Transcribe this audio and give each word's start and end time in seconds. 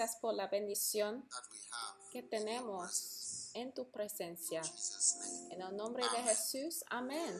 Gracias 0.00 0.18
por 0.18 0.32
la 0.32 0.46
bendición 0.46 1.28
que 2.10 2.22
tenemos 2.22 3.50
en 3.52 3.74
tu 3.74 3.90
presencia. 3.90 4.62
En 5.50 5.60
el 5.60 5.76
nombre 5.76 6.02
de 6.08 6.22
Jesús, 6.22 6.82
amén. 6.88 7.38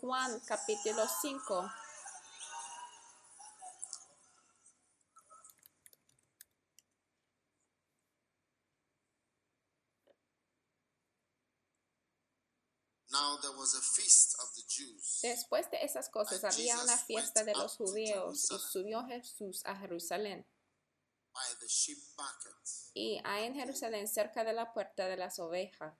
Juan 0.00 0.40
capítulo 0.46 1.04
5. 1.20 1.70
Después 15.22 15.70
de 15.70 15.84
esas 15.84 16.08
cosas 16.08 16.44
había 16.44 16.80
una 16.80 16.96
fiesta 16.96 17.44
de 17.44 17.54
los 17.54 17.76
judíos 17.76 18.50
y 18.50 18.58
subió 18.58 19.04
Jesús 19.04 19.60
a 19.66 19.76
Jerusalén. 19.76 20.46
Y 22.94 23.20
hay 23.24 23.44
en 23.44 23.54
Jerusalén 23.54 24.08
cerca 24.08 24.44
de 24.44 24.52
la 24.52 24.72
puerta 24.72 25.06
de 25.06 25.16
las 25.16 25.38
ovejas. 25.38 25.94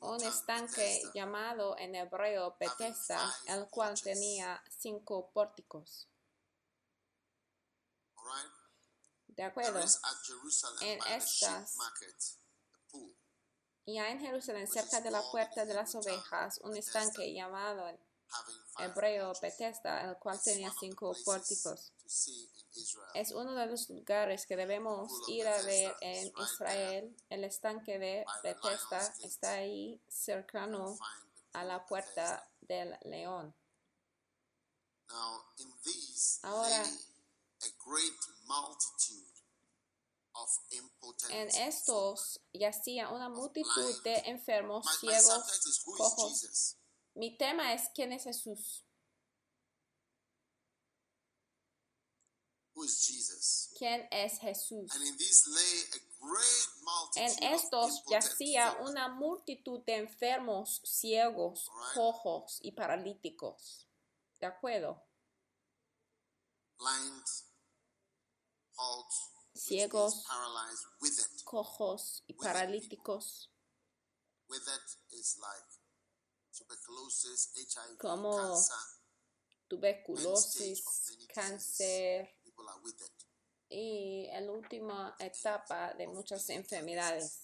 Un 0.00 0.22
estanque 0.22 1.02
llamado 1.14 1.78
en 1.78 1.94
hebreo 1.94 2.56
Bethesda, 2.58 3.32
el 3.46 3.68
cual 3.68 4.00
tenía 4.00 4.62
cinco 4.68 5.30
pórticos. 5.32 6.08
De 9.28 9.44
acuerdo. 9.44 9.80
En 10.80 10.98
estas 11.06 11.76
y 13.84 13.98
hay 13.98 14.12
en 14.12 14.20
Jerusalén, 14.20 14.68
cerca 14.68 15.00
de 15.00 15.10
la 15.10 15.22
puerta 15.30 15.64
de 15.64 15.74
las 15.74 15.94
ovejas, 15.94 16.58
un 16.62 16.76
estanque 16.76 17.32
llamado 17.34 17.84
hebreo 18.78 19.32
Bethesda, 19.40 20.10
el 20.10 20.16
cual 20.18 20.40
tenía 20.42 20.72
cinco 20.78 21.14
pórticos. 21.24 21.92
Es 23.14 23.32
uno 23.32 23.54
de 23.54 23.66
los 23.66 23.88
lugares 23.90 24.46
que 24.46 24.56
debemos 24.56 25.10
ir 25.28 25.46
a 25.46 25.60
ver 25.62 25.94
en 26.00 26.32
Israel. 26.36 27.16
El 27.28 27.44
estanque 27.44 27.98
de 27.98 28.24
Bethesda 28.42 29.14
está 29.22 29.52
ahí 29.52 30.00
cercano 30.08 30.98
a 31.52 31.64
la 31.64 31.84
puerta 31.86 32.48
del 32.60 32.96
león. 33.04 33.54
Ahora, 36.42 36.84
en 41.28 41.48
estos 41.48 42.40
yacía 42.52 43.10
una 43.10 43.28
multitud 43.28 44.02
de 44.02 44.16
enfermos, 44.26 44.86
ciegos, 44.98 45.60
cojos. 45.96 46.76
Mi 47.14 47.36
tema 47.36 47.74
es 47.74 47.90
¿quién 47.94 48.12
es 48.12 48.24
Jesús? 48.24 48.84
¿Quién 53.78 54.08
es 54.10 54.38
Jesús? 54.38 54.90
En 57.16 57.42
estos 57.52 58.02
yacía 58.08 58.78
una 58.80 59.08
multitud 59.08 59.84
de 59.84 59.96
enfermos, 59.96 60.80
ciegos, 60.84 61.70
cojos 61.94 62.58
y 62.62 62.72
paralíticos. 62.72 63.86
¿De 64.40 64.46
acuerdo? 64.46 65.02
ciegos, 69.54 70.24
cojos 71.44 72.24
y 72.26 72.34
paralíticos, 72.34 73.50
como 77.98 78.60
tuberculosis, 79.68 80.84
cáncer. 81.32 82.36
y 83.68 84.26
en 84.30 84.46
la 84.46 84.52
última 84.52 85.16
etapa 85.18 85.94
de 85.94 86.06
muchas 86.06 86.48
enfermedades, 86.50 87.40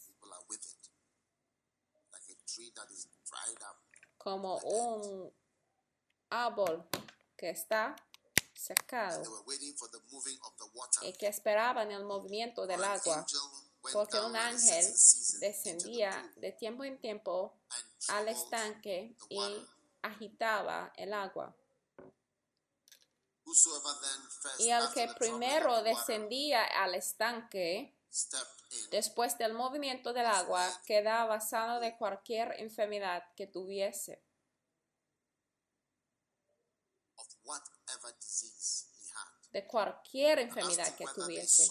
como 4.19 4.59
un 4.59 5.33
árbol 6.29 6.87
que 7.37 7.51
está 7.51 7.97
secado. 8.53 9.23
Y 11.03 11.13
que 11.15 11.29
esperaban 11.29 11.91
el 11.93 12.05
movimiento 12.05 12.67
del 12.67 12.85
agua, 12.85 13.25
porque 13.93 14.19
un 14.21 14.37
ángel 14.37 14.85
descendía 15.41 16.31
de 16.37 16.53
tiempo 16.53 16.85
en 16.85 16.99
tiempo 16.99 17.55
al 18.09 18.29
estanque 18.29 19.17
y 19.29 19.67
agitaba 20.03 20.93
el 20.97 21.13
agua. 21.13 21.55
Y 24.59 24.71
el 24.71 24.93
que 24.93 25.09
primero 25.19 25.83
descendía 25.83 26.65
al 26.65 26.95
estanque, 26.95 27.97
después 28.91 29.39
del 29.39 29.55
movimiento 29.55 30.13
del 30.13 30.27
agua, 30.27 30.67
quedaba 30.85 31.41
sano 31.41 31.81
de 31.81 31.97
cualquier 31.97 32.55
enfermedad 32.61 33.23
que 33.37 33.47
tuviese. 33.47 34.23
de 39.53 39.67
cualquier 39.67 40.41
enfermedad 40.41 40.95
que 40.95 41.07
tuviese. 41.15 41.69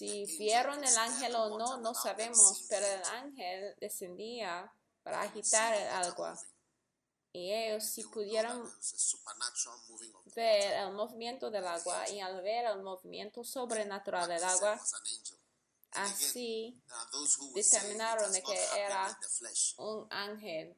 Si 0.00 0.24
vieron 0.38 0.82
el 0.82 0.96
ángel 0.96 1.34
o 1.34 1.58
no, 1.58 1.76
no 1.76 1.92
sabemos, 1.92 2.64
pero 2.70 2.86
el 2.86 3.04
ángel 3.04 3.76
descendía 3.82 4.72
para 5.02 5.20
agitar 5.20 5.74
el 5.74 5.88
agua. 5.88 6.40
Y 7.34 7.52
ellos 7.52 7.84
si 7.84 8.04
pudieron 8.04 8.66
ver 10.34 10.72
el 10.72 10.92
movimiento 10.92 11.50
del 11.50 11.66
agua 11.66 12.08
y 12.08 12.18
al 12.18 12.40
ver 12.40 12.64
el 12.64 12.82
movimiento 12.82 13.44
sobrenatural 13.44 14.26
del 14.26 14.42
agua, 14.42 14.80
así 15.90 16.82
determinaron 17.54 18.32
de 18.32 18.42
que 18.42 18.58
era 18.78 19.18
un 19.76 20.06
ángel 20.10 20.74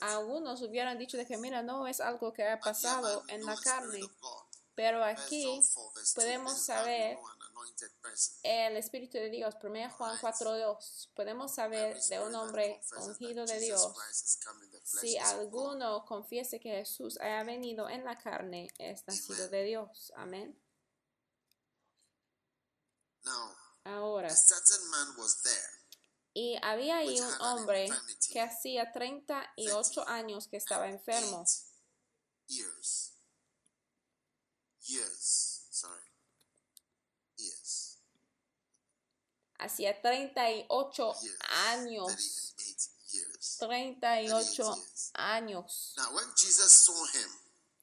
algunos 0.00 0.60
hubieran 0.62 0.98
dicho 0.98 1.16
de 1.16 1.26
que, 1.26 1.36
mira, 1.36 1.62
no 1.62 1.86
es 1.86 2.00
algo 2.00 2.32
que 2.32 2.46
ha 2.46 2.60
pasado 2.60 3.24
en 3.28 3.44
la 3.44 3.56
carne, 3.56 4.00
pero 4.74 5.04
aquí 5.04 5.60
podemos 6.14 6.64
saber 6.64 7.18
el 8.42 8.76
Espíritu 8.76 9.18
de 9.18 9.30
Dios, 9.30 9.54
1 9.62 9.90
Juan 9.90 10.18
4.2, 10.18 11.08
podemos 11.14 11.54
saber 11.54 12.00
de 12.02 12.20
un 12.20 12.34
hombre 12.34 12.80
ungido 12.98 13.46
de 13.46 13.58
Dios. 13.60 13.92
Si 14.82 15.16
alguno 15.18 16.04
confiese 16.04 16.60
que 16.60 16.70
Jesús 16.70 17.18
haya 17.20 17.42
venido 17.44 17.88
en 17.88 18.04
la 18.04 18.18
carne, 18.18 18.68
es 18.78 19.06
nacido 19.06 19.48
de 19.48 19.62
Dios. 19.64 20.12
Amén. 20.16 20.60
Ahora, 23.84 24.28
y 26.34 26.58
había 26.62 26.98
ahí 26.98 27.20
un 27.20 27.40
hombre 27.40 27.88
que 28.32 28.40
hacía 28.40 28.90
38 28.90 30.08
años 30.08 30.48
que 30.48 30.56
estaba 30.56 30.88
enfermo. 30.88 31.44
Hacía 39.58 40.00
38 40.00 41.16
years. 41.22 41.38
años. 41.68 42.54
38 42.56 42.90
years. 43.12 43.56
38 43.58 44.74
años 45.14 45.94
Now, 45.96 46.14
when 46.14 46.26
Jesus 46.36 46.70
saw 46.70 47.06
him, 47.14 47.30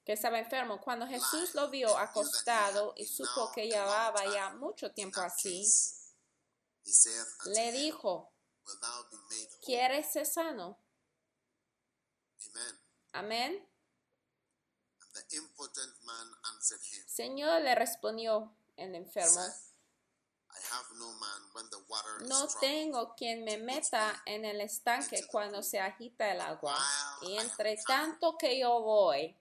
que 0.05 0.13
estaba 0.13 0.39
enfermo. 0.39 0.81
Cuando 0.81 1.07
Jesús 1.07 1.53
lo 1.53 1.69
vio 1.69 1.97
acostado 1.97 2.93
y 2.97 3.05
supo 3.05 3.51
que 3.53 3.67
llevaba 3.67 4.25
ya 4.33 4.49
mucho 4.55 4.91
tiempo 4.91 5.21
así, 5.21 5.65
le 7.45 7.71
dijo? 7.71 8.31
¿quieres 9.63 10.11
ser 10.11 10.25
sano? 10.25 10.77
Amén. 13.13 13.67
And 15.03 15.13
the 15.13 15.20
impotent 15.20 15.20
man 15.20 15.20
answered 15.20 15.20
him, 15.20 15.20
Señor 17.07 17.61
le 17.61 17.75
respondió 17.75 18.51
el 18.77 18.95
enfermo, 18.95 19.29
said, 19.29 19.51
I 20.53 20.59
have 20.73 20.85
no 20.99 21.07
man 21.13 21.41
when 21.53 21.69
the 21.69 21.77
water 21.87 22.19
no 22.27 22.45
is 22.45 22.53
troubled. 22.53 22.59
tengo 22.59 23.15
quien 23.15 23.43
me 23.45 23.57
meta 23.57 24.21
en 24.25 24.43
el 24.45 24.59
estanque 24.61 25.25
cuando 25.27 25.63
se 25.63 25.79
agita 25.79 26.29
el 26.31 26.41
agua. 26.41 26.77
Y 27.21 27.37
entre 27.37 27.77
tanto 27.87 28.37
que 28.37 28.59
yo 28.59 28.81
voy, 28.81 29.37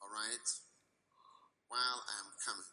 All 0.00 0.08
right. 0.10 0.48
While 1.68 2.00
I 2.08 2.20
am 2.20 2.32
coming, 2.42 2.64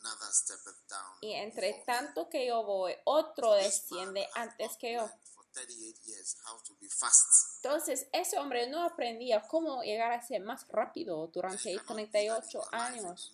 another 0.00 0.32
steppeth 0.32 0.88
down. 0.88 1.18
y 1.20 1.34
entre 1.34 1.84
tanto 1.86 2.28
que 2.28 2.46
yo 2.46 2.64
voy, 2.64 2.96
otro 3.04 3.52
desciende 3.54 4.28
antes 4.34 4.76
que 4.78 4.94
yo. 4.94 5.08
Learned 5.56 5.68
For 5.68 5.76
38 5.76 5.98
years 6.06 6.36
how 6.44 6.56
to 6.62 6.74
be 6.80 6.88
fast. 6.88 7.64
Entonces, 7.64 8.06
ese 8.12 8.38
hombre 8.38 8.66
no 8.68 8.82
aprendía 8.84 9.42
cómo 9.48 9.82
llegar 9.82 10.12
a 10.12 10.20
ser 10.22 10.42
más 10.42 10.66
rápido 10.68 11.28
durante 11.28 11.72
You 11.72 11.80
cannot 11.80 12.06
do 12.06 12.12
that 12.12 12.22
in 12.22 12.42
38 12.42 12.52
your 12.52 12.64
life, 12.72 12.98
in 12.98 13.04
años. 13.04 13.32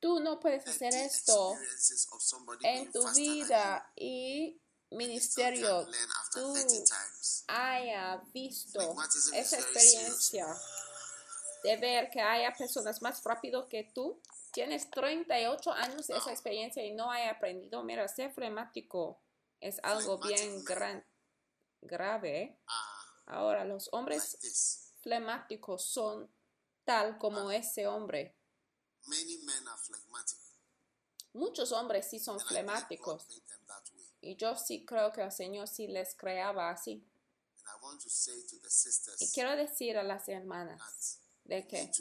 Tú 0.00 0.20
no 0.20 0.38
puedes 0.38 0.66
hacer 0.66 0.90
30 0.90 1.06
esto 1.06 1.56
en 2.62 2.92
tu 2.92 3.04
vida 3.14 3.92
y 3.96 4.60
ministerio. 4.90 5.86
Tú 6.32 6.52
30 6.54 6.68
times. 6.84 7.44
haya 7.48 8.22
visto 8.32 8.96
esa 9.32 9.58
experiencia 9.58 10.46
de 11.64 11.76
ver 11.78 12.08
que 12.10 12.20
haya 12.20 12.52
personas 12.56 13.02
más 13.02 13.22
rápido 13.24 13.68
que 13.68 13.90
tú. 13.92 14.20
Tienes 14.52 14.88
38 14.90 15.72
años 15.72 16.06
de 16.06 16.14
esa 16.14 16.24
Wow. 16.26 16.32
experiencia 16.32 16.84
y 16.84 16.92
no 16.92 17.10
haya 17.10 17.32
aprendido. 17.32 17.82
Mira, 17.82 18.06
ser 18.08 18.32
flemático 18.32 19.20
es 19.60 19.80
algo 19.82 20.18
bien 20.18 20.64
gran, 20.64 21.04
grave. 21.80 22.58
Ah, 22.66 22.98
Ahora, 23.28 23.64
los 23.64 23.90
hombres 23.92 24.38
flemáticos 25.02 25.84
son 25.84 26.30
tal 26.84 27.18
como 27.18 27.50
ese 27.50 27.86
hombre. 27.86 28.34
Muchos 31.34 31.72
hombres 31.72 32.08
sí 32.08 32.18
son 32.18 32.40
flemáticos. 32.40 33.26
Y 34.22 34.36
yo 34.36 34.56
sí 34.56 34.84
creo 34.86 35.12
que 35.12 35.22
el 35.22 35.30
Señor 35.30 35.68
sí 35.68 35.86
les 35.88 36.14
creaba 36.14 36.70
así. 36.70 37.06
Y 39.18 39.30
quiero 39.32 39.54
decir 39.56 39.98
a 39.98 40.02
las 40.02 40.26
hermanas 40.28 41.20
de 41.44 41.68
que 41.68 41.92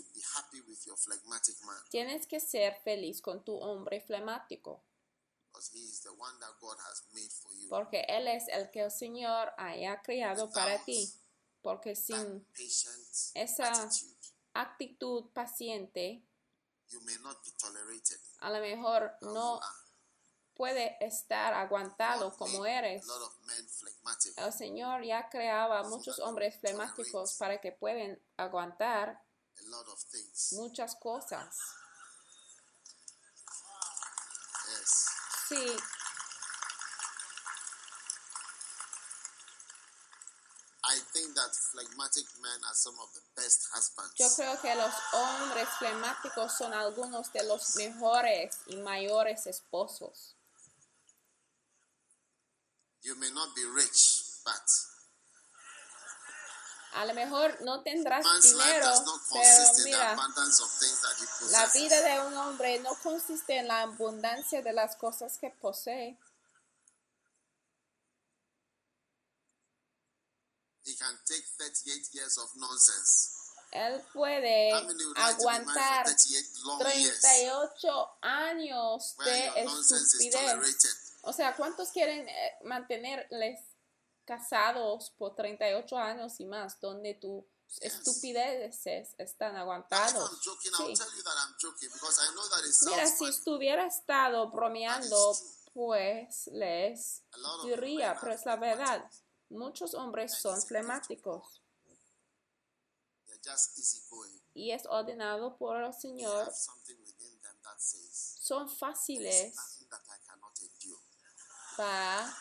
tienes 1.89 2.25
que 2.25 2.39
ser 2.39 2.79
feliz 2.83 3.21
con 3.21 3.43
tu 3.43 3.53
hombre 3.57 3.99
flemático, 3.99 4.81
porque 7.69 8.05
Él 8.07 8.27
es 8.27 8.47
el 8.49 8.69
que 8.71 8.81
el 8.81 8.91
Señor 8.91 9.53
haya 9.57 10.01
creado 10.01 10.49
para 10.49 10.83
ti. 10.83 11.11
Porque 11.61 11.95
sin 11.95 12.47
esa 13.33 13.89
actitud 14.53 15.25
paciente, 15.33 16.23
you 16.89 17.01
may 17.01 17.17
not 17.19 17.43
be 17.43 17.51
tolerated. 17.59 18.19
a 18.39 18.49
lo 18.49 18.59
mejor 18.61 19.11
no 19.21 19.59
puede 20.55 20.97
estar 21.05 21.53
aguantado 21.53 22.35
como 22.35 22.65
eres. 22.65 23.05
El 24.37 24.53
Señor 24.53 25.03
ya 25.03 25.29
creaba 25.29 25.83
muchos 25.83 26.19
hombres 26.19 26.59
flemáticos 26.59 27.35
para 27.37 27.59
que 27.61 27.71
puedan 27.71 28.19
aguantar 28.37 29.21
muchas 30.53 30.95
cosas. 30.95 31.55
Sí, 35.47 35.55
I 40.83 40.99
think 40.99 41.03
that 41.03 41.05
phlegmatic 41.05 41.05
men 41.05 41.05
are 41.05 41.05
some 41.05 41.05
of 41.05 41.05
the 41.05 41.06
best 41.06 41.06
husbands. 41.06 41.06
Yo 44.15 44.35
creo 44.35 44.61
que 44.61 44.75
los 44.75 44.93
hombres 45.13 45.69
flemáticos 45.79 46.57
son 46.57 46.73
algunos 46.73 47.31
de 47.33 47.43
los 47.43 47.75
mejores 47.75 48.57
y 48.67 48.77
mayores 48.77 49.47
esposos. 49.47 50.35
You 53.01 53.15
may 53.15 53.31
not 53.31 53.55
be 53.55 53.63
rich, 53.63 54.41
but 54.43 54.61
A 56.97 57.05
lo 57.05 57.13
mejor 57.13 57.61
no 57.61 57.83
tendrás 57.83 58.25
dinero, 58.41 58.91
pero 59.31 59.73
mira, 59.83 60.15
la 61.51 61.67
vida 61.67 62.01
de 62.01 62.21
un 62.21 62.33
hombre 62.35 62.79
no 62.79 62.95
consiste 63.03 63.59
en 63.59 63.67
la 63.67 63.81
abundancia 63.81 64.63
de 64.63 64.73
las 64.73 64.95
cosas 64.95 65.37
que 65.37 65.51
posee. 65.51 66.17
He 70.83 70.86
can 70.86 70.86
take 70.86 70.86
38 70.86 70.86
years 70.86 70.86
of 70.86 70.86
nonsense. 70.86 70.86
Él 73.71 74.01
puede 74.13 74.71
aguantar 75.15 76.05
for 76.07 76.15
38 76.15 76.59
long 76.65 76.79
years 76.95 77.19
38 77.21 78.17
años 78.21 79.15
de 79.25 79.47
estupidez. 80.29 80.33
O 81.23 81.33
sea, 81.33 81.55
¿cuántos 81.55 81.89
quieren 81.91 82.27
eh, 82.29 82.57
mantenerles 82.63 83.59
casados 84.25 85.11
por 85.17 85.35
38 85.35 85.97
años 85.97 86.39
y 86.39 86.45
más, 86.45 86.79
donde 86.79 87.13
tus 87.15 87.43
Yes. 87.81 87.95
estupideces 87.95 89.09
están 89.17 89.57
aguantados? 89.57 90.13
Sí. 90.85 90.91
Mira, 92.85 93.03
si 93.07 93.25
estuviera 93.25 93.85
estado 93.85 94.49
bromeando, 94.49 95.35
pues 95.73 96.47
les 96.53 97.23
diría, 97.65 98.17
pero 98.21 98.31
es 98.33 98.45
la 98.45 98.55
verdad. 98.55 99.11
Muchos 99.49 99.93
hombres 99.93 100.37
son 100.39 100.61
flemáticos 100.61 101.61
y 104.53 104.71
es 104.71 104.85
ordenado 104.87 105.55
por 105.57 105.77
el 105.77 105.91
They 105.91 106.01
Señor. 106.01 106.45
have 106.45 106.53
something 106.53 106.95
within 107.05 107.39
them 107.41 107.55
that 107.63 107.79
says, 107.79 108.37
Son 108.41 108.67
fáciles 108.69 109.55
nothing 109.55 109.87
that 109.89 110.01
I 110.09 110.17
cannot 110.27 110.59
endure. 110.61 110.99
para 111.77 112.33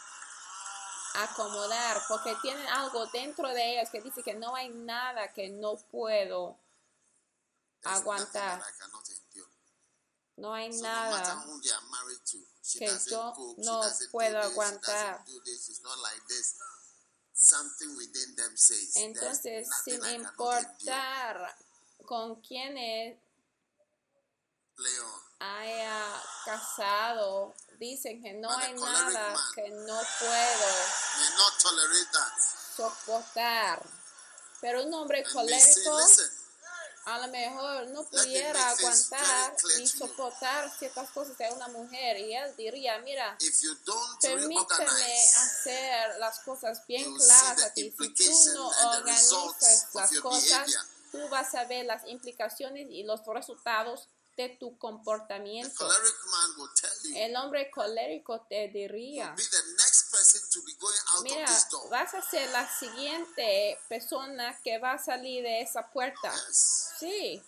acomodar, 1.14 2.02
porque 2.08 2.34
tienen 2.42 2.66
algo 2.68 3.06
dentro 3.06 3.48
de 3.48 3.74
ellos 3.78 3.90
que 3.90 4.00
dice 4.00 4.22
que 4.22 4.34
no 4.34 4.54
hay 4.56 4.68
nada 4.70 5.32
que 5.32 5.48
no 5.48 5.76
puedo 5.90 6.58
Aguantar. 7.84 8.60
No 10.36 10.52
hay 10.52 10.70
nada 10.80 11.44
que 12.78 12.88
yo 13.08 13.32
no 13.58 13.82
puedo 14.10 14.40
aguantar. 14.40 15.24
Entonces, 18.96 19.68
sin 19.84 19.94
I 19.94 19.98
cannot 19.98 20.14
endure." 20.14 20.16
importar 20.16 21.58
con 22.04 22.40
quién 22.40 22.76
haya 25.38 26.22
casado, 26.44 27.54
dicen 27.78 28.22
que 28.22 28.32
no 28.34 28.50
hay 28.50 28.74
nada 28.74 29.36
que 29.54 29.68
no 29.68 30.00
puedo 30.18 30.68
soportar. 32.76 33.86
Pero 34.60 34.84
un 34.84 34.94
hombre 34.94 35.22
colérico 35.24 35.98
a 37.06 37.18
lo 37.24 37.28
mejor 37.28 37.88
no 37.90 38.04
pudiera 38.04 38.70
aguantar 38.70 39.56
y 39.78 39.86
soportar 39.86 40.76
ciertas 40.76 41.08
cosas 41.10 41.38
de 41.38 41.48
una 41.52 41.68
mujer 41.68 42.18
y 42.18 42.34
él 42.34 42.52
diría, 42.56 42.98
mira, 42.98 43.38
permíteme 44.20 45.24
hacer 45.36 46.18
las 46.18 46.40
cosas 46.40 46.84
bien 46.86 47.14
claras 47.14 47.62
a 47.62 47.72
the 47.74 47.82
ti. 47.90 47.94
Si 47.96 48.08
tú 48.12 48.52
no 48.54 48.72
and 48.72 49.04
the 49.04 49.12
results 49.12 49.54
organizas 49.54 49.84
of 49.88 49.94
las 49.94 50.10
your 50.10 50.22
cosas, 50.22 50.76
tú 51.12 51.28
vas 51.28 51.54
a 51.54 51.64
ver 51.66 51.86
las 51.86 52.04
implicaciones 52.08 52.88
y 52.90 53.04
los 53.04 53.24
resultados 53.24 54.08
de 54.36 54.50
tu 54.50 54.76
comportamiento. 54.76 55.88
El 57.14 57.36
hombre 57.36 57.70
colérico 57.70 58.40
te 58.48 58.68
diría, 58.68 59.34
mira, 61.22 61.46
vas 61.90 62.14
a 62.14 62.22
ser 62.22 62.48
la 62.50 62.68
siguiente 62.78 63.78
persona 63.88 64.58
que 64.62 64.78
va 64.78 64.92
a 64.92 64.98
salir 64.98 65.42
de 65.42 65.62
esa 65.62 65.90
puerta. 65.90 66.32
Sí, 66.98 67.42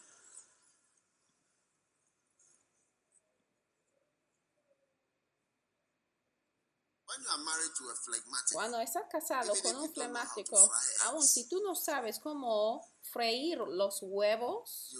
cuando 8.52 8.80
estás 8.80 9.04
casado 9.10 9.54
con 9.62 9.76
un 9.76 9.92
flemático, 9.92 10.70
aun 11.04 11.22
si 11.22 11.48
tú 11.48 11.60
no 11.62 11.74
sabes 11.74 12.18
cómo 12.18 12.86
freír 13.02 13.58
los 13.58 14.00
huevos, 14.02 14.94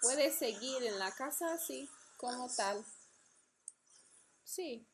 puedes 0.00 0.38
seguir 0.38 0.84
en 0.84 0.98
la 0.98 1.12
casa 1.12 1.52
así 1.52 1.90
como 2.16 2.48
tal. 2.54 2.84
Sí. 4.44 4.86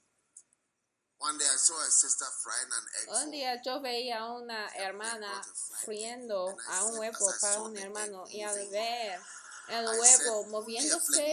Un 3.08 3.30
día 3.30 3.60
yo 3.62 3.80
veía 3.80 4.18
a 4.18 4.32
una 4.32 4.68
hermana 4.74 5.42
friendo 5.84 6.56
a 6.68 6.84
un 6.84 6.98
huevo 6.98 7.32
para 7.40 7.60
un 7.60 7.76
hermano 7.78 8.24
y 8.28 8.42
al 8.42 8.68
ver 8.68 9.20
el 9.68 9.86
huevo 9.86 10.40
"Only 10.40 10.46
a 10.46 10.50
moviéndose, 10.50 11.32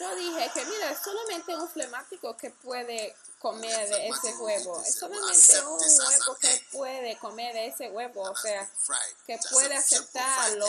yo 0.00 0.16
dije 0.16 0.50
que 0.52 0.66
mira, 0.66 1.00
solamente 1.00 1.54
un 1.56 1.68
flemático 1.68 2.36
que 2.36 2.50
puede 2.50 3.16
comer 3.38 3.88
de 3.88 4.08
ese 4.08 4.34
huevo. 4.34 4.82
Es 4.82 4.96
solamente 4.96 5.60
un 5.60 5.80
huevo 5.80 6.36
que 6.40 6.66
puede 6.72 7.18
comer 7.18 7.54
de 7.54 7.66
ese 7.68 7.90
huevo. 7.90 8.22
O 8.22 8.36
sea, 8.36 8.68
que 9.26 9.38
puede 9.50 9.76
aceptarlo 9.76 10.66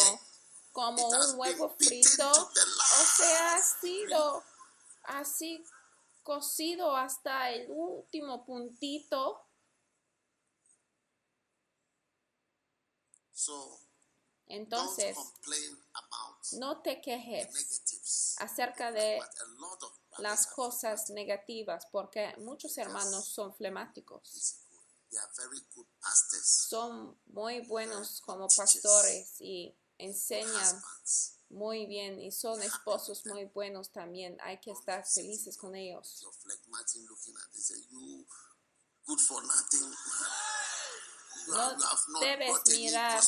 como 0.72 1.08
un 1.08 1.40
huevo 1.40 1.76
frito. 1.80 2.30
O 2.32 3.06
sea, 3.18 3.56
ha 3.56 3.64
sido 3.64 4.44
así 5.04 5.66
cocido 6.26 6.96
hasta 6.96 7.52
el 7.52 7.70
último 7.70 8.44
puntito. 8.46 9.48
So 13.32 13.80
Entonces, 14.48 15.16
no 16.54 16.82
te 16.82 17.00
quejes 17.00 18.36
acerca 18.40 18.92
de 18.92 19.22
las 20.18 20.48
cosas 20.48 21.12
negativas 21.12 21.86
porque 21.92 22.34
muchos 22.40 22.76
hermanos 22.80 23.28
son 23.28 23.54
flemáticos. 23.54 24.58
Son 26.44 27.20
muy 27.28 27.60
buenos 27.68 28.22
como 28.22 28.48
pastores 28.48 29.40
y 29.40 29.78
enseñan. 30.00 30.82
Muy 31.50 31.86
bien 31.86 32.20
y 32.20 32.32
son 32.32 32.62
esposos 32.62 33.26
muy 33.26 33.46
buenos 33.46 33.92
también. 33.92 34.38
Hay 34.42 34.60
que 34.60 34.72
estar 34.72 35.06
felices 35.06 35.58
con 35.58 35.76
ellos. 35.76 36.26
You 39.08 39.16
No 41.48 42.20
debes 42.20 42.66
mirar 42.68 43.22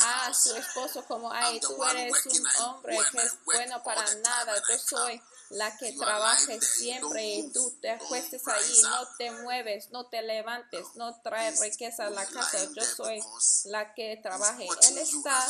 a 0.00 0.34
su 0.34 0.54
esposo 0.56 1.04
como, 1.04 1.30
ay, 1.30 1.60
tú 1.60 1.84
eres 1.84 2.26
un 2.26 2.46
hombre 2.62 2.98
que 3.12 3.18
es 3.18 3.44
bueno 3.44 3.82
para 3.82 4.14
nada, 4.14 4.54
yo 4.68 4.78
soy 4.78 5.20
la 5.50 5.76
que 5.76 5.92
trabaje 5.92 6.60
siempre 6.60 7.34
y 7.34 7.52
tú 7.52 7.70
te 7.80 7.90
acuestes 7.90 8.46
ahí, 8.48 8.82
no 8.82 9.08
te 9.18 9.30
mueves, 9.30 9.90
no 9.90 10.06
te 10.06 10.22
levantes, 10.22 10.86
no 10.94 11.20
traes 11.20 11.60
riqueza 11.60 12.06
a 12.06 12.10
la 12.10 12.26
casa, 12.26 12.64
yo 12.74 12.82
soy 12.82 13.22
la 13.66 13.94
que 13.94 14.16
trabaje. 14.22 14.66
Él 14.88 14.98
está 14.98 15.46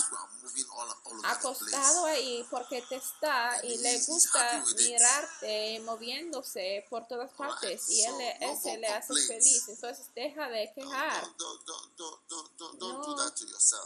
acostado 1.24 2.06
ahí 2.06 2.46
porque 2.50 2.82
te 2.82 2.96
está 2.96 3.58
y 3.62 3.78
le 3.78 3.98
gusta 4.00 4.64
mirarte 4.76 5.80
moviéndose 5.80 6.84
por 6.90 7.06
todas 7.06 7.30
partes 7.32 7.88
y 7.88 8.02
él, 8.02 8.14
ese 8.40 8.78
le 8.78 8.88
hace 8.88 9.14
feliz, 9.14 9.68
entonces 9.68 10.06
deja 10.14 10.48
de 10.48 10.72
quejar. 10.74 11.24
No. 12.78 13.14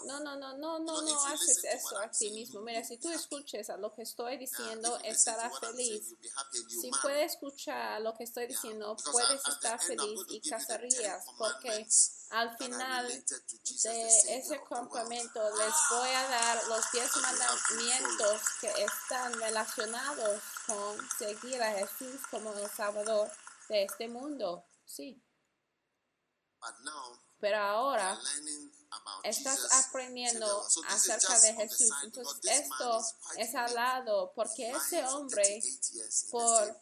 No, 0.07 0.21
no, 0.21 0.37
no, 0.37 0.79
no, 0.79 0.79
no, 0.79 1.25
haces 1.27 1.65
eso 1.65 1.99
a 1.99 2.11
ti 2.11 2.31
mismo. 2.31 2.61
Mira, 2.61 2.83
si 2.85 2.97
tú 2.97 3.11
escuches 3.11 3.71
a 3.71 3.77
lo 3.77 3.95
que 3.95 4.03
estoy 4.03 4.39
diciendo, 4.39 4.99
estarás 5.05 5.53
saying, 5.89 5.98
feliz. 6.01 6.81
Si 6.81 6.91
puedes 7.03 7.33
escuchar 7.33 8.01
lo 8.03 8.15
que 8.15 8.25
estoy 8.25 8.47
diciendo, 8.47 8.97
puedes 9.11 9.47
estar 9.47 9.81
feliz 9.81 10.21
y 10.29 10.41
casarías, 10.49 11.25
porque 11.37 11.87
al 12.31 12.57
final 12.57 13.07
de 13.09 14.07
ese 14.39 14.61
campamento 14.69 15.41
les 15.57 15.75
voy 15.91 16.11
a 16.11 16.29
dar 16.29 16.65
los 16.69 16.93
diez 16.93 17.11
mandamientos 17.17 18.43
que 18.61 18.69
están 18.83 19.33
relacionados 19.41 20.43
con 20.67 21.09
seguir 21.19 21.63
a 21.63 21.73
Jesús 21.73 22.21
como 22.31 22.53
el 22.55 22.69
Salvador 22.71 23.31
de 23.69 23.85
este 23.85 24.09
mundo. 24.09 24.65
Sí, 24.85 25.23
pero 27.41 27.59
ahora 27.59 28.19
estás 29.25 29.87
aprendiendo 29.87 30.67
acerca 30.89 31.41
de 31.41 31.55
Jesús. 31.55 31.91
Entonces, 32.05 32.41
esto 32.45 33.01
es 33.37 33.55
al 33.55 33.65
unique. 33.65 33.75
lado 33.75 34.33
porque 34.35 34.71
ese 34.71 35.05
hombre 35.05 35.43
38 35.43 35.91
years 35.93 36.23
in 36.25 36.31
the 36.31 36.31
por 36.31 36.77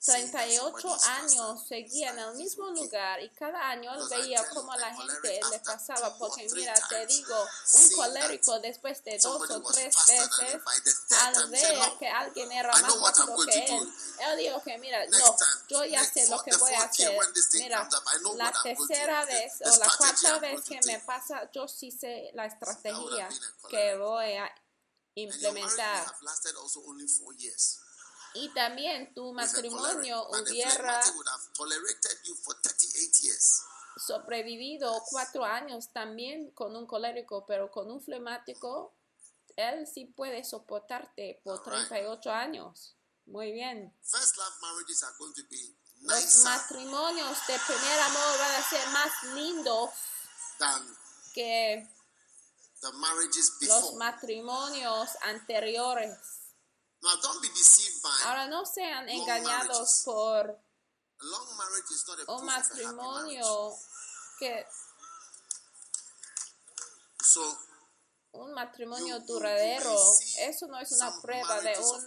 same 0.00 0.28
place 0.30 0.56
and 0.58 0.64
every 0.64 0.80
year 0.80 0.80
saying 0.80 0.80
that 0.80 0.80
38 0.80 0.80
somebody 0.80 0.96
is 0.96 1.04
años 1.04 1.60
faster. 1.60 1.68
seguía 1.68 2.10
en 2.10 2.18
el 2.18 2.34
mismo 2.36 2.70
lugar 2.70 3.20
y 3.22 3.28
cada 3.30 3.68
año 3.68 3.92
él 3.94 4.02
veía 4.08 4.42
cómo 4.48 4.74
la 4.76 4.94
gente 4.94 5.40
le 5.50 5.58
pasaba 5.60 6.16
porque 6.16 6.48
mira 6.54 6.72
te 6.88 7.06
digo 7.06 7.36
un 7.74 7.90
colérico 7.90 8.58
después 8.60 9.04
de 9.04 9.18
dos 9.18 9.50
o 9.50 9.62
tres 9.62 9.94
veces 9.94 10.62
third 11.06 11.18
al 11.20 11.50
ver 11.50 11.98
que 11.98 12.08
alguien 12.08 12.50
era 12.50 12.72
más 12.72 12.82
rápido 12.82 13.36
que 13.44 13.66
él. 13.66 13.92
él 14.20 14.38
dijo 14.38 14.62
que 14.62 14.78
mira 14.78 15.04
no 15.06 15.36
yo 15.68 15.84
ya 15.84 16.02
sé 16.02 16.26
lo 16.28 16.42
que 16.42 16.56
voy 16.56 16.72
a 16.72 16.84
hacer. 16.84 17.18
mira 17.54 17.88
la 18.36 18.52
tercera 18.62 19.26
vez 19.26 19.52
o 19.60 19.76
la 19.76 19.96
cuarta 19.98 20.38
vez 20.38 20.62
que 20.62 20.80
me 20.86 20.98
pasa 21.00 21.50
yo 21.52 21.68
sí 21.68 21.90
sé 21.90 22.30
la 22.32 22.46
estrategia 22.46 23.28
que 23.68 23.96
voy 23.98 24.32
a 24.32 24.50
implementar 25.14 26.06
y 28.34 28.48
también 28.54 29.12
tu 29.14 29.32
matrimonio 29.32 30.28
hubiera 30.28 30.70
phlegmatic 30.70 31.14
would 31.14 31.28
have 31.28 31.52
tolerated 31.54 32.18
you 32.24 32.34
for 32.36 32.54
38 32.60 33.22
years. 33.22 33.62
sobrevivido 33.96 35.02
cuatro 35.10 35.44
años 35.44 35.92
también 35.92 36.50
con 36.52 36.74
un 36.76 36.86
colérico, 36.86 37.44
pero 37.46 37.70
con 37.70 37.90
un 37.90 38.00
flemático, 38.02 38.94
él 39.56 39.86
sí 39.86 40.06
puede 40.06 40.44
soportarte 40.44 41.40
por 41.44 41.60
Alright. 41.60 41.88
38 41.88 42.30
años. 42.30 42.96
Muy 43.26 43.52
bien. 43.52 43.94
Los 46.00 46.44
matrimonios 46.44 47.38
de 47.46 47.58
primer 47.66 48.00
amor 48.00 48.38
van 48.38 48.54
a 48.54 48.62
ser 48.68 48.88
más 48.88 49.22
lindos 49.34 49.90
que 51.34 51.88
los 53.60 53.94
matrimonios 53.94 55.10
anteriores. 55.22 56.39
Now, 57.02 57.16
don't 57.22 57.40
be 57.40 57.48
deceived 57.48 58.02
by 58.02 58.10
Ahora 58.26 58.46
no 58.48 58.62
sean 58.64 59.08
engañados 59.08 60.02
por 60.04 60.60
long 61.22 61.56
marriage 61.56 61.90
is 61.90 62.04
not 62.06 62.18
a 62.18 62.32
un 62.32 62.38
proof 62.38 62.40
of 62.40 62.42
a 62.42 62.44
matrimonio 62.44 63.72
que 64.38 64.66
So, 67.22 67.56
un 68.32 68.52
matrimonio 68.52 69.20
duradero, 69.20 69.96
eso 70.38 70.66
no 70.68 70.78
es 70.78 70.92
una 70.92 71.20
prueba 71.20 71.60
de 71.60 71.78
un 71.78 72.06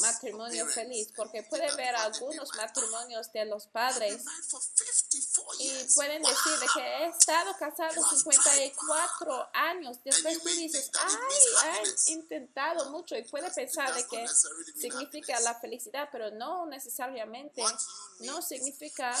matrimonio 0.00 0.66
feliz, 0.66 1.08
porque 1.16 1.42
puede 1.42 1.74
ver 1.76 1.94
algunos 1.96 2.48
matrimonios 2.54 3.32
de 3.32 3.44
los 3.46 3.66
padres 3.66 4.14
been 4.14 4.24
married 4.24 4.44
for 4.44 4.60
54 4.60 5.54
y 5.60 5.94
pueden 5.94 6.22
decir 6.22 6.58
de 6.60 6.66
que 6.74 6.80
he 6.80 7.08
estado 7.08 7.54
casado 7.58 7.94
You 7.94 8.04
have 8.04 8.16
54 8.16 9.48
años. 9.52 9.98
Después 10.04 10.42
tú 10.42 10.48
dices, 10.48 10.90
ay, 10.98 11.84
he 12.08 12.12
intentado 12.12 12.90
mucho 12.90 13.16
y 13.16 13.22
puede 13.24 13.50
pensar 13.50 13.94
de 13.94 14.06
que 14.06 14.26
significa 14.76 15.38
la 15.40 15.58
felicidad, 15.60 16.08
pero 16.12 16.30
no 16.32 16.66
necesariamente 16.66 17.62
no 18.20 18.42
significa 18.42 19.14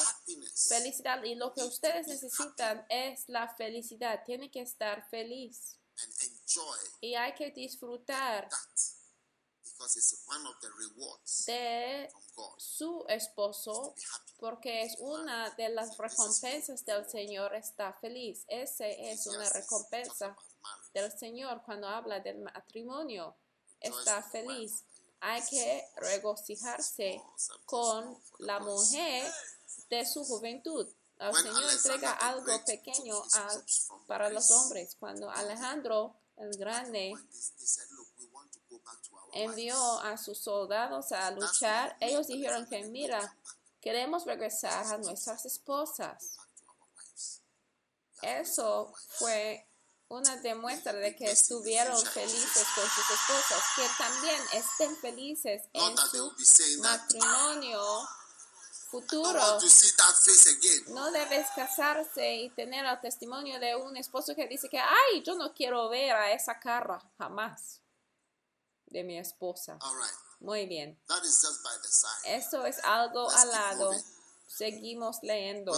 felicidad. 0.68 1.22
Y 1.24 1.34
lo 1.34 1.52
que 1.52 1.64
ustedes 1.64 2.06
necesitan 2.06 2.84
es 2.88 3.28
la 3.28 3.54
felicidad. 3.54 4.22
Tiene 4.24 4.50
que 4.50 4.62
estar 4.62 5.08
feliz 5.08 5.78
y 7.00 7.14
hay 7.14 7.34
que 7.34 7.50
disfrutar 7.50 8.48
that 8.48 8.94
because 9.74 9.96
it's 9.96 10.22
one 10.26 10.46
of 10.46 10.54
the 10.60 10.68
rewards 10.78 11.44
de 11.46 12.08
su 12.58 13.04
esposo 13.08 13.94
porque 14.38 14.82
es 14.82 14.96
una 14.98 15.50
de 15.50 15.68
las 15.70 15.96
recompensas 15.96 16.84
del 16.84 17.08
Señor 17.08 17.54
está 17.54 17.92
feliz. 17.94 18.44
Ese 18.48 19.10
es 19.10 19.26
una 19.26 19.48
recompensa 19.48 20.36
del 20.92 21.10
Señor 21.18 21.62
cuando 21.64 21.88
habla 21.88 22.20
del 22.20 22.38
matrimonio. 22.38 23.36
Está 23.80 24.22
feliz. 24.22 24.84
Hay 25.20 25.42
que 25.48 25.84
regocijarse 25.96 27.22
con 27.64 28.20
la 28.40 28.60
mujer 28.60 29.32
de 29.88 30.04
su 30.04 30.24
juventud. 30.24 30.86
El 31.30 31.34
Señor 31.36 31.70
entrega 31.72 32.12
algo 32.12 32.64
pequeño 32.64 33.22
a- 33.32 33.48
para 34.06 34.28
los 34.30 34.50
hombres. 34.50 34.96
Cuando 34.98 35.30
Alejandro 35.30 36.16
el 36.36 36.56
Grande 36.56 37.12
envió 39.32 40.00
a 40.00 40.16
sus 40.16 40.38
soldados 40.38 41.12
a 41.12 41.30
luchar, 41.32 41.96
ellos 42.00 42.26
dijeron 42.26 42.66
que 42.68 42.84
mira, 42.86 43.36
queremos 43.80 44.24
regresar 44.24 44.84
a 44.94 44.98
nuestras 44.98 45.44
esposas. 45.44 46.36
Eso 48.22 48.92
fue 49.18 49.66
una 50.08 50.36
demuestra 50.36 50.92
de 50.92 51.14
que 51.16 51.30
estuvieron 51.30 52.00
felices 52.06 52.66
con 52.74 52.84
sus 52.88 53.10
esposas, 53.10 53.62
que 53.76 53.86
también 53.98 54.40
estén 54.52 54.96
felices 54.98 55.62
en 55.72 55.96
su 55.98 56.34
matrimonio 56.82 57.82
futuro. 59.00 59.38
No 60.88 61.10
debes 61.10 61.46
casarse 61.54 62.36
y 62.36 62.50
tener 62.50 62.84
el 62.86 63.00
testimonio 63.00 63.58
de 63.58 63.74
un 63.76 63.96
esposo 63.96 64.34
que 64.34 64.46
dice 64.46 64.68
que, 64.68 64.78
ay, 64.78 65.22
yo 65.24 65.34
no 65.34 65.52
quiero 65.52 65.88
ver 65.88 66.12
a 66.12 66.32
esa 66.32 66.58
cara 66.60 67.02
jamás 67.18 67.80
de 68.86 69.02
mi 69.02 69.18
esposa. 69.18 69.78
Muy 70.40 70.66
bien. 70.66 71.00
Eso 72.24 72.64
es 72.66 72.78
algo 72.84 73.30
al 73.30 73.50
lado. 73.50 73.92
Seguimos 74.46 75.18
leyendo. 75.22 75.72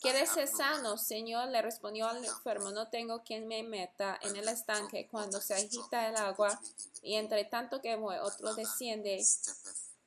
¿Quieres 0.00 0.30
ser 0.30 0.46
sano, 0.46 0.96
Señor? 0.96 1.48
Le 1.48 1.60
respondió 1.62 2.06
al 2.06 2.24
enfermo, 2.24 2.70
no 2.70 2.88
tengo 2.88 3.24
quien 3.24 3.48
me 3.48 3.64
meta 3.64 4.18
en 4.22 4.36
el 4.36 4.48
estanque 4.48 5.08
cuando 5.08 5.40
se 5.40 5.54
agita 5.54 6.08
el 6.08 6.16
agua, 6.16 6.60
y 7.02 7.16
entre 7.16 7.44
tanto 7.44 7.80
que 7.80 7.96
voy, 7.96 8.16
otro 8.18 8.54
desciende 8.54 9.24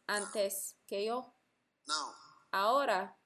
antes 0.08 0.76
que 0.88 1.04
yo. 1.06 1.34
Ahora, 2.52 3.18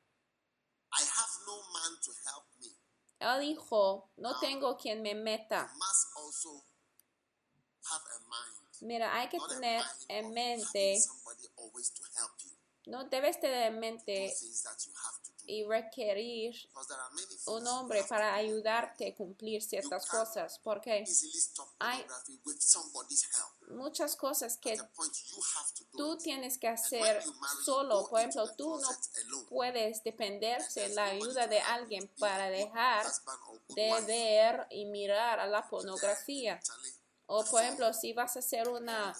él 3.20 3.40
dijo, 3.42 4.10
no 4.18 4.40
tengo 4.40 4.78
quien 4.78 5.04
me 5.04 5.14
meta. 5.14 5.72
Mira, 8.82 9.16
hay 9.16 9.30
que 9.30 9.38
tener 9.48 9.84
en 10.08 10.34
mente, 10.34 11.04
no 12.88 13.04
debes 13.06 13.40
tener 13.40 13.72
en 13.72 13.80
mente 13.80 14.36
y 15.48 15.64
requerir 15.66 16.56
un 17.48 17.68
hombre 17.68 18.04
para 18.10 18.34
ayudarte 18.36 19.08
a 19.10 19.16
cumplir 19.16 19.62
ciertas 19.62 20.06
cosas, 20.08 20.60
porque 20.64 21.06
Hay- 21.80 22.06
muchas 23.70 24.16
cosas 24.16 24.58
que 24.58 24.78
tú 25.98 26.18
tienes 26.18 26.58
que 26.58 26.68
hacer 26.68 27.24
solo. 27.64 28.08
Por 28.10 28.20
ejemplo, 28.20 28.54
tú 28.56 28.78
no 28.80 28.90
puedes 29.50 30.04
dependerse 30.04 30.90
la 30.90 31.06
ayuda 31.06 31.48
de 31.48 31.60
alguien 31.60 32.08
para 32.20 32.50
dejar 32.50 33.06
de 33.70 33.90
ver 34.06 34.68
y 34.70 34.86
mirar 34.86 35.40
a 35.40 35.48
la 35.48 35.68
pornografía. 35.70 36.60
O 37.28 37.44
por 37.46 37.64
ejemplo, 37.64 37.92
si 37.94 38.14
vas 38.14 38.38
a 38.38 38.42
ser 38.42 38.70
una 38.70 39.16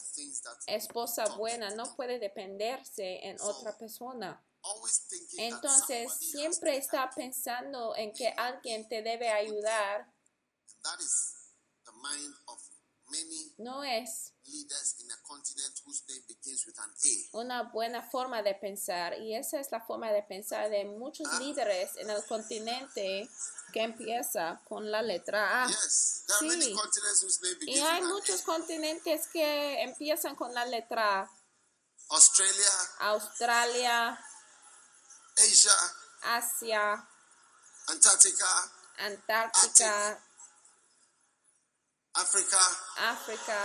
esposa 0.68 1.26
buena, 1.38 1.72
no 1.72 1.96
puede 1.96 2.20
dependerse 2.20 3.20
en 3.28 3.42
otra 3.42 3.76
persona. 3.78 4.40
Always 4.66 5.00
thinking 5.08 5.52
that 5.52 5.58
Entonces, 5.58 6.12
siempre 6.14 6.78
está 6.78 7.10
pensando 7.16 7.96
en 7.96 8.14
que 8.14 8.30
alguien 8.38 8.88
te 8.88 9.02
debe 9.02 9.30
ayudar. 9.30 10.12
That 10.84 11.00
is 11.00 11.34
the 11.86 11.92
mind 11.94 12.36
of 12.48 12.60
many 13.10 13.54
No 13.58 13.84
es 13.84 14.32
una 17.32 17.64
buena 17.64 18.02
forma 18.10 18.42
de 18.44 18.54
pensar 18.56 19.20
y 19.20 19.36
esa 19.36 19.60
es 19.60 19.72
la 19.72 19.82
forma 19.82 20.12
de 20.12 20.24
pensar 20.24 20.70
de 20.70 20.86
muchos 20.86 21.28
líderes 21.40 21.96
en 21.98 22.10
el 22.10 22.24
continente 22.26 23.28
que 23.74 23.82
empieza 23.82 24.62
con 24.68 24.92
la 24.92 25.02
letra 25.02 25.64
A. 25.64 25.70
Sí. 25.70 26.76
Y 27.62 27.80
hay 27.80 28.04
muchos 28.04 28.42
continentes 28.44 29.28
que 29.28 29.82
empiezan 29.82 30.36
con 30.36 30.54
la 30.54 30.66
letra 30.66 31.22
A. 31.22 31.24
A. 31.24 31.30
Australia, 32.10 32.70
Australia, 33.00 34.26
Asia, 35.38 35.72
Asia, 36.24 37.08
Antarctica, 37.88 38.72
Antártica, 39.00 40.18
Africa. 42.14 42.60
África. 42.98 43.60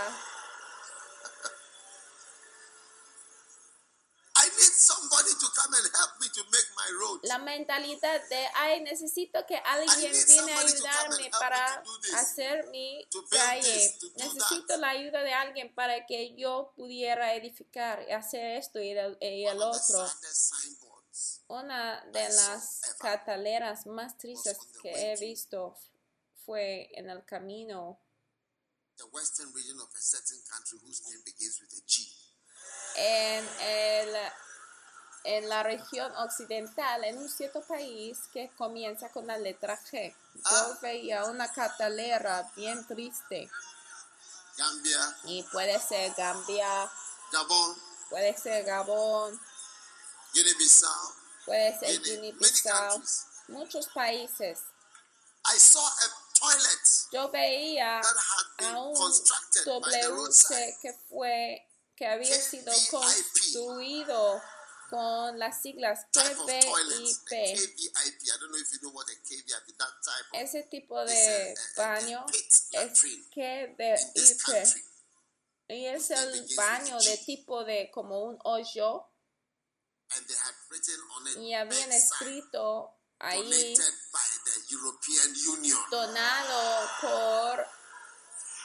I 4.33 4.45
need 4.45 4.73
somebody 4.73 5.31
to 5.39 5.47
come 5.55 5.73
and 5.75 5.87
help 5.93 6.19
me 6.19 6.27
to 6.33 6.43
make 6.51 6.69
my 6.75 6.89
road. 6.99 7.19
La 7.23 7.37
mentalidad 7.37 8.21
de, 8.27 8.47
ay, 8.55 8.81
necesito 8.81 9.45
que 9.45 9.55
alguien 9.55 10.11
viene 10.11 10.53
a 10.53 10.59
ayudarme 10.59 11.29
para 11.39 11.83
hacer 12.15 12.67
mi 12.67 13.07
calle. 13.29 13.97
Necesito 14.15 14.77
la 14.77 14.89
ayuda 14.89 15.21
de 15.21 15.33
alguien 15.33 15.73
para 15.75 16.05
que 16.05 16.35
yo 16.35 16.73
pudiera 16.75 17.35
edificar 17.35 18.03
y 18.09 18.11
hacer 18.11 18.57
esto 18.57 18.79
y 18.79 18.89
el, 18.91 19.17
y 19.21 19.45
el 19.45 19.61
otro. 19.61 20.09
Una 21.47 22.03
de 22.05 22.29
las 22.29 22.95
cataleras 22.99 23.85
más 23.85 24.17
tristes 24.17 24.57
que 24.81 25.11
he 25.13 25.17
visto 25.19 25.75
fue 26.45 26.89
en 26.97 27.09
el 27.09 27.25
camino. 27.25 27.99
En, 32.95 33.47
el, 33.61 34.15
en 35.23 35.49
la 35.49 35.63
región 35.63 36.15
occidental, 36.15 37.03
en 37.03 37.17
un 37.17 37.29
cierto 37.29 37.61
país 37.61 38.17
que 38.31 38.49
comienza 38.57 39.09
con 39.11 39.27
la 39.27 39.37
letra 39.37 39.77
G. 39.83 40.13
Yo 40.35 40.41
Ah. 40.45 40.79
veía 40.81 41.25
una 41.25 41.51
catalera 41.51 42.51
bien 42.55 42.85
triste. 42.87 43.49
Gambia, 44.57 45.17
y 45.25 45.43
puede 45.43 45.79
ser 45.79 46.13
Gambia, 46.15 46.89
Gabon, 47.31 47.75
puede 48.09 48.37
ser 48.37 48.63
Gabón. 48.65 49.39
Puede 51.45 51.79
ser 51.79 52.01
Guinea-Bissau, 52.01 53.01
muchos 53.49 53.87
países. 53.87 54.59
I 55.43 55.57
saw 55.57 55.81
a 55.81 56.07
toilet 56.35 56.87
Yo 57.11 57.29
veía 57.31 58.01
that 58.01 58.15
had 58.15 58.57
been 58.57 58.75
a 58.75 58.81
un 58.81 58.95
constructed 58.95 59.65
by 59.65 59.89
the 59.89 60.07
WC 60.07 60.77
que 60.81 60.93
fue 61.09 61.67
que 61.95 62.05
había 62.05 62.35
sido 62.39 62.71
construido 62.91 64.41
con 64.89 65.39
las 65.39 65.61
siglas 65.61 65.99
KVIP. 66.11 67.29
KVIP. 67.29 67.89
I 67.93 68.37
don't 68.39 68.51
know 68.51 68.59
if 68.59 68.71
you 68.73 68.79
know 68.81 68.91
what 68.91 69.07
a 69.09 69.15
KVIP, 69.15 69.77
that 69.77 69.93
type 70.03 70.27
of 70.33 70.41
Ese 70.41 70.63
tipo 70.69 71.03
de 71.05 71.55
baño 71.77 72.25
es 72.33 72.67
latrine 72.73 73.23
in 73.35 73.75
this 73.77 74.05
KVIP 74.13 74.41
country. 74.45 74.83
y 75.69 75.85
es 75.85 76.11
el 76.11 76.45
baño 76.55 76.99
de 76.99 77.17
tipo 77.25 77.63
de 77.63 77.89
como 77.91 78.25
un 78.25 78.37
hoyo 78.43 79.07
y 81.37 81.53
habían 81.53 81.91
escrito 81.91 82.91
ahí 83.19 83.75
donado 85.89 86.89
por 87.01 87.67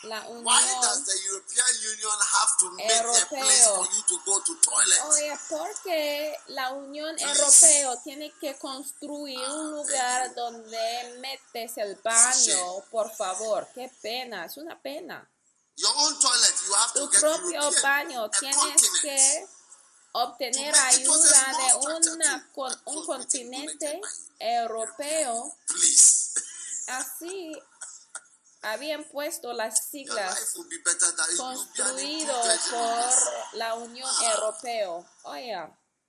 la 0.03 0.21
Why 0.29 0.63
does 0.83 0.99
Unión 0.99 1.05
the 1.05 1.25
European 1.27 1.67
Union 1.93 2.19
have 2.21 2.57
to 2.59 2.71
make 2.71 2.87
a 2.93 3.03
place 3.27 3.67
Europeo. 3.67 3.75
for 3.77 3.87
you 3.93 4.03
to 4.07 4.17
go 4.25 4.41
to 4.41 4.55
toilet? 4.61 5.01
Oye, 5.09 5.39
porque 5.49 6.37
la 6.49 6.71
Unión. 6.73 7.17
Europea 7.19 7.97
tiene 8.05 8.33
que 8.41 8.57
construir 8.59 9.39
un 9.39 9.73
lugar 9.73 10.33
donde 10.35 11.19
metes 11.21 11.79
el 11.79 11.97
baño, 11.97 12.85
por 12.91 13.11
favor. 13.17 13.67
Qué 13.75 13.91
pena, 14.01 14.45
es 14.45 14.57
una 14.59 14.81
pena. 14.81 15.29
Your 15.77 15.93
own 15.97 16.19
toilet, 16.21 16.55
you 16.67 16.75
have 16.75 16.93
Tu 16.93 17.01
to 17.01 17.11
get 17.11 17.21
propio 17.21 17.61
European, 17.61 17.83
baño 17.83 18.31
tienes 18.31 18.57
continent. 18.57 19.03
que 19.03 19.49
obtener 20.25 20.75
ayuda 20.75 21.53
de 21.59 22.11
una, 22.13 22.49
con, 22.55 22.73
un 22.87 23.05
continente 23.05 24.01
europeo. 24.39 25.55
Así 26.89 27.53
habían 28.63 29.05
puesto 29.05 29.53
las 29.53 29.89
siglas 29.89 30.55
construido 31.37 32.35
por 32.71 33.59
la 33.59 33.75
Unión 33.75 34.11
Europea. 34.35 34.91
Oye, 35.25 35.57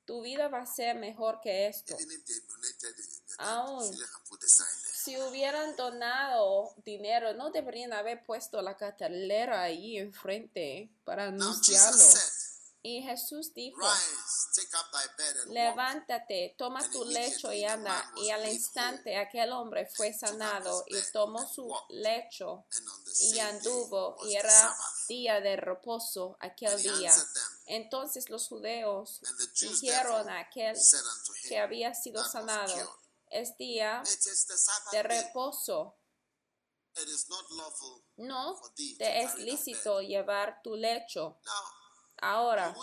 tu 0.06 0.22
vida 0.22 0.48
va 0.48 0.62
a 0.62 0.65
ser 0.65 0.96
mejor 0.96 1.41
que 1.41 1.67
esto. 1.67 1.98
Aún. 3.39 3.93
Si 4.93 5.17
hubieran 5.17 5.76
donado 5.76 6.74
dinero, 6.84 7.34
no 7.34 7.52
deberían 7.52 7.93
haber 7.93 8.26
puesto 8.26 8.62
la 8.62 8.76
cartelera 8.76 9.62
ahí 9.62 9.98
enfrente 9.98 10.89
para 11.04 11.26
anunciarlo. 11.26 12.04
Y 12.84 13.02
Jesús 13.02 13.54
dijo, 13.54 13.82
levántate, 15.48 16.56
toma 16.58 16.80
tu 16.90 17.04
lecho 17.06 17.52
y 17.52 17.66
anda. 17.66 18.12
Y 18.18 18.30
al 18.30 18.48
instante 18.48 19.18
aquel 19.18 19.52
hombre 19.52 19.90
fue 19.94 20.13
sanado 20.13 20.86
y 20.88 20.96
tomó 21.12 21.48
su 21.48 21.70
lecho 21.90 22.66
y 23.20 23.40
anduvo 23.40 24.18
y 24.26 24.36
era 24.36 24.76
día 25.08 25.42
de 25.42 25.58
reposo 25.58 26.38
aquel 26.40 26.82
día. 26.82 27.13
Entonces 27.66 28.30
los 28.30 28.48
judeos 28.48 29.22
And 29.26 29.38
the 29.38 29.48
Jews 29.54 29.82
dijeron 29.82 30.30
a 30.30 30.40
aquel 30.40 30.76
said 30.78 31.00
unto 31.00 31.34
him, 31.34 31.50
que 31.50 31.60
había 31.60 31.94
sido 31.94 32.24
sanado, 32.24 33.00
es 33.30 33.58
día 33.58 34.04
de 34.92 35.04
reposo. 35.04 35.98
It 36.96 37.08
is 37.10 37.30
not 37.30 37.46
lawful 37.52 38.04
No 38.18 38.60
te 38.98 39.22
es 39.22 39.36
lícito 39.36 40.02
llevar 40.02 40.62
tu 40.63 40.76
lecho. 40.76 41.40
Ahora, 42.21 42.75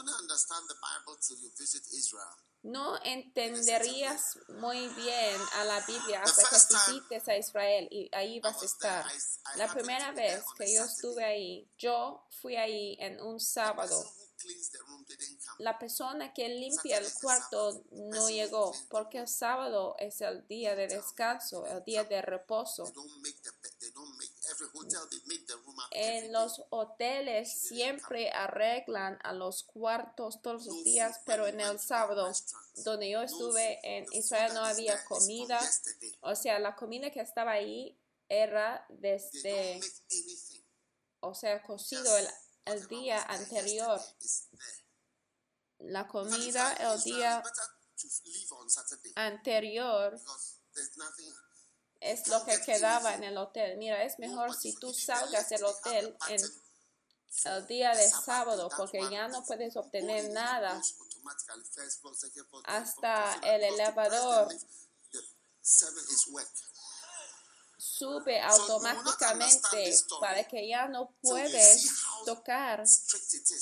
no 2.64 2.98
entenderías 3.04 4.38
muy 4.48 4.88
bien 4.88 5.38
a 5.52 5.64
la 5.64 5.80
Biblia 5.80 6.22
hasta 6.22 6.48
que 6.48 6.56
visites 6.56 7.28
a 7.28 7.36
Israel 7.36 7.86
y 7.90 8.08
ahí 8.14 8.40
vas 8.40 8.62
a 8.62 8.64
estar. 8.64 9.06
La 9.56 9.70
primera 9.72 10.12
vez 10.12 10.42
que 10.56 10.74
yo 10.74 10.84
estuve 10.84 11.24
ahí, 11.24 11.70
yo 11.76 12.26
fui 12.40 12.56
ahí 12.56 12.96
en 13.00 13.20
un 13.20 13.38
sábado. 13.38 14.02
La 15.58 15.78
persona 15.78 16.32
que 16.32 16.48
limpia 16.48 16.98
el 16.98 17.12
cuarto 17.20 17.84
no 17.92 18.30
llegó 18.30 18.74
porque 18.88 19.18
el 19.18 19.28
sábado 19.28 19.94
es 19.98 20.22
el 20.22 20.46
día 20.48 20.74
de 20.74 20.88
descanso, 20.88 21.66
el 21.66 21.84
día 21.84 22.04
de 22.04 22.22
reposo. 22.22 22.90
En 25.90 26.32
los 26.32 26.62
hoteles 26.70 27.52
siempre 27.52 28.30
arreglan 28.30 29.18
a 29.22 29.32
los 29.32 29.62
cuartos 29.64 30.40
todos 30.42 30.66
los 30.66 30.84
días, 30.84 31.20
pero 31.26 31.46
en 31.46 31.60
el 31.60 31.78
sábado, 31.78 32.32
donde 32.84 33.10
yo 33.10 33.22
estuve 33.22 33.80
en 33.82 34.06
Israel, 34.12 34.54
no 34.54 34.64
había 34.64 35.02
comida. 35.04 35.60
O 36.20 36.34
sea, 36.34 36.58
la 36.58 36.74
comida 36.74 37.10
que 37.10 37.20
estaba 37.20 37.52
ahí 37.52 37.98
era 38.28 38.84
desde, 38.88 39.80
o 41.20 41.34
sea, 41.34 41.62
cocido 41.62 42.16
el, 42.18 42.28
el 42.66 42.86
día 42.88 43.22
anterior. 43.22 44.00
La 45.78 46.08
comida 46.08 46.72
el 46.74 47.02
día 47.02 47.42
anterior. 49.16 50.18
Es 52.04 52.28
lo 52.28 52.44
que 52.44 52.60
quedaba 52.60 53.14
en 53.14 53.24
el 53.24 53.36
hotel. 53.36 53.76
Mira, 53.78 54.04
es 54.04 54.18
mejor 54.18 54.54
si 54.54 54.74
tú 54.74 54.92
salgas 54.92 55.48
del 55.48 55.64
hotel 55.64 56.16
en 56.28 56.40
el 57.44 57.66
día 57.66 57.94
de 57.94 58.08
sábado 58.08 58.68
porque 58.76 59.00
ya 59.10 59.28
no 59.28 59.44
puedes 59.44 59.76
obtener 59.76 60.30
nada 60.30 60.80
hasta 62.64 63.34
el 63.42 63.64
elevador 63.64 64.48
sube 67.84 68.40
automáticamente 68.40 69.94
para 70.20 70.44
que 70.44 70.68
ya 70.68 70.88
no 70.88 71.14
puedes 71.20 71.90
tocar 72.24 72.84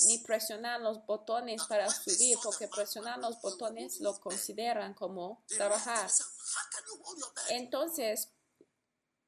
ni 0.07 0.17
presionar 0.19 0.81
los 0.81 1.05
botones 1.05 1.61
para 1.63 1.89
subir 1.89 2.37
porque 2.43 2.67
presionar 2.67 3.19
los 3.19 3.41
botones 3.41 3.99
lo 3.99 4.19
consideran 4.19 4.93
como 4.93 5.43
trabajar. 5.47 6.09
Entonces, 7.49 8.29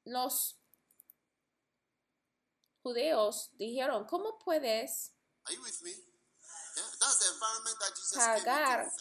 los 0.05 0.57
judeos 2.81 3.49
dijeron, 3.57 4.05
¿cómo 4.05 4.37
puedes 4.39 5.11
pagar 8.13 8.91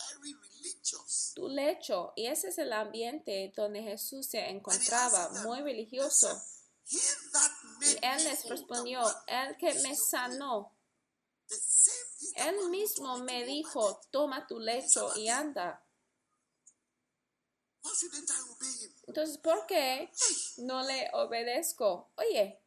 tu 1.35 1.49
lecho? 1.49 2.13
Y 2.17 2.27
ese 2.27 2.49
es 2.49 2.59
el 2.59 2.73
ambiente 2.73 3.53
donde 3.57 3.83
Jesús 3.83 4.27
se 4.27 4.49
encontraba, 4.49 5.29
muy 5.43 5.61
religioso. 5.61 6.43
Y 6.87 6.99
él 8.03 8.25
les 8.25 8.49
respondió, 8.49 9.01
el 9.27 9.57
que 9.57 9.75
me 9.81 9.95
sanó, 9.95 10.75
él 12.37 12.71
mismo 12.71 13.19
me 13.19 13.45
dijo, 13.45 14.01
toma 14.11 14.47
tu 14.47 14.59
lecho 14.59 15.15
y 15.17 15.29
anda. 15.29 15.85
Entonces, 19.07 19.39
¿por 19.39 19.67
qué 19.67 20.11
no 20.59 20.83
le 20.83 21.11
obedezco? 21.13 22.11
Oye, 22.17 22.61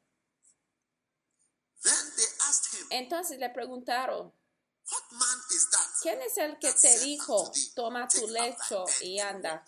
entonces 2.90 3.40
le 3.40 3.50
preguntaron, 3.50 4.34
¿quién 6.02 6.22
es 6.22 6.38
el 6.38 6.58
que 6.60 6.74
te 6.74 7.00
dijo, 7.00 7.52
toma 7.76 8.08
tu 8.08 8.28
lecho 8.28 8.86
y 9.02 9.20
anda? 9.20 9.66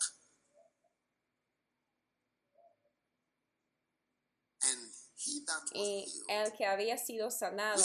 Y 5.72 6.24
el 6.28 6.52
que 6.52 6.66
había 6.66 6.96
sido 6.96 7.30
sanado 7.30 7.84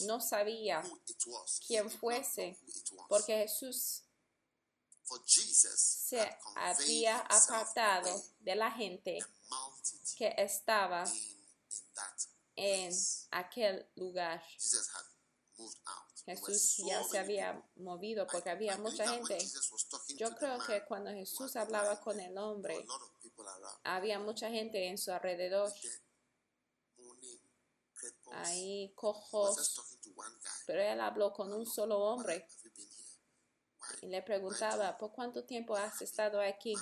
no 0.00 0.20
sabía 0.20 0.82
quién 1.66 1.90
fuese, 1.90 2.58
porque 3.08 3.38
Jesús 3.38 4.04
se 5.26 6.38
había 6.56 7.18
apartado 7.18 8.22
de 8.40 8.54
la 8.54 8.70
gente 8.70 9.18
que 10.16 10.34
estaba 10.38 11.04
en 12.56 12.92
aquel 13.30 13.86
lugar. 13.96 14.42
Jesús 16.24 16.84
ya 16.86 17.02
se 17.04 17.18
había 17.18 17.62
movido 17.76 18.26
porque 18.26 18.50
había 18.50 18.76
mucha 18.78 19.08
gente. 19.08 19.38
Yo 20.16 20.34
creo 20.36 20.58
que 20.66 20.84
cuando 20.84 21.10
Jesús 21.10 21.56
hablaba 21.56 22.00
con 22.00 22.20
el 22.20 22.36
hombre, 22.38 22.84
había 23.82 24.18
mucha 24.18 24.48
gente 24.50 24.88
en 24.88 24.98
su 24.98 25.10
alrededor. 25.12 25.72
Ahí 28.32 28.92
cojos, 28.94 29.80
pero 30.66 30.82
él 30.82 31.00
habló 31.00 31.32
con 31.32 31.52
un 31.52 31.66
solo 31.66 31.98
hombre 31.98 32.48
y 34.02 34.08
le 34.08 34.20
preguntaba, 34.20 34.98
¿por 34.98 35.12
cuánto 35.12 35.44
tiempo 35.44 35.76
has 35.76 36.02
estado 36.02 36.40
aquí? 36.40 36.74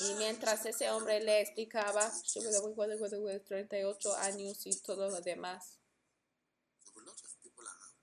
Y 0.00 0.14
mientras 0.14 0.64
ese 0.64 0.90
hombre 0.90 1.20
le 1.20 1.42
explicaba, 1.42 2.10
38 3.44 4.16
años 4.16 4.66
y 4.66 4.80
todo 4.80 5.10
lo 5.10 5.20
demás, 5.20 5.78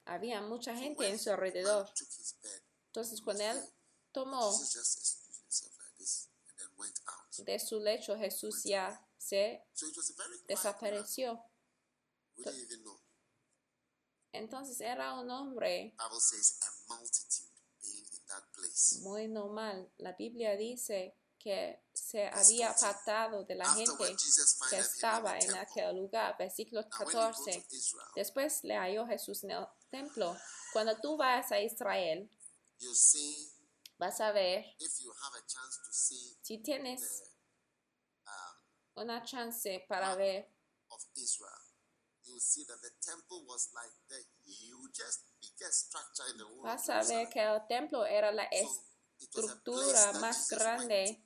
había 0.05 0.41
mucha 0.41 0.75
gente 0.75 1.09
en 1.09 1.17
su 1.17 1.31
alrededor. 1.31 1.91
Entonces, 2.87 3.19
cuando 3.21 3.43
él 3.43 3.59
tomó 4.11 4.53
de 7.39 7.59
su 7.59 7.79
lecho, 7.79 8.15
Jesús 8.15 8.63
ya 8.63 9.03
se 9.17 9.65
desapareció. 10.47 11.43
Entonces 14.37 14.81
era 14.81 15.13
un 15.13 15.29
hombre 15.29 15.95
muy 19.01 19.27
normal. 19.27 19.91
La 19.97 20.13
Biblia 20.13 20.55
dice 20.55 21.15
que 21.37 21.83
se 21.93 22.27
había 22.27 22.71
apartado 22.71 23.43
de 23.43 23.55
la 23.55 23.71
gente 23.73 24.15
que 24.69 24.77
estaba 24.77 25.37
en 25.37 25.55
aquel 25.55 25.95
lugar. 25.95 26.35
Versículo 26.37 26.87
14. 26.89 27.65
Después 28.15 28.63
le 28.63 28.75
halló 28.75 29.05
Jesús 29.05 29.43
en 29.43 29.51
el 29.51 29.65
templo. 29.89 30.35
Cuando 30.73 30.99
tú 30.99 31.17
vas 31.17 31.51
a 31.51 31.59
Israel, 31.59 32.29
vas 33.97 34.19
a 34.19 34.31
ver, 34.31 34.65
si 36.41 36.57
tienes 36.63 37.23
una 38.95 39.23
chance 39.23 39.85
para 39.87 40.15
ver 40.15 40.51
vas 46.61 46.89
a 46.89 47.03
ver 47.03 47.29
que 47.29 47.41
el 47.41 47.67
templo 47.67 48.05
era 48.05 48.31
la 48.31 48.47
estructura 49.19 50.13
más 50.13 50.47
grande 50.49 51.25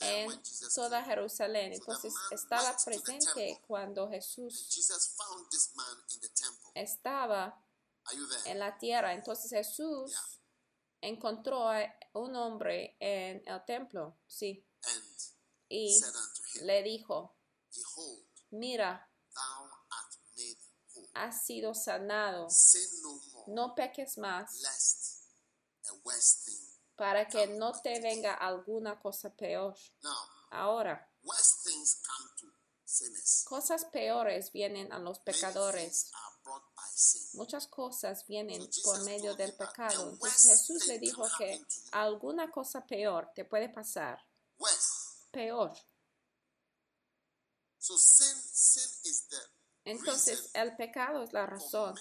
en 0.00 0.42
toda 0.74 1.02
Jerusalén. 1.04 1.72
Entonces 1.72 2.14
estaba 2.30 2.76
presente 2.84 3.60
cuando 3.66 4.08
Jesús 4.08 4.68
estaba 6.74 7.64
en 8.44 8.58
la 8.58 8.78
tierra. 8.78 9.12
Entonces 9.12 9.50
Jesús 9.50 10.12
encontró 11.00 11.68
a 11.68 11.82
un 12.14 12.36
hombre 12.36 12.96
en 13.00 13.42
el 13.46 13.64
templo, 13.64 14.16
sí, 14.26 14.64
y 15.68 16.00
le 16.62 16.82
dijo, 16.82 17.34
mira, 18.50 19.10
has 21.14 21.44
sido 21.44 21.74
sanado, 21.74 22.48
no 23.46 23.74
peques 23.74 24.18
más 24.18 24.50
para 26.96 27.28
que 27.28 27.46
no 27.48 27.72
te 27.80 28.00
venga 28.00 28.34
alguna 28.34 29.00
cosa 29.00 29.30
peor. 29.30 29.76
Ahora, 30.50 31.10
cosas 33.44 33.84
peores 33.86 34.52
vienen 34.52 34.92
a 34.92 34.98
los 34.98 35.18
pecadores. 35.20 36.10
Muchas 37.34 37.66
cosas 37.66 38.26
vienen 38.26 38.68
por 38.84 39.02
medio 39.04 39.34
del 39.34 39.54
pecado. 39.54 40.10
Entonces 40.10 40.50
Jesús 40.50 40.86
le 40.86 40.98
dijo 40.98 41.24
que 41.38 41.64
alguna 41.92 42.50
cosa 42.50 42.86
peor 42.86 43.30
te 43.34 43.44
puede 43.44 43.68
pasar. 43.68 44.24
Peor. 45.30 45.72
Entonces 49.84 50.50
el 50.54 50.76
pecado 50.76 51.22
es 51.22 51.32
la 51.32 51.46
razón 51.46 51.98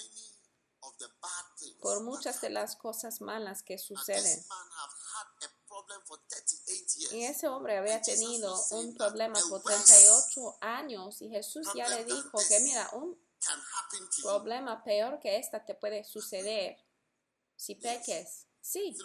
por 1.80 2.04
muchas 2.04 2.42
de 2.42 2.50
las 2.50 2.76
cosas 2.76 3.22
malas 3.22 3.64
que 3.64 3.78
suceden. 3.78 4.44
Y 7.12 7.24
ese 7.24 7.48
hombre 7.48 7.78
había 7.78 8.02
tenido 8.02 8.56
un 8.72 8.96
problema 8.96 9.40
por 9.50 9.62
38 9.62 10.58
años 10.62 11.22
y 11.22 11.30
Jesús 11.30 11.68
ya 11.76 11.88
le 11.90 12.06
dijo 12.06 12.38
que 12.48 12.60
mira, 12.60 12.90
un 12.94 13.18
problema 14.22 14.84
peor 14.84 15.20
que 15.20 15.38
esta 15.38 15.64
te 15.66 15.76
puede 15.76 16.04
suceder 16.04 16.78
si 17.56 17.76
peques. 17.76 18.48
Sí, 18.62 18.96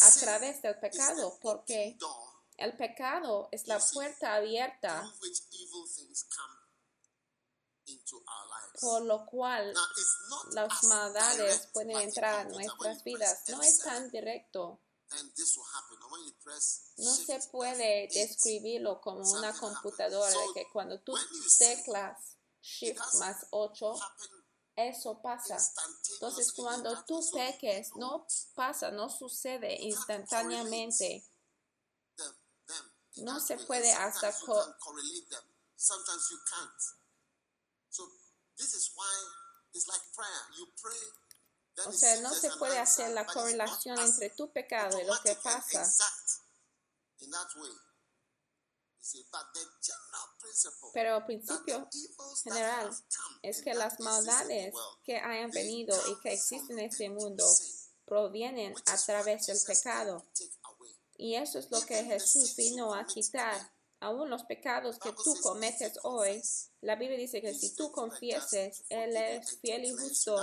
a 0.00 0.10
través 0.18 0.62
del 0.62 0.78
pecado, 0.80 1.38
porque 1.40 1.96
el 2.56 2.76
pecado 2.76 3.48
es 3.52 3.66
la 3.68 3.78
puerta 3.78 4.34
abierta 4.34 5.12
por 8.80 9.02
lo 9.02 9.26
cual 9.26 9.74
las 10.52 10.84
maldades 10.84 11.66
pueden 11.72 11.96
entrar 11.98 12.46
en 12.46 12.52
nuestras 12.52 13.04
vidas. 13.04 13.42
No 13.48 13.62
es 13.62 13.78
tan 13.78 14.10
directo. 14.10 14.80
No 16.98 17.14
se 17.14 17.38
puede 17.50 18.08
describirlo 18.12 19.00
como 19.00 19.20
una 19.30 19.52
computadora 19.58 20.36
que 20.54 20.66
cuando 20.72 21.00
tú 21.00 21.14
teclas 21.58 22.18
Shift 22.62 23.14
más 23.18 23.46
8, 23.50 24.02
happen 24.02 24.42
eso 24.74 25.20
pasa. 25.20 25.58
Entonces 26.14 26.50
cuando 26.52 27.04
tú 27.04 27.20
peques, 27.34 27.94
no 27.96 28.26
pasa, 28.54 28.90
no 28.90 29.10
sucede 29.10 29.76
instantáneamente. 29.82 31.26
No 33.16 33.38
se 33.38 33.58
puede 33.58 33.92
hasta 33.92 34.32
co- 34.46 34.74
O 41.86 41.92
sea, 41.92 42.20
no 42.20 42.34
se 42.34 42.50
puede 42.58 42.78
hacer 42.78 43.10
la 43.10 43.26
correlación 43.26 43.98
entre 43.98 44.30
tu 44.30 44.52
pecado 44.52 45.00
y 45.00 45.04
lo 45.04 45.20
que 45.22 45.34
pasa. 45.36 45.90
Pero 50.92 51.16
el 51.16 51.22
that 51.22 51.26
principio 51.26 51.88
general 52.44 52.90
es 53.42 53.62
que 53.62 53.74
las 53.74 53.98
maldades 54.00 54.74
que 55.04 55.16
hayan 55.16 55.50
venido 55.50 55.98
y 56.08 56.20
que 56.20 56.34
existen 56.34 56.78
en 56.78 56.90
este 56.90 57.08
mundo 57.10 57.44
provienen 58.04 58.74
a 58.86 58.96
través 58.98 59.46
del 59.46 59.58
pecado. 59.66 60.24
Y 61.16 61.34
eso 61.34 61.58
es 61.58 61.70
lo 61.70 61.80
que 61.84 62.04
Jesús 62.04 62.54
vino 62.56 62.94
a 62.94 63.04
quitar. 63.06 63.72
Aún 64.02 64.28
los 64.30 64.42
pecados 64.42 64.98
que 64.98 65.12
tú 65.12 65.36
cometes 65.40 65.92
hoy, 66.02 66.42
la 66.80 66.96
Biblia 66.96 67.16
dice 67.16 67.40
que 67.40 67.54
si 67.54 67.72
tú 67.76 67.92
confieses, 67.92 68.82
Él 68.88 69.16
es 69.16 69.60
fiel 69.60 69.84
y 69.84 69.92
justo 69.92 70.36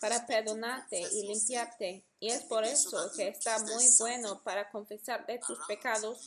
para 0.00 0.26
perdonarte 0.26 1.02
y 1.12 1.26
limpiarte. 1.26 2.02
Y 2.18 2.30
es 2.30 2.44
por 2.44 2.64
eso 2.64 3.12
que 3.14 3.28
está 3.28 3.58
muy 3.58 3.84
bueno 3.98 4.42
para 4.42 4.70
confesar 4.70 5.26
de 5.26 5.38
tus 5.38 5.58
pecados 5.68 6.26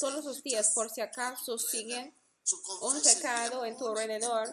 todos 0.00 0.24
los 0.24 0.42
días 0.42 0.72
por 0.74 0.90
si 0.90 1.00
acaso 1.00 1.56
So 1.56 2.56
un 2.82 3.00
pecado 3.02 3.64
en 3.64 3.76
tu 3.76 3.86
alrededor. 3.86 4.48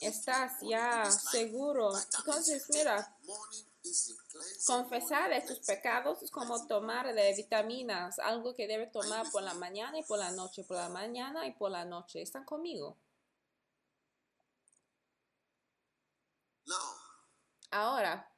Estás 0.00 0.52
ya 0.62 1.10
seguro. 1.10 1.92
Entonces, 2.18 2.64
mira, 2.70 3.18
Confesar 4.66 5.28
morning 5.28 5.40
de 5.40 5.40
tus 5.46 5.58
cleansing, 5.58 5.76
pecados 5.76 6.22
es 6.22 6.30
como 6.30 6.66
tomar 6.66 7.12
de 7.14 7.34
vitaminas, 7.34 8.18
algo 8.20 8.54
que 8.54 8.66
debe 8.66 8.86
tomar 8.86 9.30
por 9.30 9.42
la 9.42 9.54
mañana 9.54 9.98
y 9.98 10.04
por 10.04 10.18
la 10.18 10.30
noche, 10.30 10.64
por 10.64 10.76
la 10.76 10.88
mañana 10.88 11.46
y 11.46 11.52
por 11.52 11.70
la 11.70 11.84
noche. 11.84 12.22
¿Están 12.22 12.44
conmigo? 12.44 12.96
Ahora, 17.72 18.28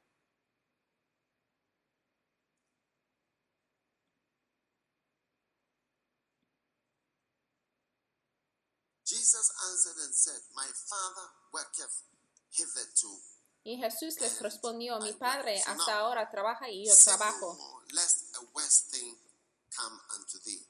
Jesus 9.05 9.51
answered 9.69 10.05
and 10.05 10.13
said, 10.13 10.41
My 10.55 10.65
Father 10.65 11.29
worketh 11.53 12.03
hitherto. 12.51 13.32
Y 13.63 13.77
Jesús 13.77 14.19
les 14.19 14.41
respondió, 14.41 14.99
mi 14.99 15.13
Padre 15.13 15.61
hasta 15.65 15.99
ahora 15.99 16.29
trabaja 16.29 16.69
y 16.69 16.85
yo 16.85 16.93
trabajo. 16.95 17.57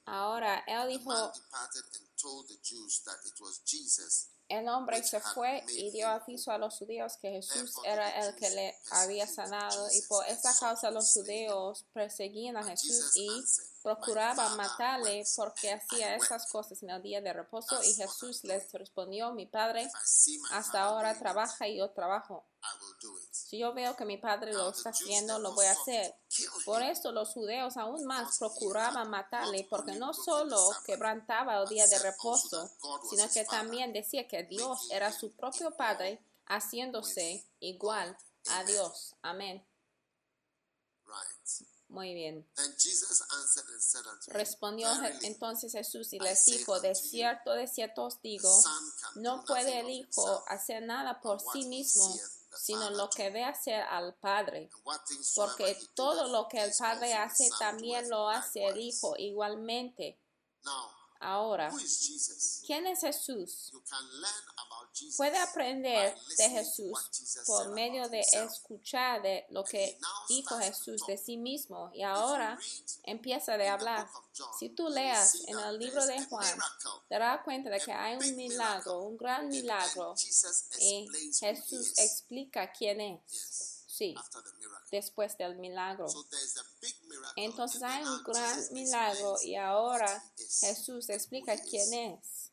Ahora 0.06 0.63
él 0.67 0.88
dijo, 0.89 1.10
man 1.10 1.32
departed 1.34 1.84
and 1.95 2.08
told 2.15 2.47
the 2.47 2.58
Jews 2.63 3.01
that 3.03 3.17
it 3.25 3.39
was 3.41 3.62
Jesus. 3.65 4.29
el 4.49 4.67
hombre 4.67 5.03
se 5.03 5.19
fue 5.19 5.63
y 5.69 5.91
dio 5.91 6.08
aviso 6.08 6.51
a 6.51 6.58
los 6.58 6.77
judíos 6.77 7.17
que 7.17 7.29
Jesús 7.32 7.75
era 7.86 8.10
el 8.21 8.36
que 8.36 8.49
le 8.49 8.77
había 8.91 9.25
sanado 9.25 9.88
y 9.91 10.01
por 10.03 10.25
esa 10.27 10.56
causa 10.60 10.91
los 10.91 11.12
judíos 11.13 11.86
perseguían 11.93 12.58
a 12.58 12.63
Jesús 12.63 13.15
y 13.15 13.29
procuraban 13.83 14.55
matarle 14.55 15.23
porque 15.35 15.73
hacía 15.73 16.15
esas 16.15 16.49
cosas 16.49 16.81
en 16.81 16.89
el 16.89 17.01
día 17.01 17.21
de 17.21 17.33
reposo 17.33 17.83
y 17.83 17.93
Jesús 17.93 18.43
les 18.45 18.71
respondió, 18.71 19.33
mi 19.33 19.45
Padre 19.45 19.89
hasta 20.51 20.83
ahora 20.83 21.19
trabaja 21.19 21.67
y 21.67 21.77
yo 21.77 21.91
trabajo. 21.91 22.45
Si 23.29 23.59
yo 23.59 23.73
veo 23.73 23.95
que 23.97 24.05
mi 24.05 24.17
Padre 24.17 24.53
lo 24.53 24.69
está 24.69 24.91
haciendo, 24.91 25.37
lo 25.37 25.53
voy 25.53 25.65
a 25.65 25.73
hacer. 25.73 26.15
Por 26.65 26.81
esto 26.81 27.11
los 27.11 27.33
judeos 27.33 27.75
aún 27.75 28.05
más 28.05 28.39
procuraban 28.39 29.09
matarle, 29.09 29.67
porque 29.69 29.91
no 29.93 30.13
solo 30.13 30.57
quebrantaba 30.85 31.61
el 31.61 31.67
día 31.67 31.85
de 31.87 31.99
reposo, 31.99 32.71
sino 33.09 33.29
que 33.29 33.43
también 33.43 33.91
decía 33.91 34.27
que 34.27 34.43
Dios 34.43 34.89
era 34.91 35.11
su 35.11 35.35
propio 35.35 35.75
Padre, 35.75 36.23
haciéndose 36.45 37.45
igual 37.59 38.17
a. 38.49 38.63
Dios. 38.63 39.15
Amén. 39.21 39.65
Muy 41.93 42.15
bien. 42.15 42.43
Respondió 44.27 44.89
entonces 45.21 45.71
Jesús 45.71 46.12
y 46.12 46.19
les 46.19 46.43
dijo, 46.45 46.79
de 46.79 46.95
cierto, 46.95 47.53
de 47.53 47.67
cierto 47.67 48.06
os 48.06 48.19
digo, 48.21 48.51
no 49.15 49.45
puede 49.45 49.82
el 49.82 49.89
Hijo 49.91 50.43
hacer 50.47 50.82
nada 50.82 51.21
por 51.21 51.39
sí 51.39 51.67
mismo, 51.67 52.12
sino 52.58 52.89
lo 52.89 53.12
que 53.12 53.29
ve 53.29 53.43
hacer 53.43 53.82
al 53.84 54.15
Padre. 54.15 54.71
Porque 55.36 55.77
todo 55.93 56.29
lo 56.29 56.47
que 56.47 56.63
el 56.63 56.73
Padre 56.75 57.13
hace 57.13 57.47
también 57.60 58.10
lo 58.10 58.27
hace 58.27 58.65
el. 58.65 58.79
Hijo 58.79 59.13
igualmente. 59.17 60.19
Ahora? 61.23 61.71
¿quién 62.65 62.86
es 62.88 63.01
Jesús? 63.01 63.71
Puede 65.17 65.38
aprender 65.38 66.15
de 66.38 66.49
Jesús 66.49 66.99
por 67.47 67.69
medio 67.69 68.09
de 68.09 68.19
escuchar 68.19 69.21
de 69.21 69.45
lo 69.49 69.63
que 69.63 69.97
dijo 70.27 70.57
Jesús 70.59 71.01
de 71.07 71.17
sí 71.17 71.38
mismo. 71.38 71.91
Y 71.93 72.03
ahora 72.03 72.59
empieza 73.03 73.57
the 73.57 73.67
hablar. 73.67 74.07
Si 74.59 74.69
tú 74.69 74.89
leas 74.89 75.36
en 75.47 75.57
el 75.59 75.79
libro 75.79 76.05
de 76.05 76.15
a 76.15 76.25
Juan, 76.25 76.59
te 77.07 77.15
darás 77.15 77.43
cuenta 77.43 77.69
de 77.69 77.79
que 77.79 77.91
a 77.91 78.03
hay 78.03 78.17
un 78.17 78.36
milagro, 78.36 79.01
un 79.03 79.17
gran 79.17 79.47
milagro. 79.47 80.15
Y 80.79 81.07
Jesús 81.39 81.93
explica 81.97 82.71
quién 82.71 83.01
es. 83.01 83.83
Sí. 83.88 84.15
Después 84.93 85.36
del 85.38 85.56
milagro. 85.56 86.08
So 86.08 86.23
there 86.29 86.43
is 86.43 86.56
a 86.58 86.63
big 86.79 86.95
miracle. 87.08 87.43
Entonces 87.43 87.82
hay 87.82 88.03
un 88.03 88.23
gran 88.23 88.60
milagro 88.71 89.36
y 89.41 89.56
ahora 89.56 90.23
Jesús 90.38 91.10
explica 91.10 91.58
quién 91.58 91.93
es. 91.93 92.51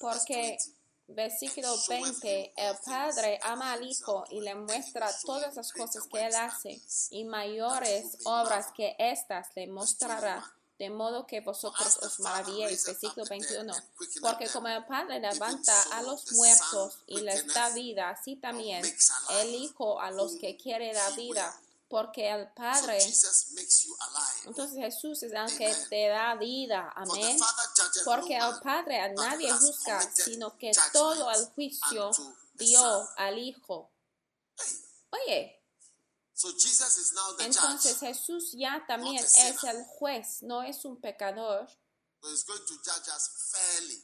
Porque 0.00 0.58
20. 0.58 1.12
versículo 1.14 1.74
20, 1.88 2.52
el 2.56 2.76
Padre 2.84 3.38
ama 3.42 3.72
al 3.72 3.88
Hijo 3.88 4.24
y 4.30 4.40
le 4.40 4.54
muestra 4.56 5.08
todas 5.22 5.54
las 5.54 5.72
cosas 5.72 6.04
que 6.12 6.26
Él 6.26 6.34
hace 6.34 6.82
y 7.10 7.24
mayores 7.24 8.18
obras 8.24 8.66
que 8.76 8.96
éstas 8.98 9.48
le 9.54 9.68
mostrará, 9.68 10.44
de 10.80 10.88
modo 10.88 11.26
que 11.26 11.42
vosotros 11.42 11.98
os 11.98 12.20
maravilléis. 12.20 12.86
Versículo 12.86 13.26
21. 13.26 13.70
Porque 14.22 14.48
como 14.48 14.68
el 14.68 14.86
Padre 14.86 15.20
levanta 15.20 15.74
a 15.92 16.00
los 16.00 16.32
muertos 16.32 17.00
y 17.06 17.20
les 17.20 17.46
da 17.52 17.68
vida, 17.74 18.08
así 18.08 18.36
también 18.36 18.82
el 19.42 19.54
Hijo 19.54 20.00
a 20.00 20.10
los 20.10 20.36
que 20.36 20.56
quiere 20.56 20.94
dar 20.94 21.14
vida. 21.14 21.54
Porque 21.86 22.30
el 22.30 22.48
Padre, 22.52 22.98
Jesus 22.98 23.50
makes 23.50 23.84
you 23.84 23.94
alive. 24.00 24.46
entonces 24.46 24.78
Jesús 24.78 25.22
es 25.22 25.32
el 25.32 25.58
que 25.58 25.74
te 25.90 26.08
da 26.08 26.34
vida. 26.36 26.90
Amén. 26.96 27.38
Porque 28.06 28.38
el 28.38 28.58
Padre 28.62 29.00
a 29.00 29.12
nadie 29.12 29.52
juzga, 29.52 30.00
sino 30.14 30.56
que 30.56 30.72
todo 30.94 31.30
el 31.30 31.44
juicio 31.48 32.10
dio 32.54 33.08
al 33.16 33.38
Hijo. 33.38 33.90
Oye, 35.10 35.60
So 35.62 35.66
Jesus 35.66 35.66
is 35.90 35.98
now 36.06 36.24
the 36.24 36.29
entonces. 37.38 37.98
Jesús 37.98 38.52
ya 38.52 38.84
también 38.86 39.16
es 39.16 39.64
el 39.64 39.84
juez, 39.84 40.42
no 40.42 40.62
es 40.62 40.84
un 40.84 41.00
pecador, 41.00 41.68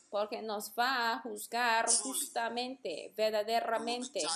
porque 0.08 0.42
nos 0.42 0.70
va 0.70 1.12
a 1.12 1.20
juzgar 1.20 1.90
justamente, 1.98 3.12
verdaderamente. 3.16 4.26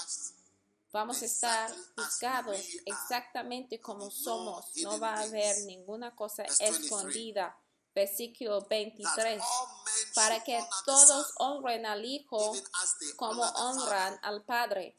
Vamos 0.92 1.22
a 1.22 1.24
estar 1.24 1.72
juzgados 1.96 2.58
exactamente 2.84 3.80
como 3.80 4.10
somos. 4.10 4.66
No 4.76 4.98
va 4.98 5.14
a 5.14 5.20
haber 5.22 5.64
ninguna 5.64 6.14
cosa 6.14 6.42
Verse 6.42 6.64
23. 6.64 6.84
escondida. 6.84 7.56
Versículo 7.92 8.60
that 8.60 8.68
23. 8.68 9.40
all 9.42 9.66
men 9.84 10.14
Para 10.14 10.44
que 10.44 10.60
todos 10.86 11.32
honren 11.38 11.86
al 11.86 12.04
Hijo 12.04 12.54
como 13.16 13.42
honran 13.42 14.18
al 14.22 14.44
Padre. 14.44 14.96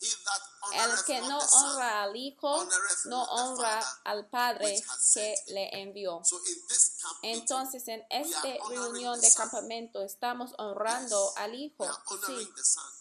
El 0.74 1.04
que 1.06 1.22
no 1.22 1.40
honra 1.40 2.04
al 2.04 2.16
Hijo 2.16 2.68
no 3.06 3.24
honra 3.24 3.84
al 4.04 4.28
Padre 4.28 4.84
que 5.14 5.36
le 5.48 5.82
envió. 5.82 6.22
Entonces 7.24 7.88
en 7.88 8.06
esta 8.10 8.42
reunión 8.70 9.20
de 9.20 9.32
campamento 9.34 10.02
estamos 10.04 10.54
honrando 10.58 11.34
al 11.38 11.56
Hijo. 11.56 11.88
Sí, 12.28 12.50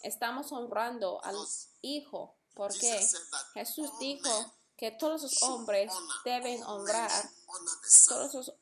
estamos 0.02 0.52
honrando 0.52 1.22
al 1.24 1.36
Hijo. 1.82 2.36
¿Por 2.54 2.72
Jesus 2.72 2.80
qué? 2.80 3.02
said 3.02 3.20
that 3.30 3.46
Jesús 3.54 3.90
dijo 4.00 4.52
que 4.76 4.90
todos 4.90 5.22
los 5.22 5.42
hombres 5.42 5.92
deben 6.24 6.62
honrar, 6.64 7.10
todos 8.08 8.34
los 8.34 8.52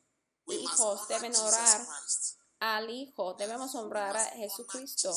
hijos 0.47 1.07
deben 1.07 1.31
Christ. 1.31 2.37
al 2.59 2.89
Hijo, 2.89 3.33
debemos 3.35 3.73
honrar 3.75 4.17
a 4.17 4.25
Jesucristo. 4.31 5.13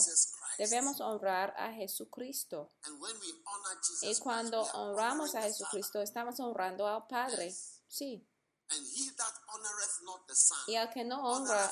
Debemos 0.59 1.01
honrar 1.01 1.55
a 1.57 1.73
Jesucristo. 1.73 2.73
And 2.85 3.01
when 3.01 3.13
we 3.21 3.33
honor 3.47 3.81
Jesus 3.81 4.03
Y 4.03 4.07
Christ, 4.07 4.23
cuando 4.23 4.63
honramos 4.75 5.35
a. 5.35 5.43
Jesucristo, 5.43 6.01
estamos 6.01 6.39
honrando 6.41 6.87
al 6.87 7.07
Padre. 7.07 7.55
Sí. 7.89 8.27
And 8.71 8.87
he 8.87 9.11
that 9.17 9.35
honoreth 9.49 10.03
not 10.05 10.27
the 10.27 10.35
Son, 10.35 10.59
Y 10.69 10.77
al 10.77 10.89
que 10.91 11.05
no 11.05 11.23
honra 11.23 11.71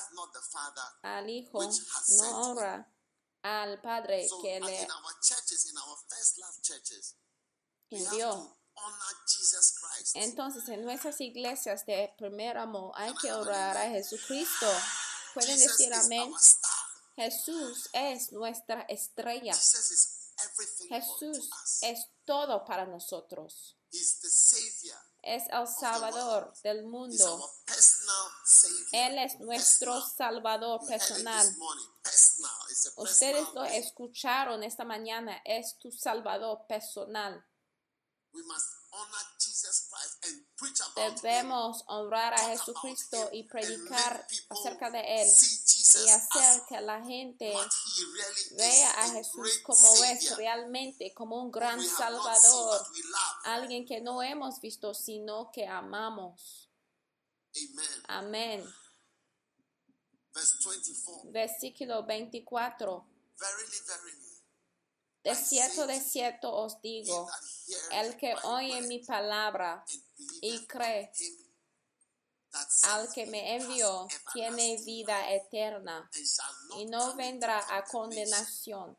al 1.03 1.29
Hijo, 1.29 1.59
no 1.63 2.41
honra 2.41 2.85
al 3.43 3.81
Padre 3.81 4.27
que 4.41 4.59
le 4.59 4.83
in 4.83 4.91
our 4.91 5.19
churches, 5.21 5.65
in 5.71 5.77
our 5.77 5.97
first 6.07 6.37
love 6.37 6.61
churches, 6.61 7.15
we 7.91 7.97
have 7.97 8.07
envió. 8.07 8.57
Entonces, 10.15 10.67
en 10.69 10.83
nuestras 10.83 11.19
iglesias 11.21 11.85
de 11.85 12.13
primer 12.17 12.57
amor 12.57 12.93
hay 12.95 13.13
que 13.15 13.31
orar 13.31 13.77
a 13.77 13.89
Jesucristo. 13.89 14.67
Pueden 15.33 15.59
decir 15.59 15.93
amén. 15.93 16.33
Jesús 17.15 17.89
es 17.93 18.31
nuestra 18.31 18.81
estrella. 18.83 19.53
Jesús 20.89 21.49
es 21.81 22.07
todo 22.25 22.65
para 22.65 22.85
nosotros. 22.85 23.77
Es 25.21 25.43
el 25.51 25.67
Salvador 25.67 26.53
del 26.63 26.83
mundo. 26.83 27.51
Él 28.91 29.17
es 29.19 29.39
nuestro. 29.39 30.01
Salvador 30.01 30.85
personal. 30.87 31.45
Ustedes 32.95 33.47
lo 33.53 33.63
escucharon 33.65 34.63
esta 34.63 34.85
mañana. 34.85 35.41
Es 35.45 35.77
tu 35.77 35.91
Salvador 35.91 36.65
personal. 36.67 37.45
Debemos 40.95 41.83
honrar 41.87 42.33
a 42.33 42.49
Jesucristo 42.49 43.29
y 43.33 43.43
predicar 43.43 44.25
acerca 44.49 44.89
de 44.89 45.21
Él 45.21 45.29
y 45.95 46.09
hacer 46.09 46.63
que 46.67 46.81
la 46.81 47.03
gente 47.03 47.53
vea 48.57 48.91
a 48.91 49.09
Jesús 49.09 49.59
como 49.63 50.03
es 50.05 50.35
realmente, 50.37 51.13
como 51.13 51.41
un 51.41 51.51
gran 51.51 51.83
Salvador, 51.83 52.85
alguien 53.43 53.85
que 53.85 54.01
no 54.01 54.21
hemos 54.23 54.59
visto, 54.61 54.93
sino 54.93 55.51
que 55.51 55.67
amamos. 55.67 56.69
Amén. 58.07 58.63
Verse 60.33 60.57
24. 60.65 61.31
Versículo 61.31 62.05
24. 62.05 63.05
Verily, 63.37 63.77
verily, 63.87 64.31
De 65.23 65.35
cierto, 65.35 65.87
de 65.87 65.99
cierto 65.99 66.53
os 66.53 66.81
digo, 66.81 67.29
el 67.91 68.15
que 68.17 68.35
oye 68.43 68.81
mi 68.81 68.99
palabra 68.99 69.83
y 70.41 70.65
cree 70.67 71.11
al 72.83 73.11
que 73.13 73.25
me 73.25 73.55
envió, 73.55 74.07
tiene 74.33 74.81
vida 74.83 75.31
eterna 75.31 76.09
y 76.77 76.85
no 76.85 77.15
vendrá 77.15 77.63
a 77.69 77.83
condenación, 77.83 78.97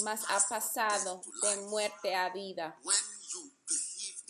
mas 0.00 0.22
ha 0.28 0.40
pasado 0.48 1.22
de 1.42 1.56
muerte 1.62 2.14
a 2.14 2.30
vida. 2.30 2.78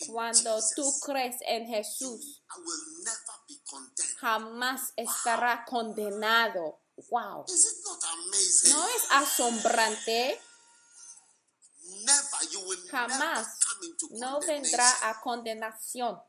Cuando 0.07 0.59
tú 0.75 0.99
crees 1.01 1.37
en 1.41 1.67
Jesús, 1.67 2.41
jamás 4.17 4.93
estará 4.95 5.65
condenado. 5.65 6.81
Wow. 7.09 7.45
¿No 8.69 8.87
es 8.87 9.03
asombrante? 9.11 10.41
Jamás 12.89 13.47
no 14.11 14.39
vendrá 14.41 15.09
a 15.09 15.21
condenación. 15.21 16.19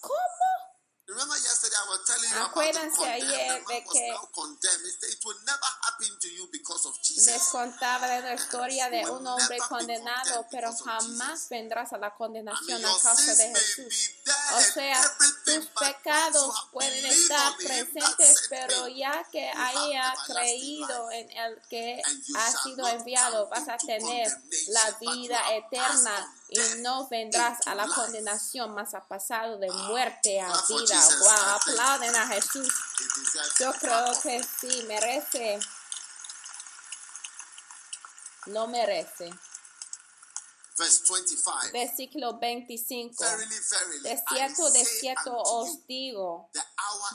¿Cómo? 0.00 0.65
Remember 1.08 1.36
yesterday 1.36 1.76
I 1.76 1.88
was 1.88 2.00
telling 2.04 2.30
you 2.34 2.42
Acuérdense 2.42 2.98
about 2.98 3.14
the 3.14 3.20
condemned. 3.20 3.30
ayer 3.30 3.64
de 3.64 3.84
was 3.86 3.92
que- 3.92 4.08
now 4.10 4.28
condemned. 4.34 4.86
It, 4.86 5.04
it 5.12 5.24
will 5.24 5.38
never 5.46 5.70
happen 5.86 6.18
to 6.18 6.28
you 6.28 6.48
because 6.50 6.88
of 6.88 6.98
Jesus. 7.00 7.26
Les 7.26 7.42
contaba 7.48 8.08
de 8.08 8.22
la 8.22 8.34
historia 8.34 8.90
de 8.90 9.06
un 9.08 9.24
hombre 9.24 9.56
condenado, 9.68 10.46
pero 10.50 10.72
jamás 10.72 11.48
vendrás 11.48 11.92
a 11.92 11.98
la 11.98 12.12
condenación 12.12 12.84
a 12.84 12.88
causa 13.00 13.34
de 13.36 13.54
Jesús. 13.54 14.10
O 14.56 14.60
sea, 14.60 15.00
tus 15.44 15.66
pecados 15.78 16.54
pueden 16.72 17.06
estar 17.06 17.56
presentes, 17.56 18.38
sent 18.38 18.48
pero 18.50 18.88
ya 18.88 19.24
que 19.30 19.48
haya 19.48 20.12
creído 20.26 21.10
en 21.12 21.30
el 21.30 21.62
que 21.70 22.02
ha 22.36 22.50
sido 22.64 22.88
enviado, 22.88 23.48
vas 23.48 23.68
a 23.68 23.76
tener 23.78 24.28
la 24.68 24.90
vida 24.98 25.54
eterna 25.54 26.34
y 26.48 26.58
no 26.80 27.08
vendrás 27.08 27.66
a 27.66 27.74
la 27.74 27.86
condenación, 27.88 28.74
más 28.74 28.94
ha 28.94 29.06
pasado 29.06 29.58
de 29.58 29.70
muerte 29.70 30.40
a 30.40 30.54
for 30.54 30.80
vida. 30.80 31.08
Wow, 31.20 31.54
aplauden 31.56 32.14
a 32.14 32.26
Jesús. 32.28 32.68
Yo 33.58 33.72
creo 33.72 34.20
que 34.22 34.42
sí, 34.42 34.84
merece. 34.86 35.58
Lo 38.46 38.68
merece. 38.68 39.30
Verse 40.78 41.02
25. 41.08 41.72
Versículo 41.72 42.38
25. 42.38 43.24
Verily, 43.24 43.54
verily, 43.70 44.02
De 44.02 44.22
cierto, 44.28 44.70
de 44.70 44.84
cierto 44.84 45.32
os 45.36 45.86
digo, 45.86 46.50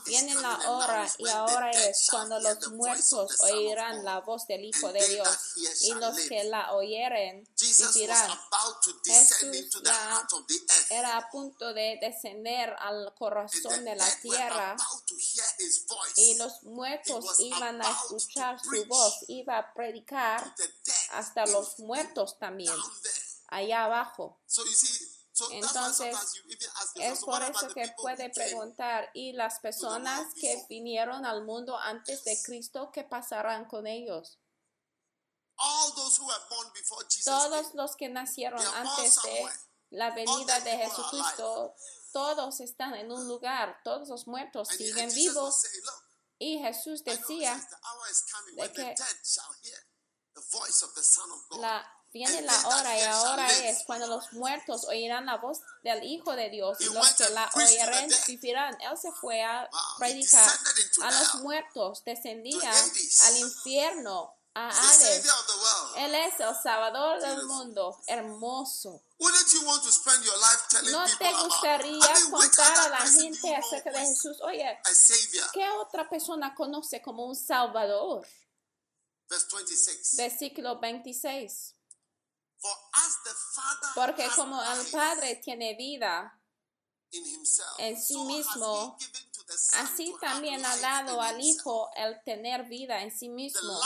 viene 0.06 0.36
la 0.36 0.58
hora 0.70 1.08
y 1.18 1.28
ahora 1.30 1.72
es 1.72 2.08
cuando 2.10 2.40
los 2.40 2.72
muertos 2.72 3.40
oirán 3.42 4.04
la 4.04 4.20
voz 4.20 4.48
del 4.48 4.66
Hijo 4.66 4.92
de 4.92 5.08
Dios 5.08 5.38
y 5.82 5.94
los 5.94 6.18
que 6.28 6.44
la 6.44 6.74
oyeren 6.74 7.48
vivirán. 7.60 8.40
Jesús 9.06 9.82
ya. 9.84 10.28
Era 10.90 11.18
a 11.18 11.30
punto 11.30 11.74
de 11.74 11.98
descender 12.02 12.76
al 12.80 13.14
corazón 13.16 13.86
de 13.86 13.96
la 13.96 14.20
tierra 14.22 14.76
y 16.16 16.36
los 16.36 16.64
muertos 16.64 17.40
iban 17.40 17.82
a 17.82 17.90
escuchar 17.90 18.60
su 18.60 18.86
voz, 18.86 19.26
iba 19.28 19.58
a 19.58 19.74
predicar 19.74 20.56
hasta 21.12 21.46
los 21.46 21.80
muertos 21.80 22.38
también, 22.40 22.74
allá 23.48 23.86
abajo. 23.86 24.40
Entonces, 25.52 26.16
Es 26.96 27.20
por 27.20 27.42
eso 27.42 27.68
que 27.74 27.94
puede 27.98 28.30
preguntar, 28.30 29.10
¿y 29.14 29.34
las 29.34 29.60
personas 29.60 30.34
que 30.40 30.66
vinieron 30.70 31.26
al 31.26 31.44
mundo 31.44 31.78
antes 31.78 32.24
de 32.24 32.42
Cristo, 32.44 32.92
qué 32.94 33.04
pasarán 33.04 33.66
con 33.66 33.88
ellos? 33.88 34.38
Todos 37.24 37.74
los 37.74 37.96
que 37.96 38.10
nacieron 38.10 38.66
antes 38.76 39.22
de 39.24 39.50
la 39.92 40.12
venida 40.12 40.60
de 40.62 40.78
Jesucristo, 40.78 41.76
todos 42.12 42.60
están 42.60 42.96
en 42.96 43.12
un 43.12 43.28
lugar, 43.28 43.80
todos 43.84 44.10
los 44.10 44.28
muertos 44.28 44.68
siguen 44.70 45.14
vivos. 45.14 45.64
Y 46.40 46.58
Jesús 46.60 47.04
decía, 47.04 47.56
de 48.56 48.72
que 48.74 48.96
la, 51.60 52.01
viene 52.14 52.42
la 52.42 52.68
hora 52.68 52.98
y 52.98 53.02
ahora 53.04 53.70
es 53.70 53.84
cuando 53.86 54.08
los 54.08 54.34
muertos 54.34 54.86
oirán 54.86 55.26
la 55.26 55.38
voz 55.38 55.62
del 55.84 56.04
Hijo 56.04 56.36
de 56.36 56.50
Dios 56.50 56.80
y 56.82 56.86
los 56.86 57.14
que 57.14 57.30
la 57.30 57.50
oirán 57.56 58.10
vivirán. 58.28 58.78
Él 58.82 58.98
se 58.98 59.12
fue 59.12 59.44
a 59.44 59.70
predicar 59.98 60.50
a 61.04 61.12
los 61.12 61.36
muertos, 61.36 62.04
descendía 62.04 62.72
al 62.72 63.38
infierno, 63.38 64.36
a 64.54 64.70
Hades. 64.70 65.26
Él 65.98 66.16
es 66.16 66.40
el 66.40 66.56
Salvador 66.62 67.22
del 67.22 67.46
mundo, 67.46 67.98
hermoso. 68.08 69.02
¿No 69.20 71.06
te 71.18 71.34
gustaría 71.34 72.14
contar 72.30 72.80
a 72.80 72.90
la 72.90 72.98
gente 73.00 73.56
acerca 73.56 73.92
de 73.92 74.00
Jesús? 74.00 74.42
Oye? 74.42 74.80
¿qué 75.54 75.70
otra 75.70 76.10
persona 76.10 76.54
conoce 76.54 77.02
como 77.02 77.26
un 77.26 77.36
Salvador? 77.36 78.28
Verse 79.30 79.48
26. 79.56 80.16
Versículo 80.18 80.80
26. 80.80 81.76
Porque 83.96 84.28
como 84.36 84.62
el 84.62 84.86
Padre 84.92 85.36
tiene 85.44 85.76
vida, 85.76 86.42
en 87.78 88.02
sí 88.02 88.18
mismo, 88.24 88.98
así 89.74 90.16
también 90.22 90.66
ha 90.66 90.78
dado 90.78 91.22
al. 91.22 91.42
Hijo 91.42 91.90
el 91.96 92.22
tener 92.24 92.66
vida 92.66 93.02
en 93.02 93.12
sí 93.12 93.30
mismo. 93.30 93.80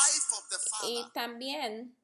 Y 0.83 1.03
también 1.13 1.97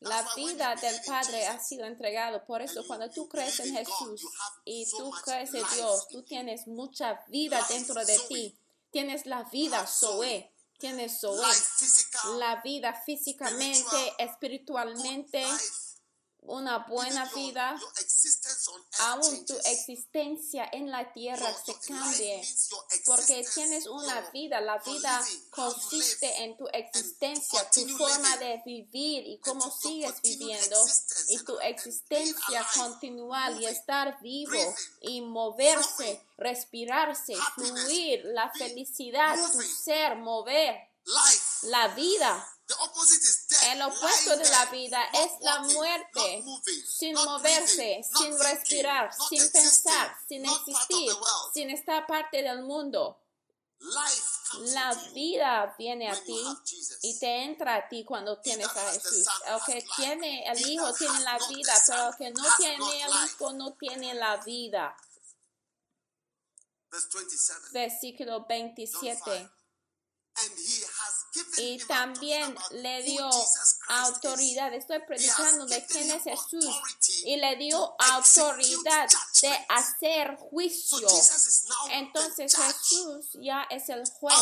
la 0.00 0.26
vida 0.34 0.74
del 0.76 1.00
Padre 1.06 1.46
ha 1.46 1.62
sido 1.62 1.86
entregado. 1.86 2.44
Por 2.44 2.62
eso 2.62 2.84
cuando 2.86 3.10
tú 3.10 3.28
crees 3.28 3.60
en 3.60 3.74
Jesús 3.74 4.22
y 4.64 4.90
tú 4.90 5.10
crees 5.24 5.54
en 5.54 5.64
Dios, 5.74 6.08
tú 6.08 6.22
tienes 6.22 6.66
mucha 6.66 7.24
vida 7.28 7.64
dentro 7.68 8.04
de 8.04 8.18
ti. 8.28 8.58
Tienes 8.90 9.26
la 9.26 9.44
vida 9.44 9.86
Zoe. 9.86 10.51
Tienes 10.82 11.20
physical, 11.78 12.40
La 12.40 12.56
vida 12.56 12.92
físicamente, 12.92 13.84
spiritual, 13.86 14.90
espiritualmente, 14.90 15.46
una 16.42 16.78
buena 16.78 17.24
vida. 17.36 17.80
Aún 18.98 19.46
tu 19.46 19.54
existencia 19.64 20.68
en 20.72 20.90
la 20.90 21.12
tierra 21.12 21.54
se 21.64 21.74
cambie. 21.86 22.42
Porque 23.06 23.44
tienes 23.54 23.86
una 23.86 24.28
vida, 24.32 24.60
la 24.60 24.78
vida 24.78 25.24
consiste 25.50 26.42
en 26.42 26.56
tu 26.56 26.66
existencia, 26.72 27.70
tu 27.70 27.86
forma 27.96 28.36
de 28.38 28.60
vivir 28.66 29.24
y 29.26 29.38
cómo 29.38 29.70
sigues 29.70 30.20
viviendo 30.20 30.76
y 31.28 31.38
tu 31.44 31.58
existencia 31.60 32.58
alive, 32.58 32.70
continual 32.74 33.62
y 33.62 33.66
estar 33.66 34.20
vivo 34.20 34.74
y 35.00 35.20
moverse, 35.20 36.20
respirarse, 36.42 37.34
fluir, 37.54 38.22
la 38.24 38.50
felicidad, 38.50 39.36
tu 39.52 39.62
ser, 39.62 40.16
mover, 40.16 40.76
la 41.62 41.88
vida. 41.88 42.48
El 43.70 43.82
opuesto 43.82 44.36
de 44.36 44.48
la 44.48 44.66
vida 44.66 45.04
es 45.12 45.32
la 45.40 45.60
muerte, 45.60 46.44
sin 46.86 47.14
moverse, 47.14 48.02
sin 48.16 48.38
respirar, 48.38 49.10
sin 49.28 49.50
pensar, 49.50 50.16
sin 50.26 50.44
existir, 50.44 51.12
sin 51.52 51.70
estar 51.70 52.06
parte 52.06 52.42
del 52.42 52.62
mundo. 52.62 53.18
La 54.74 54.94
vida 55.12 55.74
viene 55.76 56.08
a 56.08 56.14
ti 56.14 56.38
y 57.02 57.18
te 57.18 57.42
entra 57.42 57.74
a 57.76 57.88
ti 57.88 58.04
cuando 58.04 58.38
tienes 58.38 58.68
a 58.68 58.92
Jesús. 58.92 59.26
El 59.46 59.60
que 59.66 59.86
tiene 59.96 60.44
el 60.46 60.68
Hijo 60.68 60.92
tiene 60.94 61.20
la 61.20 61.38
vida, 61.48 61.74
pero 61.86 62.08
el 62.08 62.16
que 62.16 62.30
no 62.30 62.44
tiene 62.56 63.02
el 63.02 63.12
Hijo 63.26 63.52
no 63.52 63.72
tiene 63.72 64.14
la 64.14 64.36
vida. 64.38 64.96
Versículo 67.72 68.46
27 68.46 69.50
y 71.58 71.78
también 71.86 72.56
le 72.70 73.02
dio 73.02 73.28
autoridad. 73.88 74.72
Estoy 74.72 75.00
predicando 75.06 75.66
de 75.66 75.84
quién 75.86 76.10
es 76.10 76.22
Jesús. 76.22 76.74
y 77.24 77.36
le 77.36 77.56
dio 77.56 77.94
autoridad 77.98 79.08
de 79.42 79.66
hacer 79.68 80.36
juicio. 80.36 81.06
Entonces 81.90 82.56
Jesús 82.56 83.26
ya 83.34 83.66
es 83.70 83.88
el 83.88 84.08
juez. 84.08 84.34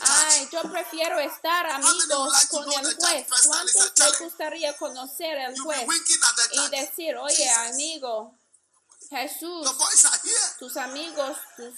Ay, 0.00 0.48
yo 0.50 0.62
prefiero 0.62 1.18
estar 1.18 1.66
amigos 1.66 2.46
con 2.46 2.72
el 2.72 2.96
juez. 2.96 3.26
¿Cuántos 3.46 3.94
te 3.94 4.24
gustaría 4.24 4.76
conocer 4.76 5.36
el 5.36 5.60
juez 5.60 5.86
y 6.52 6.68
decir, 6.70 7.16
oye, 7.16 7.50
amigo, 7.50 8.41
Jesús, 9.12 9.66
tus 10.58 10.76
amigos, 10.78 11.36
tus 11.56 11.74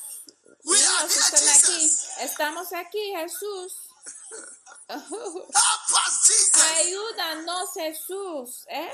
niños 0.64 1.16
están 1.16 1.48
aquí. 1.48 1.92
Estamos 2.20 2.72
aquí, 2.72 3.12
Jesús. 3.16 3.72
Ayúdanos, 6.76 7.70
Jesús. 7.74 8.64
¿eh? 8.68 8.92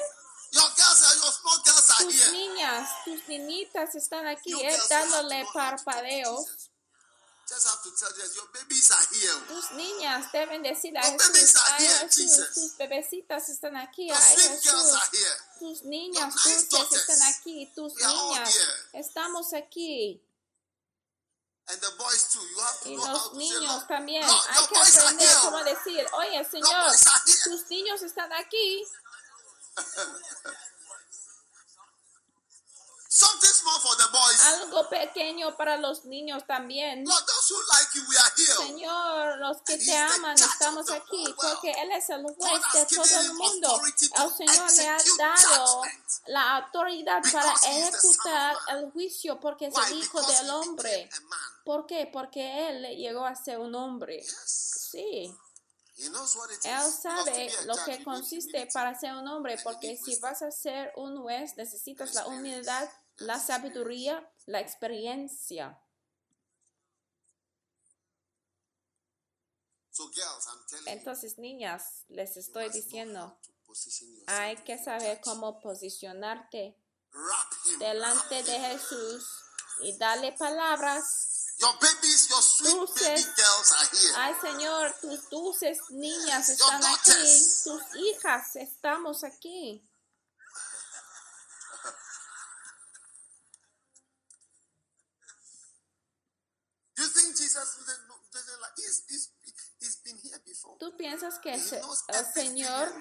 Tus 1.99 2.33
niñas, 2.33 2.89
tus 3.05 3.29
niñitas 3.29 3.95
están 3.95 4.27
aquí, 4.27 4.53
eh, 4.63 4.77
dándole 4.89 5.45
parpadeos. 5.53 6.70
Tus 9.49 9.71
niñas 9.73 10.31
deben 10.33 10.63
decir 10.63 10.97
a 10.97 11.03
Jesús, 11.03 11.55
ay 11.67 11.87
Jesús, 12.09 12.55
tus 12.55 12.77
bebecitas 12.77 13.49
están 13.49 13.77
aquí, 13.77 14.11
ay 14.11 14.37
Jesús, 14.37 14.95
tus 15.59 15.83
niñas 15.83 16.35
dulces 16.71 17.01
están 17.01 17.23
aquí, 17.35 17.73
tus 17.75 17.95
niñas, 17.95 18.55
estamos 18.93 19.53
aquí. 19.55 20.23
Y 22.85 22.97
los 22.97 23.33
niños 23.35 23.87
también. 23.87 24.25
Hay 24.25 24.67
que 24.67 24.77
aprender 24.79 25.29
cómo 25.43 25.63
decir, 25.65 26.07
oye 26.13 26.45
Señor, 26.51 26.93
tus 27.45 27.69
niños 27.69 28.03
están 28.03 28.33
aquí. 28.33 28.85
Algo 34.47 34.89
pequeño 34.89 35.57
para 35.57 35.77
los 35.77 36.05
niños 36.05 36.47
también. 36.47 37.05
Señor, 38.57 39.39
los 39.39 39.63
que 39.63 39.79
te 39.79 39.97
aman, 39.97 40.37
estamos 40.37 40.91
aquí 40.91 41.25
porque 41.37 41.73
Él 41.73 41.93
es 41.93 42.09
el 42.11 42.23
juez 42.23 42.63
de 42.73 42.87
todo 42.87 43.21
el 43.21 43.35
mundo. 43.35 43.81
El 43.85 44.31
Señor 44.33 44.73
le 44.73 44.89
ha 44.89 44.99
dado 45.19 45.83
la 46.27 46.57
autoridad 46.57 47.23
para 47.33 47.53
ejecutar 47.53 48.57
el 48.69 48.91
juicio 48.93 49.41
porque 49.41 49.67
es 49.67 49.75
el 49.89 49.99
Hijo 49.99 50.23
del 50.23 50.51
Hombre. 50.51 51.11
¿Por 51.65 51.87
qué? 51.87 52.09
Porque 52.13 52.69
Él 52.69 52.97
llegó 52.97 53.25
a 53.25 53.35
ser 53.35 53.59
un 53.59 53.75
hombre. 53.75 54.25
Sí. 54.47 55.35
Él 56.65 56.93
sabe 56.93 57.53
lo 57.67 57.77
que 57.85 58.03
consiste 58.03 58.67
para 58.73 58.99
ser 58.99 59.15
un 59.15 59.29
hombre, 59.29 59.59
porque 59.63 59.99
si 60.03 60.17
vas 60.17 60.41
a 60.41 60.51
ser 60.51 60.93
un 60.97 61.21
juez 61.21 61.57
necesitas 61.57 62.15
la 62.15 62.27
humildad, 62.27 62.89
la 63.21 63.39
sabiduría, 63.39 64.29
la 64.47 64.61
experiencia. 64.61 65.79
Entonces, 70.87 71.39
niñas, 71.39 72.05
les 72.09 72.37
estoy 72.37 72.71
diciendo, 72.71 73.39
hay 74.27 74.57
que 74.65 74.83
saber 74.83 75.21
cómo 75.23 75.61
posicionarte 75.61 76.77
delante 77.79 78.43
de 78.43 78.59
Jesús 78.61 79.27
y 79.83 79.97
darle 79.99 80.33
palabras 80.33 81.27
Your 81.59 81.75
babies, 81.79 82.29
your 82.31 82.43
sweet 82.43 82.73
Dulces. 82.75 83.07
baby 83.07 83.23
girls 83.37 83.73
are 83.73 83.89
here. 83.93 84.15
Ay, 84.17 84.35
Señor, 84.41 84.95
tus 85.03 85.29
dulces 85.29 85.79
niñas 85.91 86.49
están 86.49 86.83
aquí, 86.83 87.13
tus 87.65 87.83
hijas 87.97 88.57
estamos 88.57 89.25
aquí. 89.25 89.87
You 96.97 97.07
think 97.07 97.37
Jesus 97.37 97.39
doesn't 97.39 97.39
know- 97.39 97.39
doesn't 97.39 97.39
like 97.39 97.39
he's, 97.39 97.39
he's, 97.39 97.39
he's 97.39 97.39
been 97.39 97.39
here 97.39 97.39
before. 97.39 97.40
¿Tú 100.79 100.97
piensas 100.97 101.39
que 101.39 101.55
el 101.55 101.63
Señor 102.35 102.93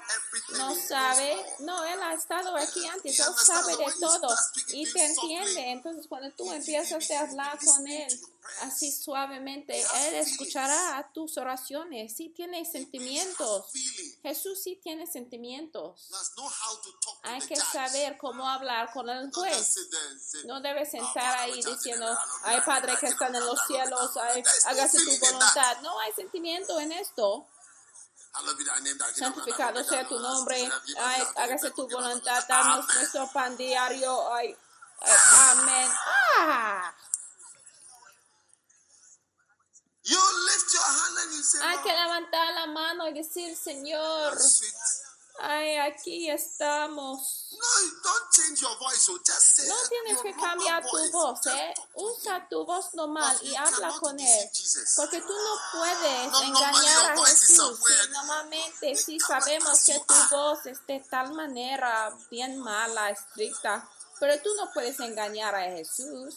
no 0.57 0.75
sabe? 0.75 1.45
No, 1.59 1.83
Él 1.83 2.01
ha 2.01 2.13
estado 2.13 2.55
aquí 2.55 2.85
antes, 2.87 3.19
Él 3.19 3.25
sabe 3.35 3.75
de 3.77 3.93
todo 3.99 4.35
y 4.69 4.91
te 4.91 5.05
entiende. 5.05 5.71
Entonces, 5.71 6.07
cuando 6.07 6.31
tú 6.35 6.51
empiezas 6.51 7.09
a 7.11 7.19
hablar 7.21 7.59
con 7.63 7.87
Él. 7.87 8.19
Así 8.61 8.91
suavemente, 8.91 9.79
Él 9.79 10.15
escuchará 10.15 10.97
a 10.97 11.11
tus 11.11 11.37
oraciones. 11.37 12.15
Sí 12.15 12.29
tiene 12.29 12.65
sentimientos. 12.65 13.71
Jesús 14.21 14.61
sí 14.63 14.79
tiene 14.81 15.07
sentimientos. 15.07 16.09
Hay 17.23 17.41
que 17.41 17.55
saber 17.55 18.17
cómo 18.17 18.47
hablar 18.47 18.91
con 18.91 19.09
el 19.09 19.31
juez. 19.31 19.75
No 20.45 20.61
debes 20.61 20.89
"Oh, 20.89 20.91
sentar 20.91 21.37
ahí 21.39 21.61
diciendo, 21.61 22.17
ay 22.43 22.59
Padre 22.65 22.95
que 22.99 23.07
están 23.07 23.35
en 23.35 23.45
los 23.45 23.59
cielos, 23.67 24.17
ay, 24.17 24.43
hágase 24.65 24.97
tu 24.99 25.17
voluntad. 25.19 25.81
No 25.81 25.99
hay 25.99 26.11
sentimiento 26.13 26.79
en 26.79 26.91
esto. 26.93 27.47
Santificado 29.15 29.83
sea 29.83 30.07
tu 30.07 30.19
nombre. 30.19 30.69
Ay, 30.99 31.23
hágase 31.35 31.71
tu 31.71 31.87
voluntad. 31.87 32.43
Danos 32.47 32.85
Amen. 32.85 32.97
nuestro 32.97 33.27
pan 33.31 33.57
diario. 33.57 34.33
Ay, 34.33 34.55
ay, 35.01 35.17
amén. 35.51 35.89
Ah, 36.37 36.93
hay 41.61 41.77
que 41.83 41.91
levantar 41.91 42.53
la 42.53 42.67
mano 42.67 43.07
y 43.07 43.13
decir, 43.13 43.55
Señor, 43.55 44.37
ay, 45.39 45.77
aquí 45.77 46.29
estamos. 46.29 47.47
No, 47.51 48.01
don't 48.03 48.31
change 48.31 48.61
your 48.61 48.77
voice. 48.79 48.99
So 48.99 49.17
just 49.17 49.57
say 49.57 49.67
No 49.67 49.75
it, 49.75 49.89
tienes 49.89 50.21
que 50.21 50.33
cambiar 50.33 50.83
tu 50.83 51.11
voz, 51.11 51.45
¿eh? 51.47 51.73
Usa 51.95 52.47
tu 52.49 52.65
voz 52.65 52.93
normal 52.93 53.37
y 53.41 53.55
habla 53.55 53.91
con 53.99 54.19
él. 54.19 54.49
Porque 54.95 55.21
tú 55.21 55.33
no 55.33 55.79
puedes 55.79 56.41
engañar 56.41 57.11
a 57.11 57.25
Jesús. 57.25 57.79
Sí, 57.85 58.09
normalmente 58.11 58.95
sí 58.95 59.19
sabemos 59.19 59.83
que 59.83 59.99
tu 59.99 60.35
voz 60.35 60.65
es 60.65 60.85
de 60.87 60.99
tal 61.09 61.33
manera 61.33 62.15
bien 62.29 62.59
mala, 62.59 63.09
estricta. 63.09 63.89
Pero 64.19 64.41
tú 64.41 64.49
no 64.55 64.71
puedes 64.73 64.99
engañar 64.99 65.55
a 65.55 65.63
Jesús. 65.63 66.35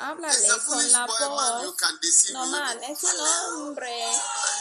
Háblale 0.00 0.48
con 0.66 0.92
la 0.92 1.06
voz. 1.06 1.76
can 1.76 1.98
deceive 2.00 2.32
No, 2.34 2.44
him. 2.44 2.50
man, 2.52 2.82
es 2.84 3.02
un 3.02 3.20
hombre 3.20 4.06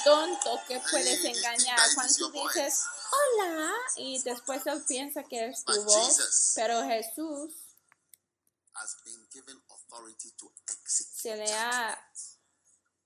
tonto 0.04 0.60
que 0.68 0.80
puedes 0.92 1.24
engañar 1.26 1.80
cuando 1.96 2.32
tú 2.32 2.48
dices 2.48 2.84
hola 3.12 3.74
y 3.98 4.22
después 4.24 4.66
él 4.66 4.84
piensa 4.88 5.24
que 5.24 5.48
es 5.50 5.64
tu 5.64 5.84
voz. 5.84 6.52
Pero 6.56 6.84
Jesús 6.84 7.54
se 11.14 11.36
le 11.36 11.54
ha 11.54 11.98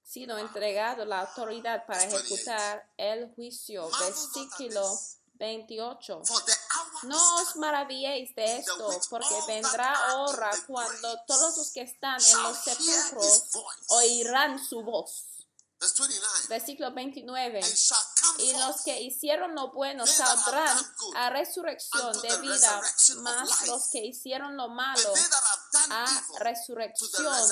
sido 0.03 0.37
entregado 0.37 1.05
la 1.05 1.21
autoridad 1.21 1.85
para 1.85 2.03
ejecutar 2.03 2.89
el 2.97 3.33
juicio. 3.35 3.89
Versículo 3.99 4.99
28. 5.35 6.21
No 7.03 7.35
os 7.41 7.55
maravilléis 7.55 8.33
de 8.35 8.59
esto, 8.59 8.99
porque 9.09 9.35
vendrá 9.47 10.15
hora 10.17 10.51
cuando 10.67 11.19
todos 11.27 11.57
los 11.57 11.71
que 11.71 11.81
están 11.81 12.19
en 12.21 12.43
los 12.43 12.57
sepulcros 12.57 13.43
oirán 13.89 14.63
su 14.63 14.81
voz. 14.83 15.31
Verse 15.81 15.95
29. 15.97 16.47
Versículo 16.47 16.91
29. 16.91 17.57
And 17.57 17.75
shall 17.75 17.97
come 18.21 18.43
Y 18.43 18.53
los 18.53 18.81
que 18.83 19.01
hicieron 19.01 19.55
lo 19.55 19.71
bueno 19.71 20.05
saldrán 20.05 20.77
a 21.15 21.29
resurrección 21.31 22.21
de 22.21 22.37
vida, 22.37 22.81
mas 23.17 23.67
los 23.67 23.89
que 23.89 24.05
hicieron 24.05 24.55
lo 24.55 24.69
malo 24.69 25.13
a 25.89 26.05
resurrección 26.37 27.49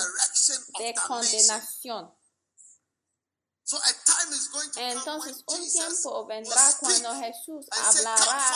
de 0.77 0.93
condenación. 1.07 2.13
Entonces 4.75 5.43
un 5.47 5.71
tiempo 5.71 6.25
vendrá 6.25 6.77
cuando 6.79 7.15
Jesús 7.15 7.67
and 7.71 7.93
say, 7.93 8.03
"Come 8.03 8.09
hablará 8.09 8.55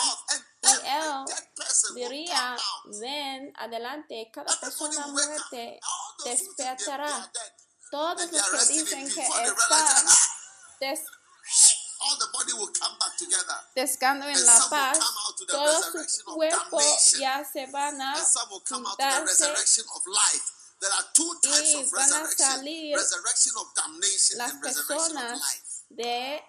forth," 0.84 1.30
and 1.30 1.96
y 1.96 2.02
every 2.02 2.24
él 2.24 2.26
diría, 2.26 2.56
ven 3.00 3.52
adelante, 3.56 4.30
cada 4.32 4.58
persona 4.60 5.06
muerte 5.08 5.80
despertará. 6.24 7.30
Todos 7.90 8.30
los 8.32 8.42
que 8.66 8.72
dicen 8.74 9.12
que 9.12 9.22
están 9.22 10.06
des- 10.80 11.04
all 12.00 12.18
the 12.18 12.26
body 12.32 12.52
will 12.54 12.72
come 12.78 12.96
back 12.98 13.16
together. 13.16 13.56
pescando 13.74 14.26
en 14.28 14.44
la 14.44 14.68
paz, 14.68 14.98
todo 15.46 15.82
su 15.82 16.24
cuerpo 16.34 16.80
ya 17.18 17.44
se 17.50 17.66
van 17.66 18.00
a 18.00 18.14
juntarse 18.58 19.24
resurrection 19.24 19.86
of 19.94 20.06
life. 20.06 20.44
There 20.80 20.92
are 20.92 21.06
two 21.14 21.40
types 21.40 21.68
y 21.68 21.74
of 21.84 21.90
van 21.92 22.12
a 22.12 22.26
salir 22.36 22.96
resurrection 22.96 23.56
of 23.56 23.74
damnation 23.74 24.38
las 24.38 24.50
and 24.50 24.62
resurrection 24.62 25.16
of 25.16 25.22
personas 25.22 25.38
life. 25.40 25.84
de 25.90 26.44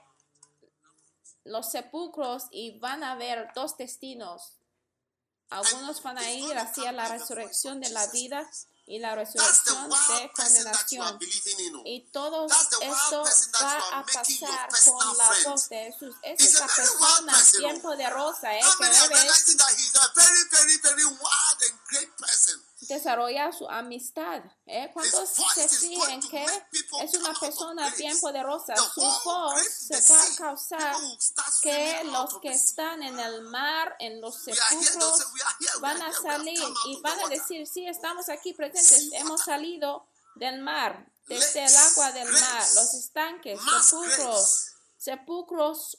los 1.45 1.71
sepulcros 1.71 2.47
y 2.51 2.77
van 2.79 3.03
a 3.03 3.15
ver 3.15 3.47
dos 3.55 3.77
destinos. 3.77 4.57
Algunos 5.49 6.01
van 6.01 6.17
a 6.17 6.31
ir 6.31 6.57
hacia 6.57 6.91
la 6.91 7.07
resurrección 7.07 7.79
de 7.79 7.89
la 7.89 8.07
vida 8.07 8.49
y 8.87 8.99
la 8.99 9.15
resurrección 9.15 9.89
de 9.89 10.31
condenación. 10.35 11.19
Y 11.85 12.09
todo 12.11 12.47
esto 12.47 13.23
va 13.63 13.99
a 13.99 14.05
pasar 14.05 14.69
con 14.85 15.17
la 15.17 15.29
voz 15.45 15.69
de 15.69 15.91
Jesús. 15.91 16.15
Es 16.23 16.41
esa 16.41 16.67
persona 16.67 17.33
person, 17.33 17.63
oh. 17.63 17.67
tiempo 17.67 17.95
de 17.95 18.09
rosa, 18.09 18.55
eh, 18.55 18.61
que 18.61 18.85
many 22.19 22.64
are 22.91 22.97
debe 22.97 23.05
realizing 23.05 23.05
that 23.05 23.05
he's 23.05 23.05
a 23.05 23.15
very, 23.15 23.17
very, 23.17 23.29
very 23.29 23.29
wild 23.29 23.29
and 23.29 23.29
great 23.29 23.29
person? 23.29 23.45
desarrollar 23.45 23.53
su 23.53 23.67
amistad. 23.67 24.43
¿eh? 24.65 24.91
¿Cuántos 24.93 25.31
His 25.31 25.37
voice 25.37 25.69
se 25.69 25.89
to 25.95 26.29
que 26.29 26.45
es 27.03 27.13
una 27.13 27.33
persona 27.33 27.89
bien 27.97 28.19
poderosa? 28.19 28.75
Su 28.75 29.01
voz 29.01 29.61
se 29.63 30.13
va 30.13 30.19
a 30.19 30.35
causar 30.37 30.95
que 31.61 32.03
los 32.05 32.39
que 32.39 32.49
están 32.49 33.03
en 33.03 33.19
el 33.19 33.41
mar, 33.43 33.95
en 33.99 34.21
los 34.21 34.43
sepulcros, 34.43 35.25
van 35.81 36.01
a 36.01 36.13
salir 36.13 36.63
y 36.87 37.01
van 37.01 37.19
a 37.19 37.27
decir, 37.27 37.67
sí, 37.67 37.87
estamos 37.87 38.29
aquí 38.29 38.53
presentes, 38.53 39.11
hemos 39.13 39.41
salido 39.41 40.07
del 40.35 40.61
mar, 40.61 41.11
desde 41.27 41.65
el 41.65 41.73
Lakes, 41.73 41.91
agua 41.91 42.11
del 42.11 42.27
mar, 42.27 42.63
los 42.75 42.93
estanques, 42.93 43.59
sepulcros, 43.83 44.71
sepulcros 44.97 45.97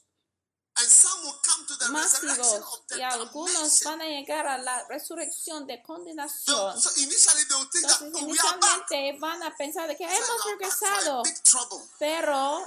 masivos 1.90 2.82
y 2.96 3.02
algunos 3.02 3.82
van 3.84 4.02
a 4.02 4.04
llegar 4.04 4.46
a 4.46 4.58
la 4.58 4.86
resurrección 4.88 5.66
de 5.66 5.82
condenación. 5.82 6.74
Entonces, 6.76 6.92
oh, 8.02 8.18
inicialmente 8.18 9.16
van 9.18 9.42
a 9.42 9.56
pensar 9.56 9.88
de 9.88 9.96
que 9.96 10.04
hemos 10.04 10.44
regresado, 10.46 11.22
pero 11.98 12.66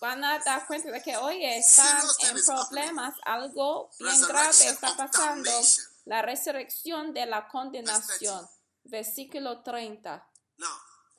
van 0.00 0.24
a 0.24 0.38
dar 0.38 0.66
cuenta 0.66 0.90
de 0.90 1.02
que, 1.02 1.16
oye, 1.16 1.58
están 1.58 2.02
en 2.20 2.44
problemas, 2.44 3.14
algo 3.24 3.90
bien 3.98 4.12
Resurrection 4.12 4.28
grave 4.28 4.68
está 4.68 4.96
pasando. 4.96 5.50
La 6.06 6.22
resurrección 6.22 7.12
de 7.12 7.26
la 7.26 7.46
condenación. 7.48 8.48
Versículo 8.84 9.62
30. 9.62 10.26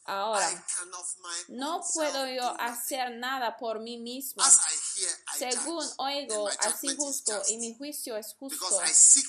Ahora, 0.05 0.65
no 1.49 1.83
puedo 1.93 2.27
yo 2.27 2.59
hacer 2.59 3.11
nada 3.11 3.55
por 3.57 3.79
mí 3.79 3.97
mismo. 3.97 4.43
Según 5.37 5.87
oigo, 5.97 6.49
así 6.59 6.95
juzgo 6.95 7.41
y 7.49 7.57
mi 7.57 7.75
juicio 7.75 8.17
es 8.17 8.33
justo, 8.39 8.81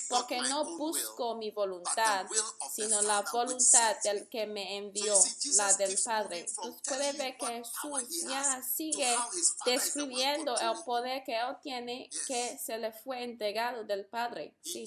porque 0.09 0.41
no 0.41 0.77
busco 0.77 1.35
mi 1.35 1.51
voluntad, 1.51 2.25
sino 2.73 3.01
la 3.03 3.21
voluntad 3.21 3.95
del 4.03 4.27
que 4.29 4.47
me 4.47 4.77
envió, 4.77 5.15
la 5.55 5.73
del 5.73 5.97
Padre. 6.03 6.39
Entonces 6.39 6.81
puede 6.87 7.13
telling 7.13 7.17
ver 7.17 7.37
que 7.37 7.63
Jesús 7.63 8.23
ya 8.23 8.63
sigue 8.63 9.17
describiendo 9.65 10.57
el 10.57 10.83
poder 10.83 11.23
que 11.23 11.39
Él 11.39 11.55
tiene, 11.61 12.09
que 12.27 12.57
se 12.57 12.77
le 12.79 12.91
fue 12.91 13.23
entregado 13.23 13.83
del 13.83 14.05
Padre. 14.07 14.57
Sí. 14.63 14.85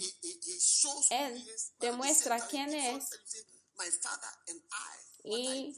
Él 1.10 1.46
demuestra 1.78 2.44
quién 2.48 2.74
es. 2.74 3.08
Y 5.28 5.74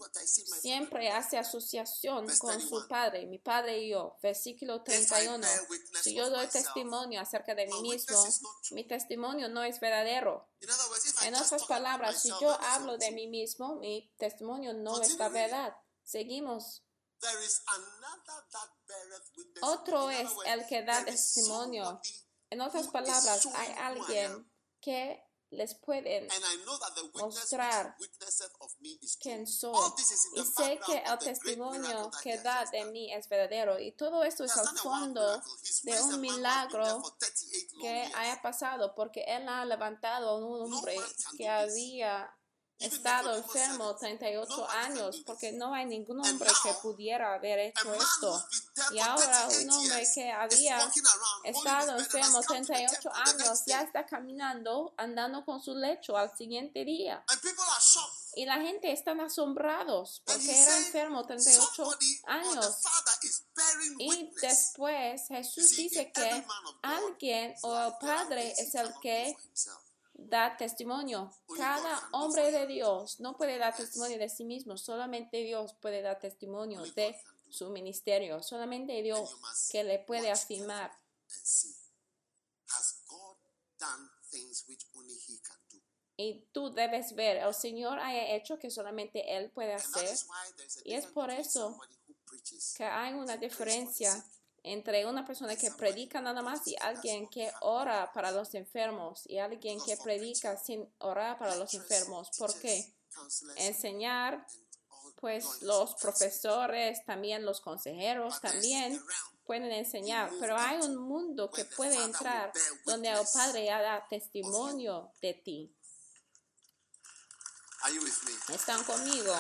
siempre 0.61 1.11
hace 1.11 1.39
asociación 1.39 2.27
con 2.27 2.37
su 2.37 2.47
31. 2.47 2.89
Padre, 2.89 3.27
mi 3.27 3.39
Padre 3.39 3.79
y 3.79 3.91
yo. 3.91 4.19
Versículo 4.23 4.77
If 4.77 4.83
I 4.83 5.07
31. 5.07 5.41
bear 5.41 5.61
witness 5.71 6.03
Si 6.03 6.15
yo 6.15 6.29
doy 6.29 6.47
testimonio 6.49 7.21
acerca 7.21 7.55
de 7.55 7.67
mí 7.67 7.81
mismo, 7.81 8.23
mi 8.73 8.87
testimonio 8.87 9.49
no 9.49 9.63
es 9.65 9.81
verdadero. 9.81 10.51
In 10.61 10.71
other 10.71 10.91
words, 10.91 11.07
if 11.07 11.23
I 11.23 11.29
En 11.29 11.35
otras 11.35 11.65
palabras, 11.65 12.21
si 12.21 12.29
yo 12.29 12.51
hablo 12.61 12.99
de 12.99 13.11
mí 13.13 13.27
mismo, 13.27 13.77
mi 13.77 14.13
testimonio 14.19 14.75
no 14.75 15.01
es 15.01 15.17
la 15.17 15.31
verdad. 15.31 15.75
Seguimos. 16.05 16.85
Otro 19.63 20.11
es 20.11 20.31
el 20.47 20.67
que 20.67 20.83
da 20.83 21.05
testimonio. 21.05 22.01
En 22.51 22.61
otras 22.61 22.89
palabras, 22.89 23.47
hay 23.55 23.73
alguien 23.79 24.51
que 24.81 25.28
les 25.51 25.75
puede 25.75 26.19
and 26.19 26.31
I 26.31 26.57
know 26.65 26.79
that 26.79 26.95
the 26.95 27.03
witness 27.03 27.23
mostrar 27.23 27.97
quién 29.21 29.47
soy. 29.47 29.75
Y 30.37 30.45
sé 30.45 30.79
que 30.85 30.99
el 30.99 31.19
testimonio 31.19 32.11
que 32.23 32.39
da 32.39 32.65
de 32.67 32.85
mí 32.87 33.13
es 33.13 33.29
verdadero. 33.29 33.79
Y 33.79 33.93
todo 33.93 34.23
esto 34.25 34.45
es 34.45 34.57
al 34.57 34.77
fondo 34.79 35.43
de 35.83 36.03
un 36.03 36.21
milagro 36.21 37.01
for 37.01 37.13
38 37.19 37.67
long 37.73 37.83
que 37.83 38.13
haya 38.15 38.43
pasado, 38.43 38.95
porque 38.95 39.25
Él 39.27 39.49
ha 39.49 39.65
levantado 39.65 40.31
a 40.31 40.37
un 40.37 40.73
hombre 40.73 40.97
que 41.37 41.49
había 41.49 42.31
estado 42.79 43.37
enfermo 43.37 43.91
it. 43.93 43.99
38 43.99 44.49
Nobody 44.49 44.73
can 44.73 44.93
años, 44.93 45.23
porque 45.27 45.53
no 45.53 45.75
hay 45.75 45.87
ningún 45.87 46.25
hombre 46.25 46.51
que 46.63 46.73
pudiera 46.75 47.35
haber 47.35 47.59
hecho 47.59 47.93
esto. 47.95 48.45
Y 48.93 48.99
ahora 49.01 49.49
38 49.49 49.63
un 49.63 49.71
hombre 49.71 50.09
que 50.15 50.31
había 50.31 50.93
estado 51.45 51.99
enfermo 51.99 52.39
has 52.39 52.47
come 52.47 52.61
to 52.61 52.67
the 52.67 52.73
38 52.73 52.91
temple 52.91 53.11
the 53.11 53.31
años, 53.31 53.63
ya 53.67 53.83
está 53.83 54.07
caminando, 54.07 54.95
andando 54.97 55.45
con 55.45 55.61
su 55.61 55.75
lecho 55.75 56.17
al 56.17 56.37
siguiente 56.37 56.85
día. 56.85 57.25
Y 58.35 58.45
la 58.45 58.61
gente 58.61 58.93
están 58.93 59.21
asombrados 59.21 60.23
porque 60.25 60.63
era 60.63 60.79
enfermo 60.79 61.27
38 61.27 61.71
somebody 61.75 61.83
or 61.83 61.99
the 61.99 62.33
años. 62.33 62.79
Y 63.99 64.31
después 64.41 65.27
Jesús 65.29 65.71
dice 65.77 66.13
que 66.13 66.45
alguien 66.83 67.55
o 67.63 67.77
el 67.77 67.93
Padre 68.01 68.53
es 68.57 68.75
el 68.75 68.93
que. 69.03 69.37
Da 70.29 70.57
testimonio. 70.57 71.31
Cada 71.57 72.09
hombre 72.13 72.53
de. 72.53 72.67
Dios 72.67 73.19
no 73.21 73.37
puede 73.37 73.59
dar 73.59 73.75
testimonio 73.75 74.19
de 74.19 74.29
sí 74.29 74.45
mismo, 74.45 74.77
solamente 74.77 75.39
Dios 75.39 75.75
puede 75.81 76.03
dar 76.03 76.19
testimonio 76.19 76.83
de 76.95 77.17
su 77.51 77.71
ministerio, 77.71 78.43
solamente 78.43 79.03
Dios 79.03 79.37
que 79.71 79.85
le 79.85 79.99
puede 79.99 80.31
afirmar. 80.31 80.93
Y 86.17 86.49
tú 86.53 86.71
debes 86.71 87.15
ver, 87.15 87.37
el 87.37 87.55
Señor 87.55 88.01
haya 88.01 88.35
hecho 88.35 88.59
que 88.59 88.71
solamente 88.71 89.37
Él 89.37 89.51
puede 89.51 89.75
hacer, 89.75 90.19
Y 90.85 90.95
es 90.95 91.07
por 91.07 91.31
eso 91.31 91.79
que 92.77 92.85
hay 92.85 93.15
una 93.15 93.37
diferencia. 93.37 94.13
Entre 94.63 95.07
una 95.07 95.25
persona 95.27 95.57
que 95.57 95.71
predica 95.71 96.21
nada 96.21 96.43
más 96.43 96.67
y 96.67 96.77
alguien 96.81 97.29
que 97.29 97.51
ora 97.61 98.13
para 98.13 98.31
los 98.31 98.55
enfermos 98.55 99.23
y 99.27 99.39
alguien 99.39 99.79
que 99.85 99.97
predica 99.97 100.57
sin 100.57 100.89
orar 100.99 101.39
para 101.39 101.57
los 101.57 101.75
enfermos. 101.75 102.31
¿Por 102.39 102.59
qué? 102.59 102.93
Enseñar, 103.57 104.47
pues 105.17 105.63
los 105.63 105.95
profesores, 105.97 107.05
también 107.05 107.45
los 107.45 107.61
consejeros, 107.61 108.41
también 108.41 109.03
pueden 109.45 109.73
enseñar, 109.73 110.31
pero 110.41 110.57
hay 110.57 110.79
un 110.83 110.97
mundo 110.97 111.51
que 111.51 111.65
puede 111.65 111.97
entrar 112.05 112.53
donde 112.85 113.09
el 113.09 113.27
Padre 113.33 113.65
ya 113.65 113.81
da 113.81 114.07
testimonio 114.09 115.11
de 115.23 115.35
ti. 115.35 115.75
¿Están 118.49 118.85
conmigo? 118.85 119.35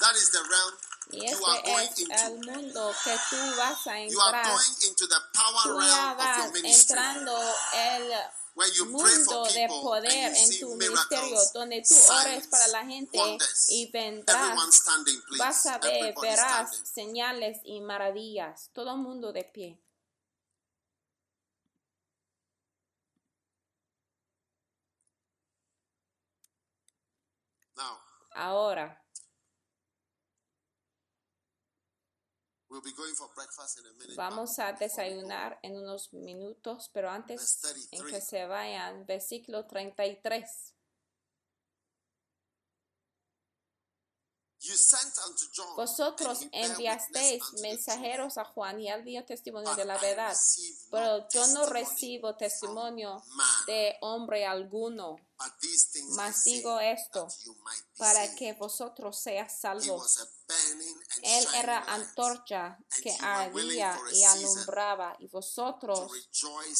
That 0.00 0.16
is 0.16 0.30
the 0.32 0.42
realm 0.42 0.93
Y 1.10 1.30
you 1.30 1.46
are 1.46 1.62
going 1.62 1.88
es 1.88 1.98
into. 1.98 2.26
el 2.26 2.38
mundo 2.46 2.94
que 3.04 3.16
tú 3.30 3.36
vas 3.56 3.86
a 3.86 4.00
entrar. 4.00 4.46
Tú 5.62 5.80
ya 5.80 5.88
realm 5.88 6.10
of 6.10 6.18
vas 6.18 6.54
entrando 6.64 7.54
el 7.74 8.86
mundo 8.86 9.44
de 9.44 9.66
poder 9.68 10.32
en 10.36 10.60
tu 10.60 10.76
ministerio, 10.76 11.38
donde 11.52 11.82
tú 11.82 11.94
ores 12.12 12.46
para 12.48 12.68
la 12.68 12.84
gente 12.84 13.18
y 13.68 13.90
vendrás, 13.90 14.56
vas 15.38 15.66
a 15.66 15.78
ver, 15.78 16.14
verás 16.20 16.70
señales 16.84 17.60
y 17.64 17.80
maravillas, 17.80 18.70
todo 18.72 18.92
el 18.92 18.98
mundo 18.98 19.32
de 19.32 19.44
pie. 19.44 19.80
Ahora, 28.36 29.00
we'll 32.63 32.63
be 32.63 32.63
going 32.63 32.63
for 32.63 32.63
breakfast 32.63 32.63
in 32.63 32.63
a 32.63 32.63
minute. 32.63 32.63
Vamos 34.16 34.58
a 34.58 34.72
desayunar 34.72 35.58
en 35.62 35.76
unos 35.76 36.12
minutos, 36.12 36.90
pero 36.92 37.10
antes 37.10 37.58
en 37.90 38.00
33. 38.00 38.12
que 38.12 38.20
se 38.20 38.46
vayan, 38.46 39.06
versículo 39.06 39.66
33. 39.66 40.74
You 44.64 44.76
sent 44.78 45.12
unto 45.28 45.44
John, 45.54 45.76
Vosotros 45.76 46.38
enviasteis 46.50 47.42
mensajeros 47.60 48.38
a 48.38 48.46
Juan 48.46 48.80
y 48.80 48.88
él 48.88 49.04
dio 49.04 49.22
testimonio 49.26 49.74
de 49.74 49.84
la 49.84 49.98
verdad. 49.98 50.34
Pero 50.90 51.28
yo 51.28 51.46
no 51.48 51.66
recibo 51.66 52.34
testimonio 52.36 53.22
de 53.66 53.98
hombre 54.00 54.46
alguno, 54.46 55.16
mas 56.16 56.44
digo 56.44 56.80
esto 56.80 57.28
para 57.98 58.34
que 58.36 58.54
vosotros 58.54 59.20
seas 59.20 59.60
salvos. 59.60 60.18
Él 61.22 61.46
era 61.54 61.78
antorcha 61.78 62.78
que 63.02 63.16
ardía 63.20 63.98
y 64.12 64.24
alumbraba, 64.24 65.16
y 65.18 65.28
vosotros 65.28 66.10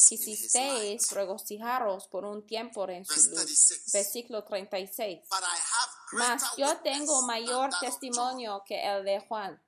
quisisteis 0.09 1.11
regocijaros 1.13 2.07
por 2.09 2.25
un 2.25 2.47
tiempo 2.47 2.87
en 2.89 3.05
su 3.07 3.15
luz. 3.31 3.45
36. 3.45 3.93
Versículo 3.93 4.45
36. 4.45 5.21
But 5.31 5.39
I 5.41 5.45
have 5.45 5.95
Mas 6.13 6.43
yo 6.57 6.77
tengo 6.79 7.23
mayor 7.23 7.71
testimonio 7.81 8.63
que 8.67 8.85
el 8.85 9.05
de 9.05 9.21
Juan, 9.21 9.61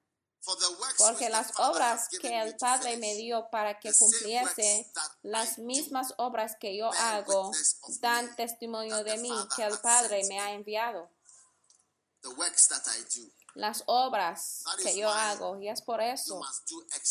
porque 0.99 1.29
las 1.29 1.53
obras 1.59 2.09
que 2.09 2.41
el 2.41 2.57
Padre 2.57 2.99
me 2.99 3.15
dio 3.15 3.49
para 3.51 3.81
que 3.81 3.93
cumpliese 3.93 4.93
las 5.23 5.59
mismas 5.59 6.15
obras 6.19 6.57
que 6.61 6.77
yo 6.77 6.93
hago, 6.93 7.51
dan 8.01 8.35
testimonio 8.37 9.03
de 9.03 9.19
mí 9.19 9.33
que 9.57 9.65
el 9.65 9.79
Padre 9.79 10.23
me. 10.29 10.39
ha 10.39 10.53
enviado. 10.53 11.11
Las 13.57 13.83
obras 13.87 14.65
que 14.83 14.99
yo 14.99 15.09
why 15.09 15.63
y 15.63 15.69
es 15.69 15.81
por 15.81 16.03
eso 16.03 16.41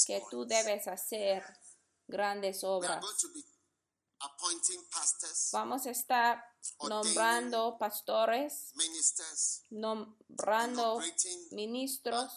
que 0.06 0.24
tú 0.30 0.46
debes 0.46 0.88
hacer 0.88 1.44
grandes 2.08 2.64
obras. 2.64 3.04
Vamos 5.52 5.88
a 5.88 5.90
estar 5.90 6.44
nombrando 6.88 7.78
pastores, 7.80 8.74
nombrando 9.72 11.02
ministros. 11.50 12.32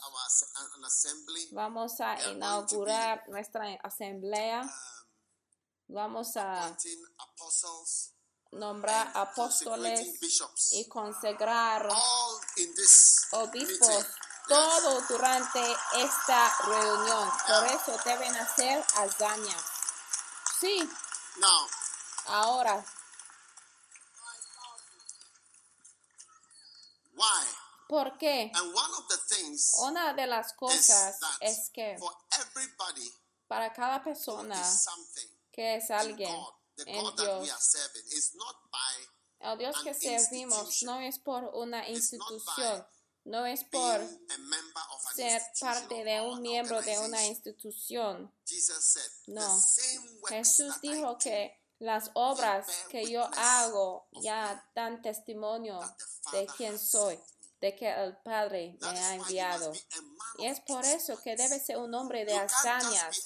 Vamos 1.52 2.00
a 2.00 2.30
inaugurar 2.30 3.28
nuestra 3.28 3.74
asamblea. 3.82 4.62
um, 4.62 5.94
Vamos 5.94 6.36
a 6.36 6.76
nombrar 8.53 9.11
apóstoles 9.14 10.18
y 10.72 10.88
consagrar 10.88 11.88
obispos. 13.32 14.07
Todo 14.49 15.03
durante 15.03 15.61
esta 15.96 16.57
reunión. 16.64 17.30
Por 17.46 17.66
eso 17.66 18.01
deben 18.03 18.34
hacer 18.34 18.82
hazañas. 18.96 19.62
Sí, 20.59 20.90
Now, 21.38 21.68
ahora, 22.26 22.84
why? 27.14 27.46
¿por 27.88 28.18
qué? 28.18 28.51
And 28.55 28.74
one 28.74 28.92
of 28.99 29.09
the 29.09 29.18
things 29.34 29.72
Una 29.82 30.14
de 30.14 30.26
las 30.26 30.53
cosas 30.55 31.16
es 31.40 31.70
que 31.72 31.96
for 31.99 32.12
everybody 32.40 33.12
para 33.46 33.72
cada 33.72 34.03
persona 34.03 34.61
que 35.53 35.76
es 35.76 35.90
alguien 35.90 36.34
Are 36.87 37.16
Dios, 37.16 37.72
el 39.41 39.59
Dios 39.59 39.76
que 39.83 39.95
servimos 39.95 40.83
no 40.83 41.01
es 41.01 41.18
por 41.18 41.45
una 41.55 41.89
institución, 41.89 42.87
no 43.24 43.47
es 43.47 43.64
por 43.64 44.01
ser 45.14 45.43
parte 45.61 46.05
de 46.05 46.20
un 46.20 46.41
miembro 46.41 46.81
de 46.83 46.99
una 46.99 47.26
institución. 47.26 48.33
No. 49.26 49.62
Jesús 50.29 50.81
dijo 50.81 51.18
que 51.18 51.59
las 51.79 52.11
obras 52.14 52.66
que 52.91 53.09
yo 53.09 53.29
hago 53.37 54.09
ya 54.20 54.68
dan 54.74 55.01
testimonio 55.01 55.79
de 56.33 56.47
quién 56.57 56.79
soy. 56.79 57.18
De 57.61 57.74
que 57.74 57.90
el 57.90 58.16
Padre 58.18 58.76
me 58.80 58.88
ha 59.00 59.14
enviado. 59.14 59.72
Y 60.38 60.46
es 60.46 60.61
por 60.61 60.84
eso 60.84 61.20
que 61.22 61.34
debe 61.36 61.59
ser 61.59 61.78
un 61.78 61.94
hombre 61.94 62.24
de 62.24 62.36
hazañas. 62.36 63.24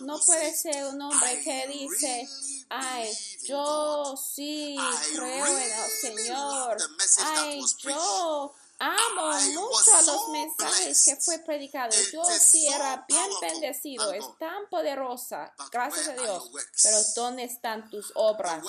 No 0.00 0.20
puede 0.20 0.54
ser 0.54 0.84
un 0.86 1.00
hombre 1.00 1.34
"I 1.34 1.44
que 1.44 1.66
dice, 1.68 2.28
ay, 2.68 3.10
yo 3.44 4.14
sí 4.16 4.76
creo 5.14 5.46
en 5.46 5.72
el 5.72 5.90
Señor. 6.00 6.76
Ay, 7.18 7.60
yo 7.80 8.54
amo 8.82 9.32
mucho 9.54 9.92
los 9.92 10.04
so 10.04 10.28
mensajes 10.28 11.04
que 11.04 11.16
fue 11.16 11.38
predicado. 11.40 11.94
It 11.94 12.12
Yo 12.12 12.24
sí 12.24 12.66
era 12.66 13.04
bien 13.08 13.30
bendecido, 13.40 14.12
es 14.12 14.24
tan 14.38 14.68
poderosa. 14.68 15.52
Gracias 15.70 16.08
a 16.08 16.12
Dios. 16.14 16.50
Pero 16.82 16.98
¿dónde 17.14 17.44
están 17.44 17.88
tus 17.90 18.12
obras? 18.14 18.62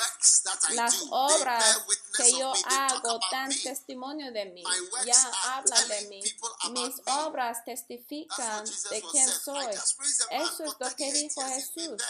Las 0.71 1.05
obras 1.09 1.81
que 2.17 2.31
yo 2.31 2.53
hago 2.65 3.19
dan 3.31 3.49
testimonio 3.63 4.31
de 4.31 4.45
mí. 4.45 4.63
Ya 5.05 5.31
hablan 5.55 5.87
de 5.87 6.01
mí. 6.07 6.23
Mis 6.71 6.95
obras 7.07 7.65
testifican 7.65 8.65
de 8.65 9.03
quién 9.11 9.29
soy. 9.29 9.65
Eso 10.29 10.63
es 10.63 10.73
lo 10.79 10.95
que 10.95 11.11
38 11.11 11.23
dijo 11.23 11.41
Jesús. 11.41 12.01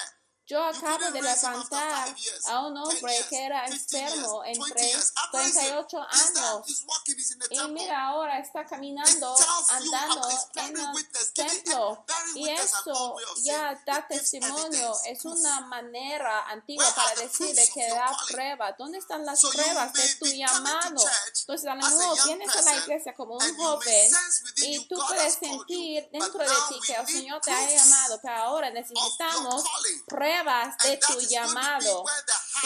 Yo 0.54 0.64
acabo 0.64 1.10
de 1.10 1.20
levantar 1.20 2.16
a 2.48 2.60
un 2.68 2.76
10 2.76 2.86
hombre 2.86 3.26
que 3.28 3.44
era 3.44 3.66
15 3.66 3.98
years, 3.98 4.14
enfermo 4.14 4.44
20 4.44 4.52
entre 4.52 4.86
years. 4.86 5.14
I've 5.18 5.34
raised 5.34 5.58
him. 5.58 5.84
38 5.84 6.08
He's 6.12 6.34
there. 6.34 6.46
años. 6.46 7.50
Y 7.50 7.72
mira, 7.72 8.08
ahora 8.10 8.38
está 8.38 8.64
caminando, 8.64 9.36
andando 9.70 10.30
en 10.58 10.78
el 10.78 11.34
templo. 11.34 12.06
Y 12.36 12.50
eso 12.50 13.16
ya 13.42 13.82
da 13.84 14.06
testimonio, 14.08 14.94
es 15.06 15.26
una 15.26 15.62
manera 15.62 16.48
antigua 16.50 16.86
para 16.96 17.16
decir 17.16 17.56
de 17.56 17.68
que 17.70 17.90
da 17.90 18.16
prueba. 18.30 18.74
¿Dónde 18.74 19.00
están 19.00 19.26
las 19.26 19.42
pruebas 19.42 19.92
de 19.94 20.16
tu 20.20 20.26
llamado? 20.28 21.04
Entonces 21.40 21.68
a 21.68 21.74
lo 21.74 21.82
mejor 21.82 22.26
vienes 22.26 22.56
a 22.56 22.62
la 22.62 22.76
iglesia 22.76 23.16
como 23.16 23.38
un 23.38 23.58
joven 23.58 24.12
y 24.58 24.88
tú 24.88 25.02
puedes 25.08 25.34
sentir 25.34 26.08
dentro 26.12 26.38
de 26.38 26.56
ti 26.70 26.80
que 26.86 26.94
el 26.94 27.08
Señor 27.08 27.42
te 27.42 27.52
ha 27.52 27.70
llamado, 27.72 28.20
pero 28.22 28.36
ahora 28.36 28.70
necesitamos 28.70 29.64
calling. 29.64 30.43
De 30.84 30.98
tu 30.98 31.20
llamado. 31.22 32.04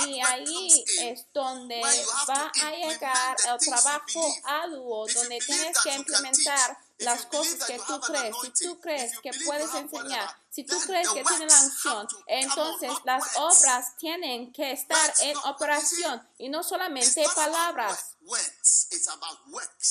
Y 0.06 0.20
ahí 0.22 0.86
es 1.00 1.26
donde 1.34 1.82
va 2.30 2.52
a 2.64 2.72
llegar 2.72 3.38
el 3.48 3.58
trabajo 3.60 4.36
arduo, 4.44 5.08
donde 5.08 5.40
tienes 5.40 5.78
que 5.82 5.96
implementar 5.96 6.78
las 7.00 7.26
cosas 7.28 7.66
que 7.66 7.80
tú 7.80 8.00
crees. 8.02 8.36
Si 8.42 8.66
tú 8.66 8.80
crees 8.80 9.20
que 9.20 9.32
puedes 9.46 9.74
enseñar, 9.74 10.30
si 10.50 10.64
tú 10.64 10.80
crees 10.86 11.10
que 11.10 11.24
tienes 11.24 11.54
la 11.54 11.62
unción, 11.62 12.08
entonces 12.28 12.92
las 13.04 13.24
obras 13.38 13.96
tienen 13.98 14.52
que 14.52 14.72
estar 14.72 15.14
en 15.22 15.38
operación 15.38 16.28
y 16.38 16.50
no 16.50 16.64
solamente 16.64 17.26
palabras. 17.36 18.16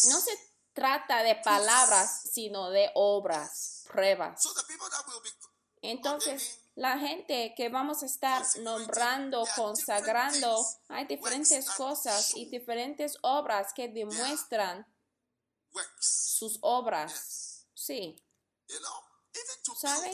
No 0.05 0.21
se 0.21 0.33
trata 0.73 1.23
de 1.23 1.37
palabras, 1.37 2.23
sino 2.33 2.71
de 2.71 2.91
obras, 2.95 3.85
pruebas. 3.91 4.43
Entonces, 5.83 6.59
la 6.77 6.99
gente 6.99 7.55
que 7.57 7.71
vamos 7.71 8.03
a 8.03 8.07
estar 8.07 8.45
nombrando, 8.59 9.45
consagrando, 9.57 10.65
hay 10.89 11.07
diferentes 11.07 11.71
cosas 11.71 12.37
y 12.37 12.45
diferentes 12.51 13.17
obras 13.23 13.73
que 13.73 13.89
demuestran 13.89 14.87
sus 15.99 16.59
obras. 16.61 17.67
Sí, 17.73 18.23
¿sabe? 19.75 20.13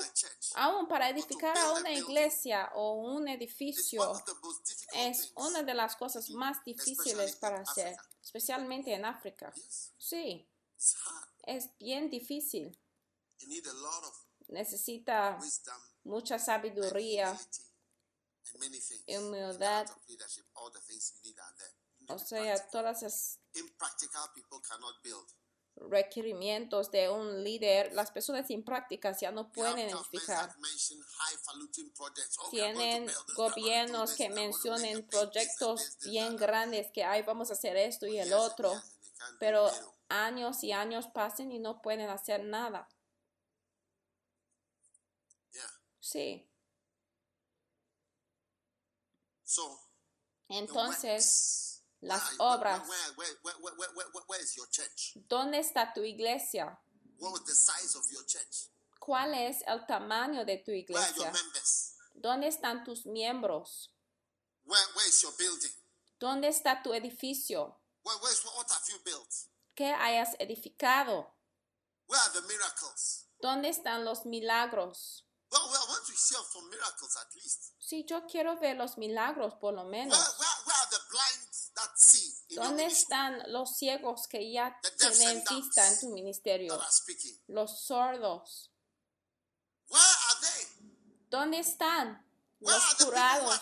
Aún 0.54 0.86
para 0.86 1.08
edificar 1.10 1.56
a 1.58 1.72
una 1.72 1.90
iglesia 1.90 2.70
o 2.74 2.94
un 2.94 3.26
edificio 3.26 4.22
es 4.94 5.32
una 5.34 5.64
de 5.64 5.74
las 5.74 5.96
cosas 5.96 6.30
más 6.30 6.64
difíciles 6.64 7.34
para 7.36 7.60
hacer, 7.60 7.96
especialmente 8.22 8.94
en 8.94 9.04
África. 9.04 9.52
Sí, 9.98 10.48
es 11.44 11.76
bien 11.78 12.08
difícil. 12.08 12.78
Necesita 14.46 15.38
mucha 16.04 16.38
sabiduría, 16.38 17.38
humildad. 19.08 19.86
O 22.08 22.18
sea, 22.18 22.68
todas 22.70 23.02
build. 25.02 25.26
requerimientos 25.74 26.90
de 26.90 27.08
un 27.08 27.42
líder, 27.42 27.92
las 27.94 28.10
personas 28.10 28.50
imprácticas 28.50 29.20
ya 29.20 29.30
no 29.32 29.50
pueden 29.50 29.78
edificar. 29.88 30.54
Oh, 32.38 32.50
Tienen 32.50 33.10
gobiernos 33.36 34.12
que 34.14 34.28
mencionen 34.28 35.06
proyectos 35.06 35.96
bien 36.04 36.36
grandes 36.36 36.90
que 36.92 37.04
hay, 37.04 37.22
vamos 37.22 37.48
a 37.50 37.54
hacer 37.54 37.76
esto 37.76 38.06
y 38.06 38.18
el 38.18 38.28
Years 38.28 38.32
and 38.42 38.50
otro, 38.52 38.82
pero 39.40 39.70
años 40.10 40.62
y 40.62 40.72
años 40.72 41.06
pasan 41.08 41.50
y 41.52 41.58
no 41.58 41.80
pueden 41.80 42.10
hacer 42.10 42.44
nada. 42.44 42.86
Yeah. 45.52 45.62
Sí, 46.00 46.01
So, 46.01 46.01
the 46.01 46.01
entonces, 46.01 46.01
works. 46.01 46.01
las 46.01 46.01
Where 46.01 46.01
are 46.01 46.01
you- 46.01 46.01
obras. 46.01 46.01
Where, 46.01 46.01
where, 46.01 46.01
where, 46.01 46.01
where, 46.01 46.01
where, 46.01 46.01
where, 46.01 46.01
where- 46.01 46.01
where 54.28 54.42
is 54.42 54.56
your 54.56 54.68
church? 54.70 55.14
¿dónde 55.28 55.58
está 55.58 55.92
tu 55.94 56.02
iglesia? 56.02 56.78
What 57.18 57.32
was 57.32 57.44
the 57.44 57.54
size 57.54 57.96
of 57.96 58.04
your 58.10 58.24
church? 58.26 58.68
¿Cuál 58.98 59.34
es 59.34 59.62
el 59.66 59.86
tamaño 59.86 60.44
de 60.44 60.58
tu 60.58 60.72
Where 60.72 60.98
are 60.98 61.14
your 61.14 61.28
iglesia? 61.28 61.94
¿Dónde 62.14 62.48
están 62.48 62.84
tus 62.84 63.06
miembros? 63.06 63.90
Where, 64.64 64.86
where 64.94 65.08
is 65.08 65.22
your 65.22 65.32
building? 65.36 65.72
¿Dónde 66.18 66.48
está 66.48 66.82
tu 66.82 66.92
edificio? 66.92 67.80
Where, 68.02 68.18
where 68.20 68.32
is, 68.32 68.44
what 68.44 68.70
have 68.70 68.82
you 68.88 68.98
built? 69.04 69.52
que 69.74 69.92
hayas 69.92 70.36
edificado. 70.38 71.34
Where 72.06 72.20
are 72.20 72.32
the 72.32 72.42
miracles? 72.46 73.28
¿Dónde 73.40 73.68
están 73.68 74.04
los 74.04 74.26
milagros? 74.26 75.26
Well, 75.52 75.68
well, 75.68 75.84
I 75.84 75.90
want 75.90 76.06
to 76.06 76.12
hear 76.12 76.40
from 76.50 76.70
miracles 76.70 77.14
at 77.20 77.28
least. 77.36 77.74
Sí, 77.78 78.06
yo 78.08 78.26
quiero 78.26 78.58
ver 78.58 78.74
los 78.76 78.96
milagros 78.96 79.52
por 79.60 79.74
lo 79.74 79.84
menos. 79.84 80.16
where, 80.16 80.48
where 80.64 80.76
are 80.80 80.90
the 80.90 81.00
blind 81.10 81.52
that 81.76 81.98
see 81.98 82.32
in 82.48 82.56
your 82.56 82.64
¿Dónde 82.64 82.86
están 82.86 83.42
los 83.48 83.76
ciegos 83.76 84.26
que 84.28 84.50
ya 84.50 84.80
tienen 84.98 85.44
vista 85.44 85.86
en 85.86 86.00
tu 86.00 86.08
ministerio? 86.08 86.80
Los 87.48 87.84
sordos. 87.84 88.70
Where 89.88 90.02
are 90.02 90.40
they? 90.40 90.88
¿Dónde 91.28 91.58
están 91.58 92.24
los 92.60 92.94
curados? 92.94 93.60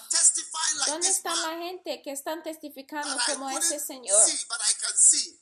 ¿Dónde 0.87 1.09
está 1.09 1.35
la 1.35 1.59
gente 1.59 2.03
que 2.03 2.13
están 2.13 2.43
testificando 2.45 3.17
como 3.27 3.51
ese 3.51 3.81
señor? 3.81 4.23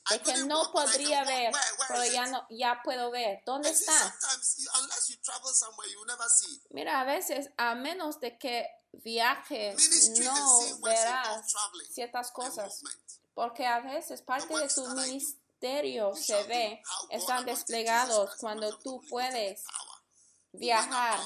See, 0.09 0.17
but 0.17 0.17
I 0.17 0.17
can 0.17 0.17
see. 0.17 0.17
I 0.17 0.17
De 0.17 0.23
que 0.23 0.31
couldn't 0.33 0.47
no 0.47 0.71
podría 0.71 1.23
ver, 1.25 1.53
pero 1.87 2.05
ya 2.05 2.25
no, 2.27 2.45
ya 2.49 2.81
puedo 2.83 3.11
ver. 3.11 3.41
¿Dónde 3.45 3.69
I 3.69 3.73
see 3.73 3.83
están? 3.85 4.11
sometimes, 4.19 4.55
you- 4.57 4.69
unless 4.81 5.07
you 5.09 5.15
travel 5.21 5.53
somewhere, 5.53 5.89
you 5.91 5.99
will 5.99 6.07
never 6.07 6.29
see 6.29 6.55
it. 6.55 6.61
Mira, 6.71 6.99
a 7.01 7.03
veces, 7.05 7.49
a 7.57 7.75
menos 7.75 8.19
de 8.19 8.37
que 8.37 8.67
viajes, 8.93 9.75
Ministry 9.77 10.25
no 10.25 10.79
verás 10.81 11.45
ciertas 11.93 12.31
cosas. 12.31 12.81
Porque 13.35 13.65
a 13.65 13.79
veces 13.79 14.21
parte 14.21 14.53
de 14.57 14.67
tu 14.67 14.85
ministerio 14.89 16.13
se 16.15 16.43
ve, 16.43 16.81
están 17.09 17.45
desplegados 17.45 18.31
cuando 18.39 18.77
tú 18.79 19.01
puedes 19.09 19.63
viajar. 20.51 21.19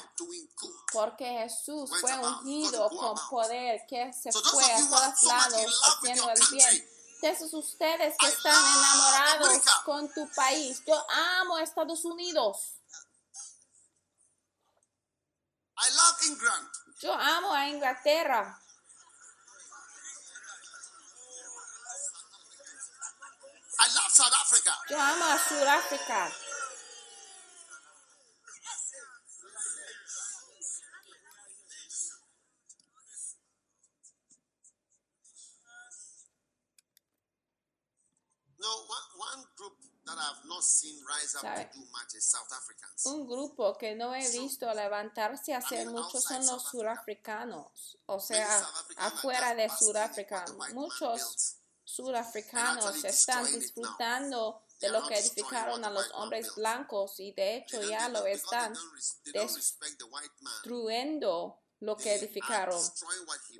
Porque 0.92 1.24
Jesús 1.24 1.90
fue 2.00 2.12
ungido 2.18 2.88
con 2.90 3.18
poder, 3.30 3.80
que 3.88 4.12
se 4.12 4.30
fue 4.32 4.64
a 4.64 4.88
todos 4.88 5.22
lados 5.24 5.80
haciendo 5.84 6.30
el 6.30 6.40
bien. 6.52 6.88
Entonces 7.24 7.54
ustedes 7.54 8.14
que 8.20 8.26
están 8.26 8.54
enamorados 8.54 9.62
con 9.86 10.12
tu 10.12 10.28
país, 10.34 10.82
yo 10.86 10.94
amo 11.40 11.56
a 11.56 11.62
Estados 11.62 12.04
Unidos, 12.04 12.74
I 15.78 15.90
love 15.96 16.22
England. 16.26 16.68
yo 17.00 17.14
amo 17.14 17.54
a 17.54 17.66
Inglaterra, 17.68 18.60
I 23.80 23.94
love 23.94 24.12
South 24.12 24.34
Africa. 24.42 24.78
yo 24.90 25.00
amo 25.00 25.24
a 25.24 25.38
Sudáfrica. 25.48 26.30
Sabe. 41.40 41.70
Un 43.04 43.26
grupo 43.26 43.76
que 43.76 43.94
no 43.94 44.14
he 44.14 44.30
visto 44.30 44.72
levantarse 44.72 45.54
a 45.54 45.58
hacer 45.58 45.86
mean, 45.86 45.92
mucho 45.92 46.20
son 46.20 46.46
los 46.46 46.62
surafricanos, 46.64 47.98
o 48.06 48.20
sea, 48.20 48.66
afuera 48.98 49.54
de 49.54 49.68
Sudáfrica. 49.68 50.44
Muchos 50.72 51.58
surafricanos 51.84 53.04
están 53.04 53.44
disfrutando 53.46 54.62
de 54.80 54.88
lo 54.88 55.06
que 55.06 55.18
edificaron 55.18 55.84
a 55.84 55.90
los 55.90 56.10
hombres 56.12 56.54
blancos 56.54 57.20
y 57.20 57.32
de 57.32 57.56
hecho 57.56 57.82
ya 57.82 58.08
lo 58.08 58.26
están 58.26 58.74
destruyendo 59.32 61.60
lo 61.84 61.96
que 61.96 62.14
edificaron. 62.14 62.80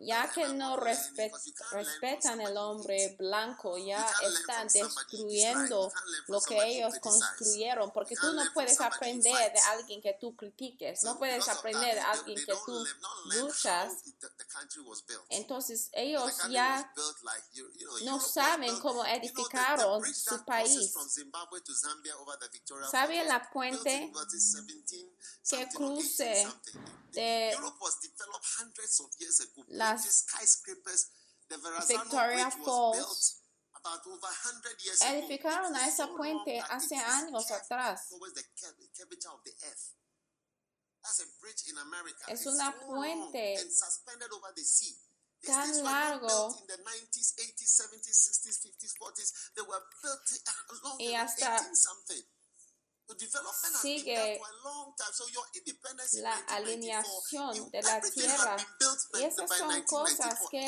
Ya 0.01 0.31
que 0.31 0.49
no 0.49 0.75
I'm 0.75 0.81
learning 0.81 0.85
respe- 0.85 1.27
because 1.27 1.47
you 1.47 1.53
can't 1.53 1.73
learn 1.73 1.85
from 1.85 2.01
respetan 2.01 2.41
el 2.41 2.57
hombre 2.57 3.17
blanco, 3.19 3.77
ya 3.79 4.07
están 4.23 4.69
destruyendo 4.69 5.93
lo 6.29 6.41
que 6.41 6.63
ellos 6.63 6.95
construyeron, 7.01 7.91
porque 7.93 8.17
tú 8.17 8.33
no 8.33 8.43
puedes 8.53 8.81
aprender 8.81 9.53
de 9.53 9.61
alguien 9.73 10.01
que 10.01 10.17
tú 10.21 10.35
critiques, 10.37 11.05
no 11.05 11.19
puedes 11.19 11.49
aprender 11.49 11.95
de 11.95 12.01
alguien 12.01 12.39
que 12.45 12.55
tú 12.67 12.85
luchas. 13.27 13.93
Entonces 15.29 15.91
ellos 15.93 16.33
ya 16.51 16.93
no 18.05 18.21
saben 18.21 18.79
cómo 18.81 19.05
edificaron 19.05 20.03
su 20.15 20.45
país. 20.45 20.93
from 20.93 21.09
Zimbabwe 21.09 21.61
to 21.61 21.75
Zambia 21.75 22.17
over 22.19 22.39
the 22.39 22.49
Victoria 22.49 22.89
¿Sabe 22.89 23.17
Falls 23.17 23.29
la 23.29 23.51
puente 23.51 23.91
built 23.91 24.03
in, 24.09 24.15
what 24.15 24.27
is 24.33 24.53
17 24.53 25.11
que 25.43 25.43
something 25.43 25.61
or 25.61 25.69
18 25.69 25.75
cruce 25.77 26.47
de 27.13 27.57
developed 28.17 28.47
hundreds 28.59 29.01
of 29.01 29.11
years 29.19 29.41
ago. 29.41 29.65
las 29.69 30.05
skyscrapers, 30.07 31.11
the 31.49 31.59
Verrazano 31.59 32.03
Victoria 32.05 32.45
Bridge 32.51 32.67
was 32.67 32.97
built 32.97 33.25
about 33.85 34.01
over 34.07 34.31
100 34.31 34.81
years 34.85 35.01
ago. 35.03 35.11
edificaron 35.13 35.75
a 35.75 35.87
esa 35.87 36.07
so 36.07 36.17
puente 36.17 36.61
hace 36.71 36.97
años 36.97 37.51
atrás. 37.51 38.09
towards 38.09 38.35
the 38.35 38.43
curv- 38.57 38.89
curvature 38.97 39.31
of 39.35 39.43
the 39.45 39.53
earth. 39.67 39.93
That's 41.03 41.21
a 41.21 41.27
bridge 41.41 41.69
in 41.69 41.77
America. 41.77 42.25
Es 42.29 42.41
It's 42.41 42.47
una 42.47 42.73
so 42.73 42.87
puente 42.87 43.57
and 43.61 43.71
suspended 43.71 44.31
over 44.33 44.53
the 44.57 44.65
sea. 44.65 44.97
Tan 45.45 45.83
largo 45.85 46.27
built 46.27 46.61
in 46.63 46.67
the 46.69 46.79
90s, 46.81 47.35
80s, 47.37 47.69
70s, 47.69 48.17
60s, 48.33 48.57
50s, 48.65 48.95
40s. 48.97 49.31
They 49.55 49.61
were 49.61 49.83
built 50.01 50.25
along 50.73 50.97
Y 51.01 51.13
hasta 51.13 51.45
18 51.61 51.77
something. 51.77 52.23
Sigue 53.81 54.41
la 56.15 56.37
1994, 56.37 56.55
alineación 56.55 57.71
de 57.71 57.83
la 57.83 58.01
tierra. 58.01 58.57
Y 59.15 59.25
esas 59.25 59.49
son 59.59 59.69
1994. 59.69 59.87
cosas 59.87 60.39
que 60.51 60.67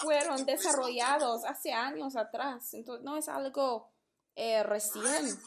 fueron 0.00 0.46
desarrollados 0.46 1.44
hace 1.44 1.72
años 1.72 2.16
atrás. 2.16 2.74
Entonces 2.74 3.04
no 3.04 3.16
es 3.16 3.28
algo 3.28 3.92
eh, 4.34 4.62
recién. 4.62 5.40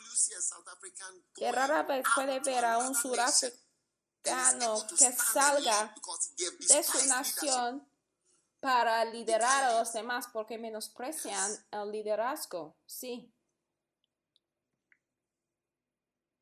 Que 1.36 1.52
rara 1.52 1.84
vez 1.84 2.06
puede 2.16 2.40
ver 2.40 2.66
a 2.66 2.78
un 2.78 2.96
surafricano 2.96 4.86
que 4.98 5.12
salga 5.12 5.96
de 6.68 6.84
su 6.84 7.08
nación 7.08 7.88
para 8.60 9.04
liderar 9.06 9.66
a 9.66 9.80
los 9.80 9.92
demás 9.92 10.28
porque 10.32 10.58
menosprecian 10.58 11.52
el 11.72 11.92
liderazgo. 11.92 12.78
Sí, 12.86 13.34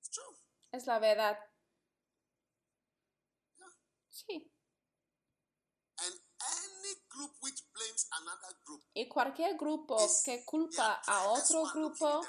It's 0.01 0.09
true. 0.09 0.35
Es 0.71 0.85
la 0.87 0.99
verdad. 0.99 1.37
Sí. 4.09 4.51
Y 8.93 9.07
cualquier 9.07 9.57
grupo 9.57 9.97
que 10.23 10.43
culpa 10.45 11.01
a 11.05 11.23
otro 11.29 11.63
grupo 11.73 12.21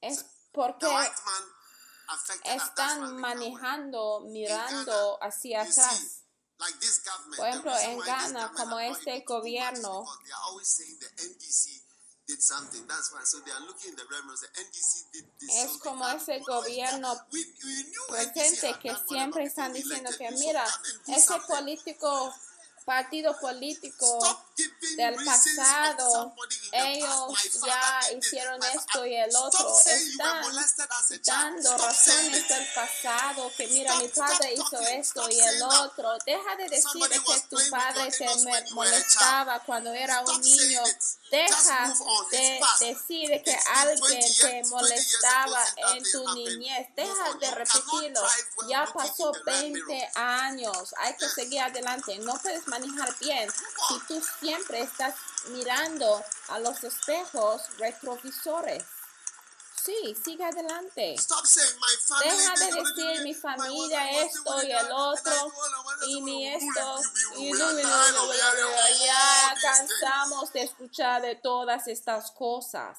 es 0.00 0.24
porque 0.52 0.86
están 2.44 3.16
manejando, 3.16 4.20
mirando 4.26 5.18
hacia 5.22 5.62
atrás. 5.62 6.24
Por 7.36 7.48
ejemplo, 7.48 7.76
en 7.76 7.98
Ghana, 7.98 8.52
como 8.54 8.78
este 8.78 9.24
gobierno 9.26 10.04
because 12.26 12.48
they 12.50 12.60
are 12.60 12.64
always 12.64 12.72
saying 12.72 12.84
the 12.84 12.84
NDC 12.84 12.84
did 12.84 12.84
something. 12.84 12.86
That's 12.88 13.12
why. 13.12 13.20
So 13.24 13.38
they 13.44 13.52
are 13.52 13.60
looking 13.66 13.90
in 13.90 13.96
the 13.96 14.04
rear 14.10 14.22
mirror. 14.24 14.36
The 14.40 14.48
NDC 14.60 14.92
did 15.12 15.26
this. 15.40 15.64
Es 15.64 15.78
como 15.78 16.08
ese 16.08 16.40
gobierno 16.40 17.14
presente 18.08 18.74
que 18.80 18.94
siempre 19.08 19.44
están 19.44 19.72
diciendo 19.72 20.10
que 20.16 20.30
mira, 20.32 20.64
ese 21.08 21.34
político, 21.46 22.32
partido 22.84 23.38
político 23.40 24.06
del 24.96 25.24
pasado, 25.24 26.34
ellos 26.72 27.60
ya 27.66 28.00
hicieron 28.16 28.62
esto 28.62 29.04
y 29.04 29.16
el 29.16 29.34
otro, 29.34 29.78
están 29.80 30.16
dando 31.26 31.76
razones 31.78 32.48
del 32.48 32.66
pasado, 32.74 33.50
que 33.56 33.66
mira, 33.68 33.96
mi 33.96 34.08
padre 34.08 34.54
hizo 34.54 34.80
esto 34.80 35.28
y 35.30 35.40
el 35.40 35.62
otro. 35.62 36.16
Deja 36.24 36.56
de 36.56 36.68
decir 36.68 37.02
que 37.08 37.40
tu 37.48 37.56
padre 37.70 38.10
te 38.10 38.70
molestaba 38.72 39.60
cuando 39.60 39.92
era 39.92 40.20
un 40.20 40.40
niño. 40.40 40.82
Deja 41.30 41.92
de 42.30 42.60
decir 42.80 43.28
de 43.28 43.42
que 43.42 43.58
alguien 43.74 43.98
20 44.00 44.28
years- 44.28 44.38
te 44.38 44.46
20 44.46 44.62
years 44.62 44.68
ago 44.68 44.76
molestaba 44.76 45.64
en 45.96 46.02
tu 46.12 46.34
niñez. 46.34 46.88
Deja 46.94 47.32
de 47.40 47.50
repetirlo. 47.50 48.20
Ya 48.68 48.86
pasó 48.92 49.32
in 49.34 49.44
the 49.44 49.50
rear 49.50 49.62
20 49.62 49.80
mirror. 49.94 50.10
años. 50.14 50.94
Hay 50.98 51.16
que 51.16 51.28
seguir 51.28 51.60
adelante. 51.60 52.16
No 52.18 52.34
puedes 52.40 52.66
manejar 52.68 53.16
bien. 53.18 53.50
Si 53.50 53.98
tú 54.06 54.22
siempre 54.44 54.82
estás 54.82 55.14
mirando 55.48 56.22
a 56.48 56.58
los 56.58 56.84
espejos 56.84 57.62
retrovisores. 57.78 58.84
Sí, 59.82 60.16
sigue 60.22 60.44
adelante. 60.44 61.16
Deja 62.24 62.54
de 62.54 62.72
decir 62.72 63.22
mi 63.22 63.34
familia 63.34 64.22
esto 64.22 64.62
y 64.62 64.72
el 64.72 64.92
otro 64.92 65.52
y 66.06 66.22
mi 66.22 66.46
esto 66.48 67.00
y 67.36 67.52
ya 69.04 69.54
cansamos 69.60 70.52
de 70.52 70.62
escuchar 70.62 71.22
de 71.22 71.36
todas 71.36 71.86
estas 71.88 72.30
cosas. 72.30 72.98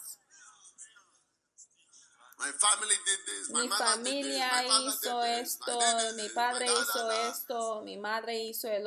Mi 3.49 3.69
familia 3.69 4.63
hizo 4.67 5.23
esto, 5.23 5.79
mi 6.15 6.29
padre 6.29 6.65
hizo 6.65 7.11
esto, 7.11 7.81
mi 7.83 7.97
madre 7.97 8.35
hizo 8.35 8.67
el 8.67 8.85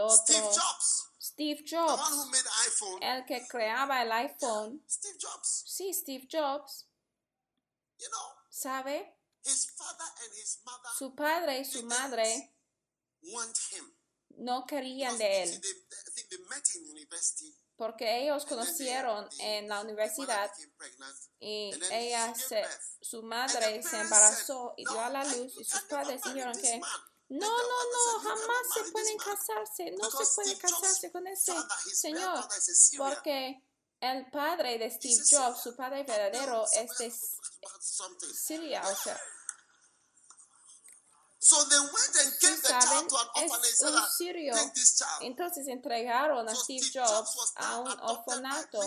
Steve. 1.39 1.63
Jobs. 1.65 1.97
The 1.97 2.03
one 2.03 2.13
who 2.15 2.31
made 2.31 2.47
iPhone, 2.67 3.03
el 3.03 3.25
que 3.27 3.47
creaba 3.47 4.03
el 4.03 4.11
iPhone, 4.11 4.83
Steve 4.89 5.17
Jobs, 5.21 5.65
sí, 5.69 5.95
Steve 5.95 6.27
Jobs, 6.29 6.87
you 7.99 8.09
know, 8.11 8.35
¿sabe? 8.51 9.15
his 9.45 9.71
father 9.77 10.05
and 10.25 10.33
his 10.35 10.59
mother 10.65 10.91
Su 10.99 11.15
padre 11.15 11.61
y 11.61 11.65
su 11.65 11.83
madre 11.85 12.53
want 13.33 13.57
him. 13.73 13.85
no 14.39 14.67
querían 14.67 15.17
Because, 15.17 15.19
de 15.19 15.43
él 15.45 15.61
they, 15.61 15.71
I 15.71 16.11
think 16.15 16.29
they 16.29 16.39
met 16.49 16.75
in 16.75 16.91
university. 16.91 17.55
porque 17.77 18.21
ellos 18.25 18.45
conocieron 18.45 19.29
en 19.39 19.69
la 19.69 19.81
universidad 19.83 20.51
y 21.41 21.71
ella 21.93 22.35
se, 22.35 22.65
su 23.01 23.23
madre 23.23 23.81
se 23.85 24.01
embarazó 24.01 24.75
y 24.77 24.85
dio 24.85 25.01
a 25.01 25.09
la 25.11 25.23
"No, 25.23 25.37
luz 25.37 25.55
y 25.61 25.65
sus 25.65 25.83
padres 25.83 26.21
dijeron 26.23 26.53
que 26.61 26.79
man." 26.81 26.91
No, 27.29 27.47
no, 27.47 27.57
no, 27.57 28.21
said, 28.21 28.23
"You 28.23 28.29
jamás 28.29 28.67
se 28.75 28.93
pueden 28.93 29.17
this 29.17 29.27
man." 29.27 29.37
casarse, 29.37 29.91
no 29.93 30.11
se 30.11 30.35
puede 30.35 30.59
casarse 30.59 31.13
con 31.13 31.27
ese 31.27 31.53
señor 31.95 32.49
porque 32.97 33.63
el 34.01 34.31
padre 34.31 34.79
de 34.79 34.91
Steve 34.91 35.23
Jobs, 35.31 35.63
su 35.63 35.77
padre 35.77 36.05
verdadero 36.05 36.65
es 36.73 36.97
de. 36.99 37.13
Siria, 38.33 38.83
o 38.87 38.97
sea, 38.97 39.21
saben, 42.63 43.07
es 43.37 43.81
un 43.83 44.07
sirio. 44.17 44.55
Entonces 45.21 45.67
entregaron 45.69 46.49
a 46.49 46.55
Steve 46.55 46.87
Jobs 46.93 47.53
a 47.57 47.81
un 47.81 48.01
orfanato. 48.01 48.81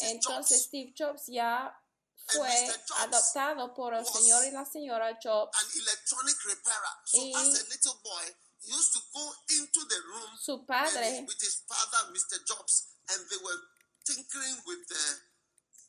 Entonces. 0.00 0.64
Steve 0.64 0.94
Jobs 0.96 1.24
ya 1.26 1.81
fue 2.26 2.82
adoptado 2.98 3.74
por 3.74 3.94
el 3.94 4.06
señor 4.06 4.44
y 4.44 4.50
la 4.50 4.64
señora 4.64 5.18
Jobs. 5.22 5.56
An 5.58 5.66
electronic 5.80 6.36
repairer. 6.44 6.96
So 7.04 7.18
Y- 7.18 7.32
as 7.34 7.60
a 7.60 7.68
little 7.68 7.94
boy, 8.02 8.36
he 8.60 8.70
used 8.72 8.92
to 8.92 9.00
go 9.12 9.34
into 9.48 9.84
the 9.86 10.00
room 10.00 10.38
Su 10.40 10.64
padre 10.66 11.20
his- 11.20 11.28
with 11.28 11.40
his 11.42 11.62
father, 11.66 12.10
Mr. 12.12 12.44
Jobs, 12.46 12.88
and 13.08 13.28
they 13.28 13.36
were 13.38 13.58
tinkering 14.04 14.62
with 14.66 14.86
the 14.88 15.20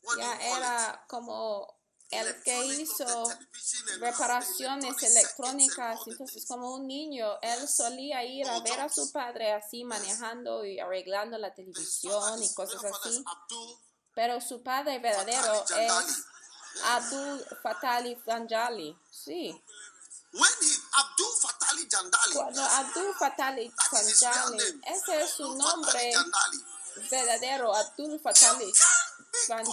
what 0.02 0.14
do 0.16 0.20
ya 0.20 0.38
era 0.40 1.04
como 1.08 1.80
el 2.10 2.42
que 2.42 2.64
hizo 2.66 3.24
reparaciones 3.98 5.02
electrónicas. 5.02 6.00
Entonces 6.06 6.46
como 6.46 6.74
un 6.74 6.86
niño, 6.86 7.38
él 7.42 7.66
solía 7.68 8.22
ir 8.24 8.46
a 8.48 8.60
ver 8.60 8.80
a 8.80 8.88
su 8.88 9.10
padre 9.12 9.52
así 9.52 9.84
manejando 9.84 10.64
y 10.64 10.78
arreglando 10.78 11.38
la 11.38 11.54
televisión 11.54 12.42
y 12.42 12.52
cosas 12.54 12.84
así. 12.84 13.24
Pero 14.14 14.40
su 14.40 14.62
padre 14.62 14.98
verdadero 14.98 15.64
Fatali 15.66 15.86
es 15.86 16.26
Abdul 16.84 17.46
Fatali 17.62 18.16
Fanjali. 18.16 18.98
Sí. 19.10 19.62
Cuando 22.34 22.62
Abdul 22.62 23.14
Fatali 23.18 23.72
name. 23.92 24.80
ese 24.86 25.22
es 25.22 25.30
su 25.30 25.54
nombre 25.54 26.12
verdadero, 27.10 27.74
Abdul 27.74 28.20
Fatali 28.20 28.72
All 29.48 29.64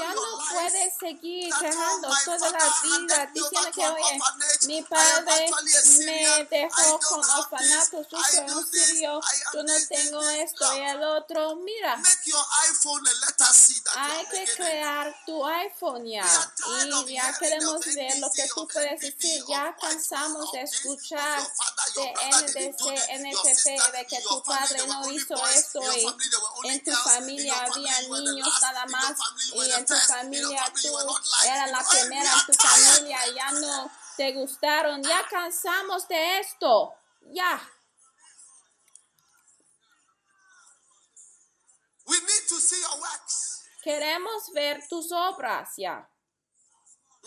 Ya 0.00 0.14
no 0.14 0.38
life. 0.38 0.54
puede 0.54 0.92
seguir 1.00 1.54
quejando 1.58 2.08
toda 2.24 2.50
la 2.50 2.76
vida. 2.82 3.26
diciendo 3.32 3.70
que, 3.74 3.88
oye, 3.88 4.20
mi 4.66 4.82
padre 4.82 5.50
me 6.04 6.46
dejó 6.50 7.00
con 7.00 7.22
this. 7.22 7.90
yo 7.92 8.22
soy 8.22 8.50
un 8.50 8.66
sirio, 8.70 9.20
yo 9.54 9.62
no 9.62 9.74
tengo 9.88 10.28
esto 10.30 10.76
y 10.76 10.80
el 10.80 11.02
otro. 11.02 11.56
Mira, 11.56 12.02
hay 13.96 14.26
que 14.26 14.52
crear 14.54 15.16
tu 15.24 15.46
iPhone 15.46 16.04
ya. 16.06 16.26
Y 17.06 17.14
ya 17.14 17.36
queremos 17.38 17.84
ver 17.94 18.18
lo 18.18 18.30
que 18.30 18.48
tú 18.48 18.68
puedes 18.68 19.00
decir. 19.00 19.44
Ya 19.48 19.74
cansamos 19.80 20.52
de 20.52 20.62
escuchar 20.62 21.40
de 21.94 22.14
NPP, 22.32 23.34
sister, 23.44 23.92
de 23.92 24.06
que 24.06 24.20
tu 24.20 24.42
padre 24.42 24.86
no 24.86 25.10
hizo 25.10 25.34
esto 25.46 25.80
y 25.96 26.68
en 26.68 26.84
tu 26.84 26.92
familia. 26.92 27.54
Había 27.58 28.00
niños 28.02 28.47
nada 28.60 28.86
más 28.86 29.14
y 29.52 29.58
were 29.58 29.74
en 29.74 29.86
tu 29.86 29.94
familia 29.94 30.72
tú 30.80 30.88
eras 31.46 31.70
la 31.70 31.84
primera 31.84 32.32
en 32.32 32.46
tu 32.46 32.52
familia, 32.54 33.18
ya 33.34 33.52
no 33.52 33.90
te 34.16 34.32
gustaron, 34.32 35.02
ya 35.02 35.24
cansamos 35.30 36.08
de 36.08 36.40
esto, 36.40 36.92
ya. 37.32 37.60
We 42.04 42.16
need 42.16 42.48
to 42.48 42.58
see 42.58 42.80
your 42.80 43.00
works. 43.00 43.62
Queremos 43.84 44.50
ver 44.52 44.80
tus 44.88 45.12
obras 45.12 45.74
ya. 45.76 46.08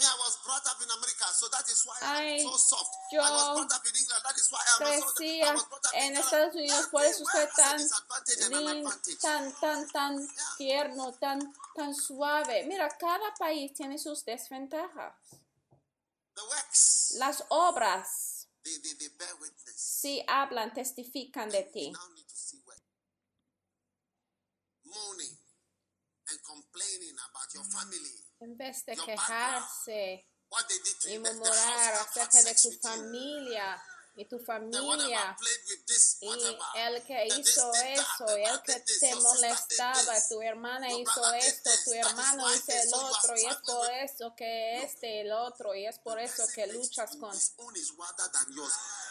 Me, 0.01 0.07
I 0.07 0.17
was 0.17 0.33
brought 0.41 0.65
up 0.65 0.81
in 0.81 0.89
America, 0.89 1.29
so 1.29 1.45
that 1.53 1.61
is 1.69 1.85
why 1.85 1.93
so 2.41 2.57
soft. 2.57 2.89
yo 3.13 3.21
I 3.21 3.29
was 3.29 3.47
brought 3.53 3.69
up 3.69 3.85
in 3.85 3.93
England, 3.93 4.21
that 4.25 4.33
is 4.33 4.47
why 4.49 4.61
I'm 4.65 4.81
so 4.81 5.13
Crecía 5.13 5.45
I 5.45 5.53
was 5.53 5.65
brought 5.69 5.85
up 5.85 5.93
in 5.93 6.01
en. 6.01 6.17
Estados 6.17 6.55
Unidos, 6.55 6.87
por 6.89 7.05
eso 7.05 7.23
soy 7.23 7.45
tan 7.55 7.77
tan, 9.21 9.53
tan, 9.61 9.87
tan 9.93 10.13
tierno, 10.57 11.13
tan, 11.21 11.53
tan 11.75 11.93
suave. 11.93 12.65
Mira, 12.65 12.89
cada 12.97 13.29
país 13.37 13.73
tiene 13.77 13.99
sus 13.99 14.25
desventajas. 14.25 15.13
The 16.33 16.41
works, 16.49 17.13
Las 17.19 17.43
obras 17.49 18.47
they, 18.65 18.71
they, 18.81 18.93
they 18.97 19.09
bear 19.19 19.35
witness. 19.39 19.77
sí 19.77 20.23
hablan, 20.27 20.73
testifican 20.73 21.49
de 21.51 21.61
ti. 21.71 21.93
Moaning 24.83 25.37
and 26.27 26.39
complaining 26.41 27.15
about 27.29 27.53
your 27.53 27.63
family, 27.65 28.20
En 28.41 28.57
vez 28.57 28.83
de 28.87 28.97
quejarse 28.97 30.27
y 31.07 31.19
murmurar 31.19 31.93
acerca 31.93 32.41
de 32.41 32.55
tu 32.55 32.71
familia 32.81 33.79
y 34.15 34.25
tu 34.25 34.39
familia 34.39 35.37
y 36.21 36.79
el 36.79 37.03
que 37.03 37.27
hizo 37.27 37.71
eso 37.73 38.37
y 38.37 38.43
el 38.43 38.61
que 38.63 38.79
te 38.79 39.15
molestaba, 39.15 40.15
tu 40.27 40.41
hermana 40.41 40.91
hizo 40.91 41.33
esto, 41.33 41.69
tu 41.85 41.93
hermano 41.93 42.53
hizo 42.55 42.71
el 42.71 42.93
are 42.93 43.03
otro 43.11 43.37
y 43.37 43.45
es 43.45 43.55
por 43.57 43.91
eso 43.91 44.35
que 44.35 44.83
este, 44.83 45.21
el 45.21 45.31
otro 45.31 45.75
y 45.75 45.85
es 45.85 45.99
por 45.99 46.19
eso 46.19 46.43
que 46.53 46.65
luchas 46.65 47.15
con... 47.17 47.31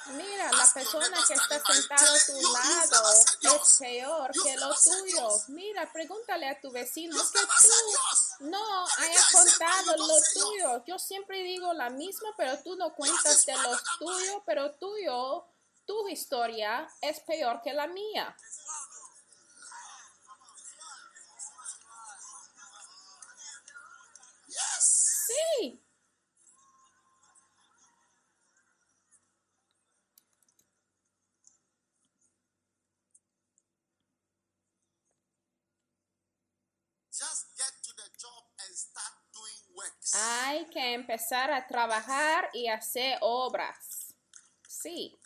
Mira, 0.07 0.51
la 0.53 0.67
persona 0.73 1.19
que 1.27 1.35
está 1.35 1.61
sentada 1.65 2.15
a 2.15 2.27
tu 2.27 2.33
him, 2.33 2.43
"You- 2.43 2.51
you've 2.51 2.53
lado 2.53 3.13
es 3.13 3.77
peor 3.79 4.31
que 4.33 4.57
lo 4.57 4.75
tuyo. 4.75 5.29
Mira, 5.49 5.93
pregúntale 5.93 6.49
a 6.49 6.61
tu 6.61 6.71
vecino, 6.73 7.17
que 7.31 7.41
tú 7.41 8.47
no 8.47 8.87
hayas 8.99 8.99
I 8.99 9.33
say, 9.33 9.35
"Man, 9.35 9.85
contado 9.87 9.97
lo 9.97 10.07
say 10.07 10.17
yours." 10.17 10.35
tuyo. 10.35 10.85
Yo 10.87 10.99
siempre 10.99 11.43
digo 11.45 11.73
la 11.75 11.91
misma, 11.91 12.29
pero 12.37 12.59
tú 12.63 12.77
no 12.77 12.95
cuentas 12.95 13.47
de 13.47 13.57
los 13.59 13.83
tuyos, 13.99 14.43
pero 14.47 14.73
tuyo, 14.77 15.47
tu 15.87 16.09
historia 16.09 16.89
es 17.01 17.21
peor 17.21 17.61
que 17.63 17.73
la 17.73 17.87
mía. 17.87 18.37
Sí. 24.81 25.81
Just 37.13 37.47
get 37.59 37.73
to 37.85 37.91
the 37.97 38.09
job 38.19 38.45
and 38.65 38.77
start 38.77 39.15
doing 39.35 39.61
works. 39.77 39.80
Hay 40.15 40.67
que 40.71 40.95
empezar 40.95 41.51
a 41.53 41.67
trabajar 41.67 42.49
y 42.53 42.69
hacer 42.69 43.19
obras. 43.21 44.15
Sí. 44.69 45.19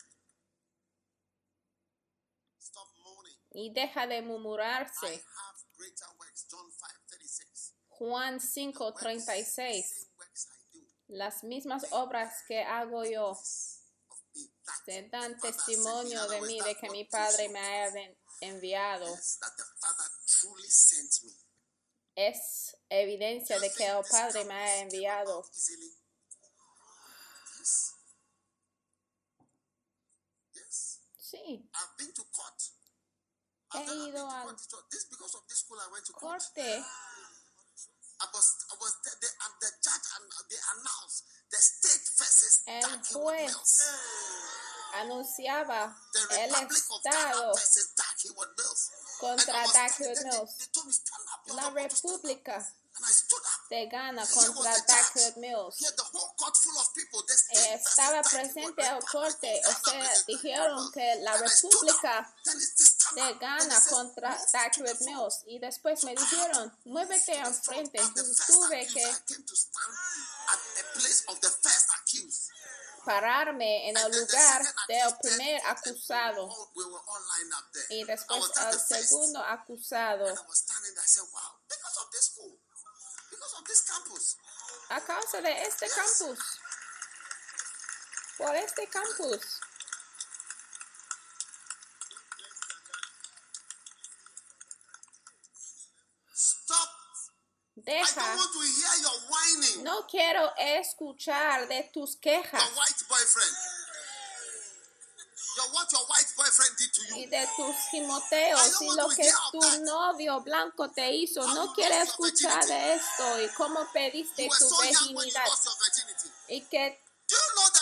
Stop 2.61 2.89
moaning. 2.99 3.39
Y 3.53 3.73
deja 3.73 4.07
de 4.07 4.19
I 4.19 4.23
murmurarse. 4.23 5.07
have 5.07 5.62
greater 5.77 6.09
works. 6.19 6.47
John 6.51 6.71
5:36. 6.71 7.73
Juan 7.89 8.41
5:36. 8.41 9.45
Same 9.47 10.11
works 10.19 10.47
I 10.49 10.79
do. 10.79 10.87
Las 11.09 11.45
mismas 11.45 11.85
obras 11.91 12.43
que 12.49 12.62
hago 12.62 13.05
yo 13.05 13.39
the 14.87 15.09
dan 15.11 15.39
testimonio 15.39 16.27
de 16.29 16.41
mí 16.43 16.61
de 16.61 16.75
que 16.77 16.91
mi 16.91 17.05
Padre 17.05 17.49
me 17.51 17.91
ven- 17.93 18.19
enviado. 18.41 19.07
Es 22.17 22.64
evidencia 22.89 23.59
de 23.59 23.72
que 23.72 23.87
el 23.87 24.05
Padre 24.11 24.45
me 24.45 24.55
haya 24.55 24.82
enviado. 24.82 25.45
Sí. 31.18 31.70
He 33.72 33.95
ido 34.09 34.30
al 34.30 34.57
corte. 36.12 36.85
El 42.66 43.05
juez. 43.12 43.53
Anunciaba 44.95 45.97
el 46.30 46.55
Estado 46.55 47.53
Dark 49.72 50.01
Mills. 50.01 50.68
La 51.49 51.62
not 51.62 51.75
going 51.75 51.89
to 51.89 51.97
stand 51.97 52.12
up." 52.12 52.14
República 52.14 52.66
de 53.70 53.87
Ghana 53.89 54.22
Here 54.22 54.31
contra 54.35 54.70
was 54.70 54.83
the 54.83 54.87
Dark 54.87 55.12
judge. 55.14 55.37
Mills. 55.37 55.77
Estaba 57.51 58.22
presente 58.22 58.83
al 58.87 59.05
corte, 59.05 59.61
o 59.66 59.91
sea, 59.91 60.12
dijeron 60.27 60.93
que 60.93 61.16
la. 61.22 61.37
República 61.37 62.35
de 63.14 63.35
Ghana 63.41 63.81
contra 63.91 64.39
Accurate 64.55 65.05
Mills 65.05 65.43
y 65.47 65.59
después 65.59 66.05
me 66.05 66.14
dijeron, 66.14 66.72
muévete 66.85 67.37
enfrente. 67.37 67.99
Entonces 68.01 68.47
tuve 68.47 68.87
que 68.87 69.05
pararme 73.05 73.89
en 73.89 73.97
el 73.97 74.21
lugar 74.21 74.63
del 74.89 75.17
primer 75.23 75.67
acusado 75.67 76.49
y 77.91 78.05
después 78.05 78.57
al 78.57 78.81
segundo 78.81 79.41
acusado. 79.41 80.27
A 84.91 85.01
causa 85.01 85.41
de 85.41 85.63
este 85.63 85.89
campus. 85.89 86.39
Por 88.39 88.57
este 88.57 88.89
campus. 88.89 89.61
Deja. 97.77 98.37
No 99.83 100.07
quiero 100.07 100.53
escuchar 100.57 101.66
de 101.68 101.91
tus 101.93 102.16
quejas. 102.16 102.62
Y 107.16 107.27
de 107.27 107.49
tus 107.57 107.77
gimoteos 107.91 108.83
y 108.83 108.89
lo 108.97 109.09
que 109.09 109.31
tu 109.53 109.85
novio 109.85 110.41
blanco 110.41 110.91
te 110.91 111.12
hizo. 111.12 111.47
No 111.49 111.72
quiero 111.75 111.95
escuchar 111.97 112.64
de 112.66 112.95
esto 112.95 113.41
y 113.41 113.49
cómo 113.55 113.87
pediste 113.93 114.49
tu 114.59 114.68
virginidad. 114.83 115.45
Y 116.49 116.61
que 116.62 117.01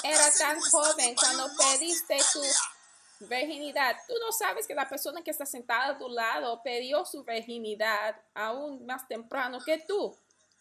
era 0.03 0.33
tan 0.33 0.61
joven 0.61 1.15
cuando 1.15 1.51
pediste 1.57 2.19
tu 2.33 2.43
virginidad. 3.29 3.97
Tú 4.07 4.15
no 4.21 4.33
sabes 4.33 4.67
que 4.67 4.75
la 4.75 4.89
persona 4.89 5.23
que 5.23 5.31
está 5.31 5.47
sentada 5.47 5.95
a 5.95 5.99
tu 5.99 6.09
lado 6.09 6.63
pidió 6.63 7.05
su 7.05 7.25
virginidad 7.25 8.17
aún 8.35 8.85
más 8.87 9.07
temprano 9.09 9.59
que 9.65 9.79
tú. 9.79 10.17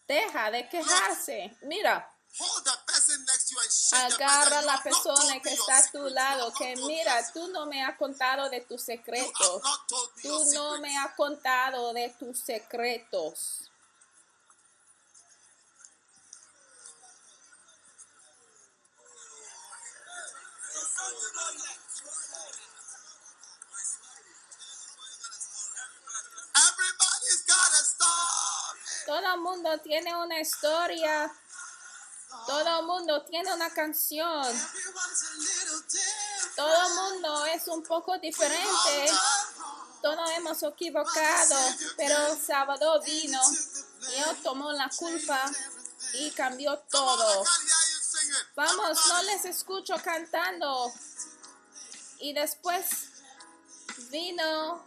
Deja 0.06 0.50
de 0.50 0.68
quejarse. 0.68 1.56
Mira. 1.62 2.08
Agarra 3.92 4.60
a 4.60 4.62
la 4.62 4.82
persona 4.82 5.40
que 5.40 5.52
está 5.52 5.78
a 5.78 5.90
tu 5.90 6.08
lado, 6.08 6.50
que 6.54 6.74
mira, 6.76 7.30
tú 7.32 7.48
no 7.48 7.66
me 7.66 7.84
has 7.84 7.98
contado 7.98 8.48
de 8.48 8.62
tus 8.62 8.82
secretos. 8.82 9.62
Tú 10.22 10.44
no 10.54 10.78
me 10.78 10.96
has 10.96 11.14
contado 11.14 11.92
de 11.92 12.08
tus 12.18 12.40
secretos. 12.40 13.70
Todo 29.06 29.18
el 29.34 29.40
mundo 29.40 29.78
tiene 29.80 30.14
una 30.14 30.40
historia. 30.40 31.32
Todo 32.46 32.78
el 32.78 32.86
mundo 32.86 33.22
tiene 33.24 33.52
una 33.52 33.70
canción. 33.70 34.46
Todo 36.56 36.86
el 36.86 36.94
mundo 36.94 37.46
es 37.46 37.68
un 37.68 37.82
poco 37.82 38.18
diferente. 38.18 39.12
Todos 40.00 40.30
hemos 40.30 40.62
equivocado, 40.62 41.56
pero 41.96 42.36
sábado 42.36 43.00
vino 43.02 43.40
y 44.10 44.14
él 44.14 44.36
tomó 44.42 44.72
la 44.72 44.90
culpa 44.96 45.50
y 46.14 46.30
cambió 46.32 46.78
todo. 46.90 47.44
Vamos, 48.56 48.98
no 49.08 49.22
les 49.22 49.44
escucho 49.44 49.94
cantando. 50.02 50.92
Y 52.18 52.32
después 52.32 52.86
vino 54.10 54.84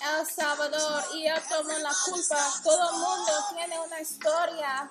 el 0.00 0.26
Salvador 0.26 1.04
y 1.14 1.26
él 1.26 1.42
tomó 1.48 1.78
la 1.78 1.94
culpa. 2.04 2.52
Todo 2.62 2.90
el 2.90 2.96
mundo 2.96 3.32
tiene 3.54 3.80
una 3.80 4.00
historia. 4.00 4.90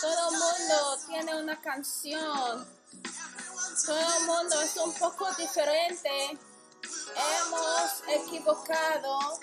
Todo 0.00 0.30
el 0.30 0.36
mundo 0.36 0.98
tiene 1.06 1.34
una 1.34 1.60
canción. 1.60 2.78
Todo 3.84 4.16
el 4.16 4.24
mundo 4.24 4.60
es 4.60 4.76
un 4.76 4.92
poco 4.94 5.32
diferente. 5.34 6.38
Hemos 7.16 8.02
equivocado. 8.08 9.40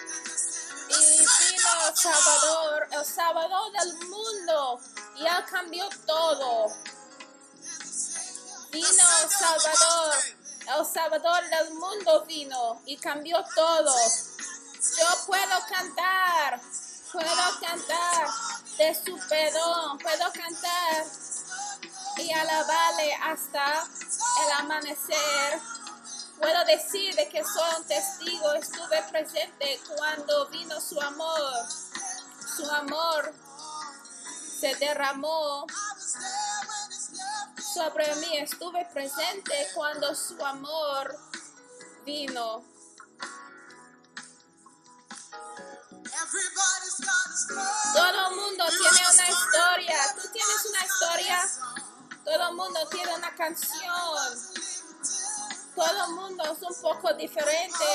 Y 0.87 1.17
vino 1.17 1.87
el 1.87 1.95
Salvador, 1.95 2.87
el 2.91 3.05
Salvador 3.05 3.71
del 3.71 4.07
mundo. 4.07 4.79
Y 5.15 5.25
él 5.25 5.45
cambió 5.49 5.89
todo. 6.05 6.67
Vino 8.71 9.03
el 9.23 9.29
Salvador. 9.29 10.15
El 10.67 10.85
Salvador 10.85 11.43
del 11.49 11.73
mundo 11.75 12.25
vino 12.25 12.81
y 12.85 12.97
cambió 12.97 13.43
todo. 13.55 13.95
Yo 14.93 15.25
puedo 15.25 15.59
cantar, 15.67 16.61
puedo 17.11 17.59
cantar 17.59 18.27
de 18.77 18.95
su 18.95 19.17
perdón, 19.27 19.97
puedo 19.97 20.31
cantar 20.31 21.05
y 22.17 22.31
alabarle 22.31 23.13
hasta 23.15 23.87
el 24.43 24.51
amanecer. 24.59 25.59
Puedo 26.39 26.65
decir 26.65 27.15
de 27.15 27.27
que 27.29 27.43
soy 27.43 27.75
un 27.77 27.87
testigo, 27.87 28.53
estuve 28.53 29.01
presente 29.09 29.79
cuando 29.97 30.47
vino 30.47 30.79
su 30.79 31.01
amor. 31.01 31.53
Su 32.55 32.69
amor 32.69 33.33
se 34.59 34.75
derramó 34.75 35.65
sobre 37.73 38.15
mí, 38.15 38.37
estuve 38.37 38.85
presente 38.93 39.67
cuando 39.73 40.13
su 40.15 40.45
amor 40.45 41.17
vino. 42.05 42.74
Todo 47.93 48.27
el 48.29 48.35
mundo 48.35 48.65
tiene 48.67 49.09
una 49.13 49.29
historia. 49.29 50.15
Tú 50.15 50.29
tienes 50.31 50.65
una 50.69 50.85
historia. 50.85 51.49
Todo 52.23 52.49
el 52.49 52.55
mundo 52.55 52.79
tiene 52.89 53.13
una 53.13 53.35
canción. 53.35 53.93
Todo 55.75 56.05
el 56.05 56.11
mundo 56.13 56.43
es 56.43 56.61
un 56.61 56.81
poco 56.81 57.13
diferente. 57.13 57.85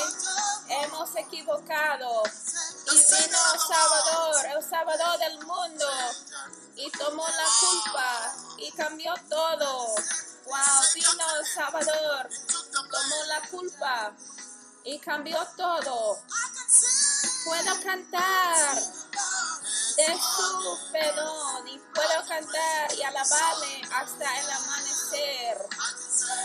Hemos 0.68 1.16
equivocado. 1.16 2.22
Y 2.92 2.96
vino 2.96 3.38
el 3.54 3.60
Salvador, 3.60 4.46
el 4.56 4.62
Salvador 4.62 5.18
del 5.18 5.46
mundo. 5.46 5.86
Y 6.76 6.90
tomó 6.92 7.26
la 7.26 7.46
culpa 7.60 8.34
y 8.58 8.72
cambió 8.72 9.14
todo. 9.28 9.86
Wow, 10.46 10.84
vino 10.94 11.36
el 11.38 11.46
Salvador, 11.46 12.28
tomó 12.72 13.24
la 13.26 13.40
culpa 13.48 14.12
y 14.84 14.98
cambió 14.98 15.46
todo 15.56 16.18
puedo 17.44 17.82
cantar 17.82 18.76
de 19.96 20.18
su 20.18 20.78
perdón 20.92 21.68
y 21.68 21.78
puedo 21.94 22.26
cantar 22.28 22.94
y 22.94 23.02
alabarle 23.02 23.82
hasta 23.94 24.40
el 24.40 24.50
amanecer. 24.50 25.68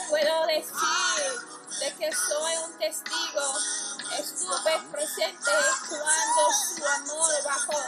Puedo 0.09 0.47
decir 0.47 1.55
de 1.79 1.93
que 1.95 2.11
soy 2.11 2.55
un 2.65 2.77
testigo, 2.77 3.53
estuve 4.17 4.79
presente 4.91 5.51
cuando 5.89 6.51
su 6.75 6.85
amor 6.85 7.43
bajó. 7.45 7.81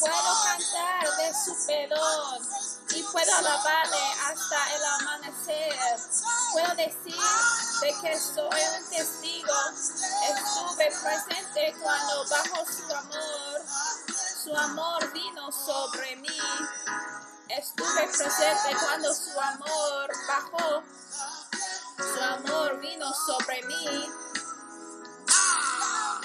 Puedo 0.00 0.44
cantar 0.44 1.16
de 1.16 1.34
su 1.34 1.66
perdón 1.66 2.75
y 2.90 3.02
puedo 3.02 3.34
alabarle 3.36 4.12
hasta 4.24 4.74
el 4.74 4.84
amanecer. 4.84 5.74
Puedo 6.52 6.74
decir 6.74 7.16
de 7.80 7.94
que 8.00 8.18
soy 8.18 8.60
un 8.78 8.90
testigo, 8.90 9.54
estuve 10.30 10.92
presente 11.02 11.74
cuando 11.82 12.24
bajo 12.28 12.64
su 12.66 12.94
amor, 12.94 13.62
su 14.42 14.56
amor 14.56 15.12
vino 15.12 15.52
sobre 15.52 16.16
mí. 16.16 16.38
Estuve 17.48 18.08
presente 18.08 18.76
cuando 18.80 19.14
su 19.14 19.40
amor 19.40 20.10
bajó, 20.28 20.82
su 21.96 22.22
amor 22.22 22.80
vino 22.80 23.12
sobre 23.26 23.62
mí. 23.62 24.08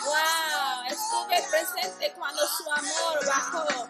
Wow, 0.04 0.84
estuve 0.88 1.48
presente 1.50 2.14
cuando 2.18 2.42
su 2.48 2.72
amor 2.72 3.26
bajó 3.26 3.90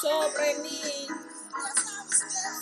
sobre 0.00 0.54
mí. 0.60 1.08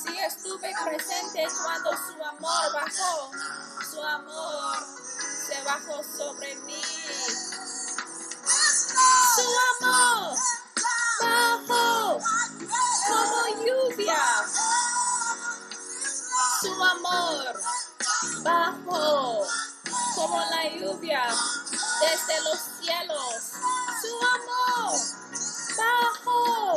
Sí, 0.07 0.19
estuve 0.19 0.73
presente 0.85 1.47
cuando 1.63 1.91
su 1.91 2.25
amor 2.25 2.73
bajó. 2.73 3.31
Su 3.91 4.03
amor 4.03 4.77
se 5.47 5.63
bajó 5.63 6.03
sobre 6.17 6.55
mí. 6.57 6.83
Su 9.35 9.85
amor 9.85 10.37
bajó 11.21 12.21
como 13.09 13.65
lluvia. 13.65 14.19
Su 16.61 16.85
amor 16.85 17.61
bajó 18.43 19.47
como 20.15 20.41
la 20.41 20.69
lluvia 20.69 21.23
desde 22.01 22.41
los 22.43 22.59
cielos. 22.81 23.35
Su 24.03 24.17
amor 24.37 25.01
bajó 25.77 26.77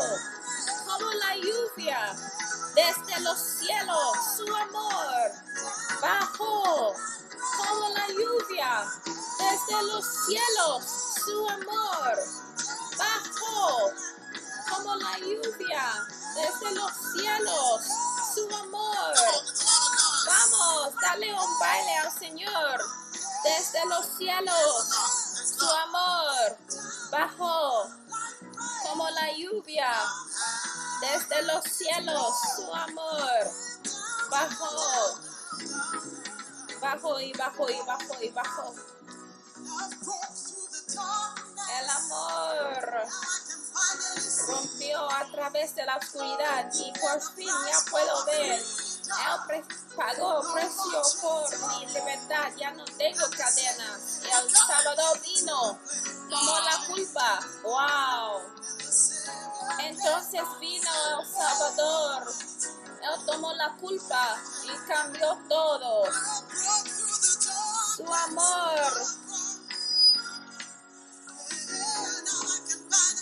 como 0.88 1.12
la 1.12 1.36
lluvia 1.36 2.16
desde 2.80 3.20
los 3.22 3.38
cielos. 3.38 4.18
Su 4.38 4.56
amor 4.56 5.32
bajó 6.02 6.94
como 7.58 7.90
la 7.90 8.08
lluvia 8.08 8.86
desde 9.40 9.84
los 9.84 10.06
cielos 10.26 11.10
su 11.26 11.50
amor 11.50 12.18
bajó 12.98 13.92
como 14.70 14.96
la 14.96 15.18
lluvia 15.20 16.08
desde 16.36 16.76
los 16.76 16.92
cielos 17.14 17.86
su 18.34 18.56
amor. 18.56 19.14
Vamos, 20.26 20.94
dale 21.02 21.34
un 21.34 21.60
baile 21.60 21.98
al 21.98 22.20
Señor 22.20 22.80
desde 23.44 23.86
los 23.88 24.06
cielos 24.18 24.88
su 25.58 25.70
amor 25.70 25.99
los 31.44 31.64
cielos 31.64 32.34
su 32.56 32.74
amor 32.74 33.52
bajó 34.30 35.20
bajó 36.82 37.20
y 37.20 37.34
bajó 37.34 37.70
y 37.70 37.80
bajó 37.86 38.24
y 38.24 38.30
bajó 38.30 38.76
el 41.80 41.90
amor 41.90 43.08
rompió 44.48 45.12
a 45.12 45.32
través 45.32 45.76
de 45.76 45.86
la 45.86 45.98
oscuridad 45.98 46.72
y 46.74 46.92
por 47.00 47.22
fin 47.34 47.48
ya 47.48 47.92
puedo 47.92 48.26
ver. 48.26 48.62
Él 49.10 49.66
pagó 49.96 50.54
precio 50.54 51.02
por 51.22 51.70
mi 51.70 51.86
libertad, 51.88 52.52
ya 52.58 52.72
no 52.72 52.86
tengo 52.86 53.26
cadenas. 53.36 54.22
El 54.24 54.56
Salvador 54.56 55.20
vino, 55.22 55.80
tomó 56.30 56.60
la 56.60 56.86
culpa. 56.88 57.40
¡Wow! 57.64 58.42
Entonces 59.80 60.42
vino 60.60 60.90
el 61.20 61.28
Salvador, 61.28 62.34
Él 63.02 63.26
tomó 63.26 63.54
la 63.54 63.76
culpa 63.78 64.38
y 64.64 64.88
cambió 64.88 65.38
todo. 65.48 66.04
Su 67.96 68.14
amor 68.14 68.80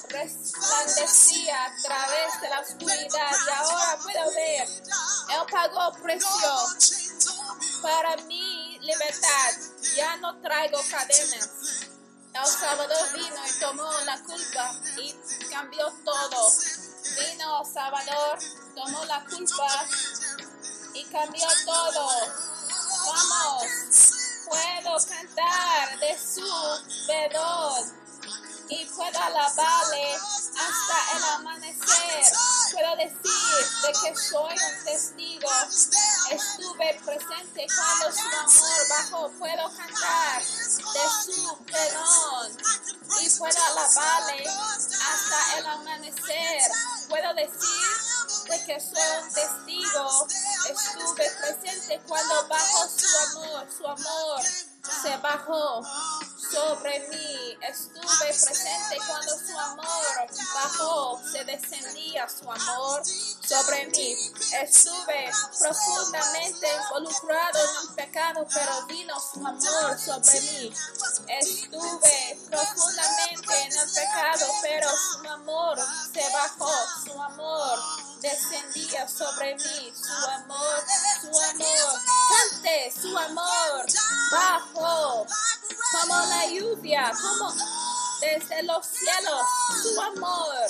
resplandecía 0.09 1.65
a 1.65 1.71
través 1.83 2.41
de 2.41 2.49
la 2.49 2.59
oscuridad 2.61 3.31
y 3.45 3.49
ahora 3.51 3.97
puedo 4.01 4.31
ver. 4.35 4.67
Él 5.29 5.41
pagó 5.51 5.91
precio 6.01 6.29
para 7.81 8.17
mi 8.23 8.79
libertad. 8.79 9.51
Ya 9.95 10.17
no 10.17 10.39
traigo 10.41 10.79
cadenas. 10.89 11.49
El 12.33 12.45
Salvador 12.45 13.13
vino 13.13 13.35
y 13.47 13.59
tomó 13.59 13.91
la 14.05 14.19
culpa 14.23 14.75
y 14.97 15.49
cambió 15.49 15.91
todo. 16.05 16.51
Vino 17.19 17.61
el 17.61 17.73
Salvador, 17.73 18.39
tomó 18.75 19.05
la 19.05 19.25
culpa 19.25 19.85
y 20.93 21.03
cambió 21.05 21.47
todo. 21.65 22.09
Vamos, 23.07 23.63
puedo 24.45 24.97
cantar 25.07 25.99
de 25.99 26.17
su 26.19 27.07
perdón 27.07 28.07
y 28.69 28.85
puedo 28.85 29.19
alabarle 29.19 30.15
hasta 30.15 31.17
el 31.17 31.23
amanecer. 31.35 32.33
Puedo 32.71 32.95
decir 32.97 33.67
de 33.81 33.91
que 33.93 34.17
soy 34.17 34.55
un 34.55 34.85
testigo. 34.85 35.49
Estuve 36.31 36.99
presente 37.05 37.67
cuando 37.75 38.11
su 38.11 38.27
amor 38.27 38.89
bajó. 38.89 39.31
Puedo 39.39 39.71
cantar 39.75 40.41
de 40.41 41.23
su 41.23 41.57
perdón 41.65 42.57
y 43.21 43.29
puedo 43.37 43.63
alabarle 43.63 44.47
hasta 44.47 45.57
el 45.57 45.65
amanecer. 45.65 46.71
Puedo 47.09 47.33
decir 47.35 48.49
de 48.49 48.65
que 48.65 48.79
soy 48.79 49.23
un 49.23 49.33
testigo. 49.33 50.27
Estuve 50.69 51.31
presente 51.39 52.01
cuando 52.07 52.47
bajó 52.47 52.87
su 52.89 53.37
amor. 53.37 53.67
Su 53.77 53.87
amor 53.87 54.41
se 55.01 55.17
bajó 55.17 55.81
sobre 56.51 56.99
mí. 57.09 57.57
Estuve 57.61 58.27
presente 58.27 58.97
cuando 59.07 59.37
su 59.37 59.57
amor 59.57 60.27
bajó, 60.53 61.21
se 61.31 61.43
descendía 61.45 62.27
su 62.29 62.51
amor 62.51 63.01
sobre 63.05 63.87
mí. 63.87 64.15
Estuve 64.61 65.31
profundamente 65.59 66.67
involucrado 66.75 67.59
en 67.59 67.89
el 67.89 67.95
pecado, 67.95 68.47
pero 68.53 68.85
vino 68.87 69.15
su 69.19 69.45
amor 69.45 69.99
sobre 69.99 70.41
mí. 70.41 70.73
Estuve 71.27 72.37
profundamente 72.49 73.61
en 73.63 73.71
el 73.73 73.89
pecado, 73.93 74.45
pero 74.61 74.89
su 74.89 75.29
amor 75.29 75.77
se 76.13 76.23
bajó, 76.33 76.71
su 77.03 77.21
amor 77.21 78.06
descendía 78.21 79.07
sobre 79.07 79.55
mí, 79.55 79.93
su 79.93 80.25
amor, 80.27 80.83
su 81.21 81.27
amor, 81.27 82.01
cante 82.29 82.93
su 82.99 83.17
amor, 83.17 83.85
bajo 84.31 85.25
como 85.91 86.15
la 86.25 86.47
lluvia, 86.47 87.11
como 87.21 87.53
desde 88.19 88.63
los 88.63 88.85
cielos, 88.85 89.41
su 89.83 90.01
amor. 90.01 90.67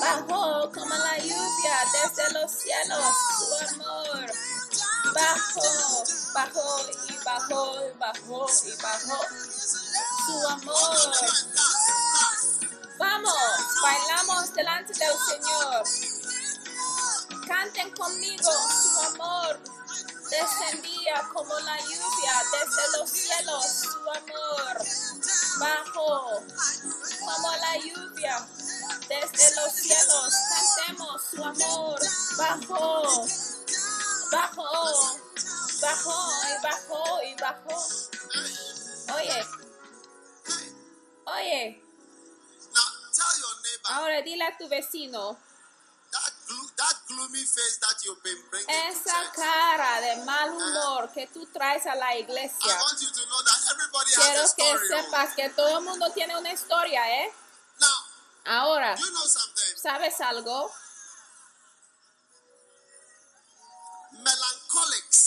Bajó 0.00 0.70
como 0.72 0.94
la 0.94 1.18
lluvia 1.18 1.84
desde 1.92 2.32
los 2.32 2.50
cielos, 2.50 3.14
su 3.38 3.74
amor. 3.74 4.32
Bajó, 5.14 6.04
bajó 6.34 6.86
y 7.08 7.24
bajó 7.24 7.86
y 7.86 7.98
bajó 7.98 8.46
y 8.64 8.82
bajó. 8.82 9.18
Su 10.26 10.48
amor. 10.48 11.79
Vamos, 13.00 13.34
bailamos 13.82 14.52
delante 14.52 14.92
del 14.92 15.16
Señor. 15.26 15.82
Canten 17.48 17.90
conmigo 17.92 18.52
su 18.52 19.00
amor 19.00 19.58
descendía 20.30 21.22
como 21.32 21.58
la 21.60 21.78
lluvia 21.78 22.42
desde 22.52 22.98
los 22.98 23.10
cielos, 23.10 23.64
su 23.64 23.98
amor 23.98 24.78
bajó 25.58 26.44
como 27.18 27.56
la 27.56 27.76
lluvia 27.78 28.46
desde 29.08 29.56
los 29.56 29.72
cielos, 29.72 30.34
cantemos 30.76 31.22
su 31.30 31.42
amor 31.42 32.00
bajó, 32.36 33.26
bajó, 34.30 35.20
bajó 35.80 36.30
y 36.46 36.62
bajó 36.62 37.22
y 37.24 37.34
bajó. 37.40 37.76
Oye, 39.14 39.46
oye, 41.24 41.89
ahora 43.90 44.22
dile 44.22 44.44
a 44.44 44.56
tu 44.56 44.68
vecino. 44.68 45.38
Esa 48.66 49.32
cara 49.32 50.00
de 50.00 50.16
mal 50.24 50.50
humor 50.50 51.12
que 51.12 51.26
tú 51.28 51.46
traes 51.46 51.86
a 51.86 51.94
la 51.94 52.16
iglesia. 52.16 52.78
Quiero 54.16 54.54
que 54.56 54.78
sepas 54.88 55.34
que 55.34 55.50
todo 55.50 55.78
el 55.78 55.84
mundo 55.84 56.10
tiene 56.12 56.36
una 56.36 56.52
historia, 56.52 57.22
¿eh? 57.22 57.32
Ahora, 58.44 58.96
¿sabes 59.76 60.20
algo? 60.20 60.72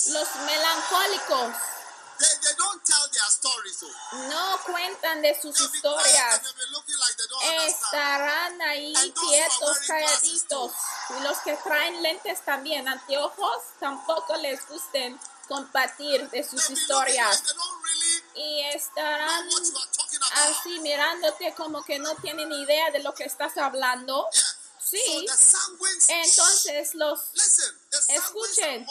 Los 0.07 0.36
melancólicos 0.36 1.55
no 4.11 4.59
cuentan 4.66 5.22
de 5.22 5.39
sus 5.39 5.59
historias. 5.59 6.41
Estarán 7.66 8.61
ahí 8.61 8.93
quietos, 8.93 9.78
calladitos. 9.88 10.72
Y 11.09 11.24
los 11.24 11.38
que 11.39 11.55
traen 11.57 12.01
lentes 12.01 12.41
también, 12.41 12.88
anteojos, 12.88 13.64
tampoco 13.80 14.35
les 14.38 14.68
gusten 14.68 15.19
compartir 15.48 16.30
de 16.30 16.44
sus 16.44 16.69
historias. 16.69 17.44
Y 18.35 18.61
estarán 18.73 19.48
así 20.48 20.80
mirándote 20.80 21.53
como 21.56 21.84
que 21.84 21.99
no 21.99 22.15
tienen 22.15 22.52
idea 22.52 22.91
de 22.91 22.99
lo 22.99 23.14
que 23.14 23.26
estás 23.26 23.57
hablando. 23.57 24.27
Sí. 24.94 25.26
Entonces 26.07 26.94
los 26.94 27.20
escuchen. 28.10 28.86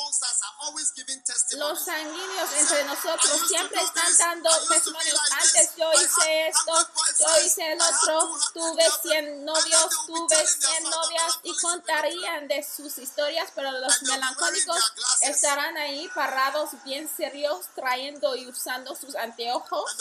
Los 1.53 1.85
sanguíneos 1.85 2.51
entre 2.59 2.85
nosotros 2.85 3.41
siempre 3.47 3.83
están 3.83 4.16
dando 4.19 4.51
testimonios. 4.69 5.20
Antes 5.31 5.70
yo 5.77 5.93
hice 5.93 6.49
esto, 6.49 6.89
yo 7.20 7.47
hice 7.47 7.73
el 7.73 7.81
otro, 7.81 8.37
tuve 8.53 8.85
100 9.03 9.45
novios, 9.45 9.89
tuve 10.07 10.47
100 10.47 10.83
novias 10.91 11.39
y 11.45 11.57
contarían 11.59 12.49
de 12.49 12.65
sus 12.65 12.99
historias, 12.99 13.51
pero 13.55 13.70
los 13.70 14.03
melancólicos 14.03 14.93
estarán 15.20 15.77
ahí 15.77 16.09
parados 16.15 16.70
bien 16.85 17.09
serios, 17.09 17.66
trayendo 17.77 18.35
y 18.35 18.49
usando 18.49 18.97
sus 18.97 19.15
anteojos 19.15 19.97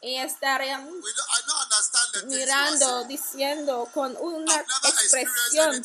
y 0.00 0.18
estarían 0.18 0.88
mirando, 2.24 3.04
diciendo 3.04 3.88
con 3.92 4.16
una 4.18 4.54
expresión, 4.84 5.82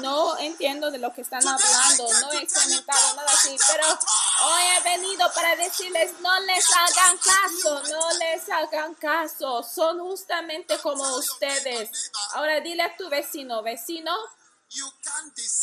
no 0.00 0.38
entiendo 0.38 0.90
de 0.90 0.98
lo 0.98 1.12
que 1.12 1.22
están 1.22 1.46
hablando, 1.46 2.08
no 2.20 2.32
he 2.32 2.42
experimentado 2.42 3.16
nada 3.16 3.30
así, 3.30 3.56
pero 3.70 3.86
hoy 3.88 4.62
he 4.76 4.82
venido 4.98 5.30
para 5.34 5.56
decirles, 5.56 6.12
no 6.20 6.40
les 6.40 6.64
hagan 6.70 7.18
caso, 7.18 7.82
no 7.90 8.18
les 8.18 8.48
hagan 8.48 8.94
caso, 8.94 9.62
son 9.62 10.00
justamente 10.00 10.78
como 10.78 11.16
ustedes. 11.16 12.12
Ahora 12.34 12.60
dile 12.60 12.82
a 12.82 12.96
tu 12.96 13.08
vecino, 13.08 13.62
vecino, 13.62 14.12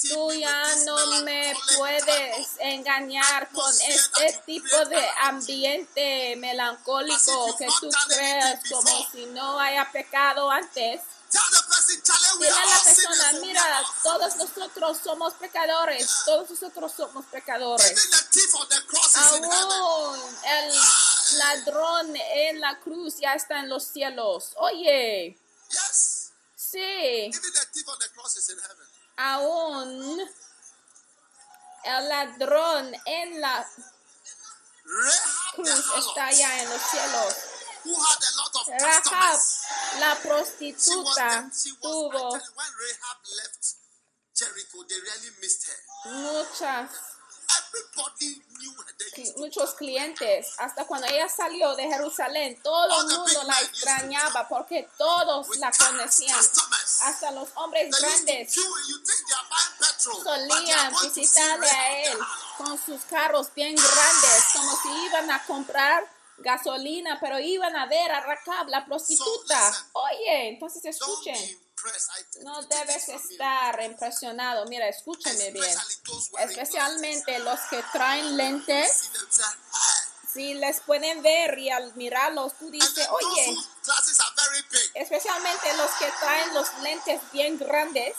Tú 0.09 0.31
ya 0.33 0.75
no 0.85 1.21
me 1.23 1.55
puedes 1.77 2.47
engañar 2.59 3.49
con 3.51 3.73
este 3.81 4.41
tipo 4.45 4.85
de 4.85 5.09
ambiente 5.23 6.35
melancólico 6.37 7.55
que 7.57 7.67
tú 7.79 7.89
creas 8.07 8.61
como 8.69 9.09
si 9.11 9.25
no 9.27 9.59
haya 9.59 9.91
pecado 9.91 10.49
antes. 10.51 11.01
Dile 12.39 12.49
a 12.49 12.65
la 12.65 12.79
persona, 12.83 13.31
mira, 13.41 13.83
todos 14.03 14.35
nosotros 14.37 14.97
somos 15.03 15.33
pecadores, 15.35 16.07
todos 16.25 16.49
nosotros 16.49 16.91
somos 16.95 17.25
pecadores. 17.25 18.09
Aún 19.15 20.19
el 20.43 20.73
ladrón 21.37 22.15
en 22.15 22.59
la 22.59 22.79
cruz 22.79 23.17
ya 23.19 23.33
está 23.33 23.59
en 23.59 23.69
los 23.69 23.83
cielos. 23.83 24.53
Oye, 24.57 25.37
sí, 26.55 27.29
Aún 29.21 30.19
el 31.83 32.09
ladrón 32.09 32.95
en 33.05 33.41
la 33.41 33.67
cruz 35.55 35.85
está 35.97 36.31
ya 36.31 36.61
en 36.61 36.69
los 36.69 36.81
cielos. 36.81 37.35
who 37.83 37.93
had 37.95 38.19
a 38.19 38.31
lot 38.35 38.53
of 38.59 38.67
Rahab, 38.81 39.39
la 39.99 40.15
prostituta, 40.15 41.49
tuvo 41.49 42.35
actually, 42.35 42.51
when 42.55 42.71
Rahab 42.75 43.19
left 43.39 43.63
Jericho, 44.35 44.83
they 44.87 44.99
really 44.99 45.31
missed 45.41 45.67
her. 45.67 45.79
muchas, 46.11 46.89
muchos 49.37 49.73
clientes. 49.75 50.53
Hasta 50.57 50.85
cuando 50.85 51.07
ella 51.07 51.27
salió 51.29 51.75
de 51.75 51.83
Jerusalén, 51.83 52.59
todo 52.61 53.01
el 53.01 53.17
mundo 53.17 53.43
la 53.43 53.59
extrañaba 53.61 54.47
porque 54.47 54.87
todos 54.97 55.57
la 55.57 55.71
conocían. 55.71 56.39
Hasta 57.03 57.31
los 57.31 57.49
hombres 57.55 57.89
grandes 57.99 58.55
solían 59.97 60.93
visitarle 61.01 61.69
a 61.69 62.03
él 62.03 62.17
con 62.57 62.77
sus 62.77 63.01
carros 63.05 63.53
bien 63.55 63.75
grandes, 63.75 64.43
como 64.53 64.81
si 64.81 65.05
iban 65.05 65.31
a 65.31 65.43
comprar 65.45 66.09
gasolina, 66.37 67.17
pero 67.19 67.39
iban 67.39 67.75
a 67.75 67.85
ver 67.85 68.11
a 68.11 68.21
Rakab, 68.21 68.67
la 68.67 68.85
prostituta. 68.85 69.89
Oye, 69.93 70.49
entonces 70.49 70.83
escuchen. 70.85 71.68
No 72.43 72.61
debes 72.63 73.09
estar 73.09 73.81
impresionado. 73.83 74.65
Mira, 74.65 74.87
escúchame 74.87 75.51
bien. 75.51 75.77
Especialmente 76.39 77.39
los 77.39 77.59
que 77.69 77.83
traen 77.91 78.37
lentes, 78.37 79.09
si 80.33 80.53
les 80.53 80.79
pueden 80.81 81.21
ver 81.21 81.57
y 81.57 81.69
al 81.69 81.93
mirarlos, 81.95 82.57
tú 82.57 82.69
dices, 82.69 83.07
oye, 83.09 83.57
especialmente 84.93 85.73
los 85.77 85.91
que 85.91 86.11
traen 86.19 86.53
los 86.53 86.67
lentes 86.81 87.21
bien 87.31 87.57
grandes. 87.57 88.15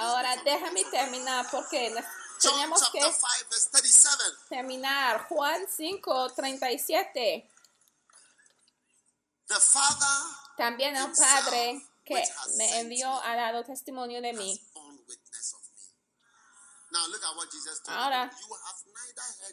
Ahora 0.00 0.36
déjame 0.44 0.84
terminar 0.84 1.46
porque 1.50 1.94
tenemos 2.40 2.90
que 2.90 3.00
5, 3.00 3.18
verse 3.50 3.70
37. 3.70 4.24
terminar. 4.48 5.28
Juan 5.28 5.66
5, 5.68 6.32
37. 6.32 7.50
The 9.46 9.54
Father 9.54 10.06
También 10.56 10.96
el 10.96 11.12
Padre 11.12 11.86
que 12.04 12.22
me 12.56 12.80
envió 12.80 13.12
ha 13.22 13.36
dado 13.36 13.62
testimonio 13.64 14.22
de 14.22 14.32
mí. 14.32 14.60
Ahora, 17.88 18.30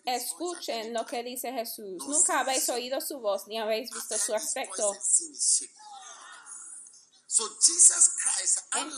Escuchen 0.05 0.93
lo 0.93 1.05
que 1.05 1.23
dice 1.23 1.51
Jesús. 1.51 2.03
Nunca 2.07 2.39
habéis 2.39 2.67
oído 2.69 3.01
su 3.01 3.19
voz 3.19 3.47
ni 3.47 3.59
habéis 3.59 3.91
visto 3.91 4.17
su 4.17 4.33
aspecto. 4.33 4.93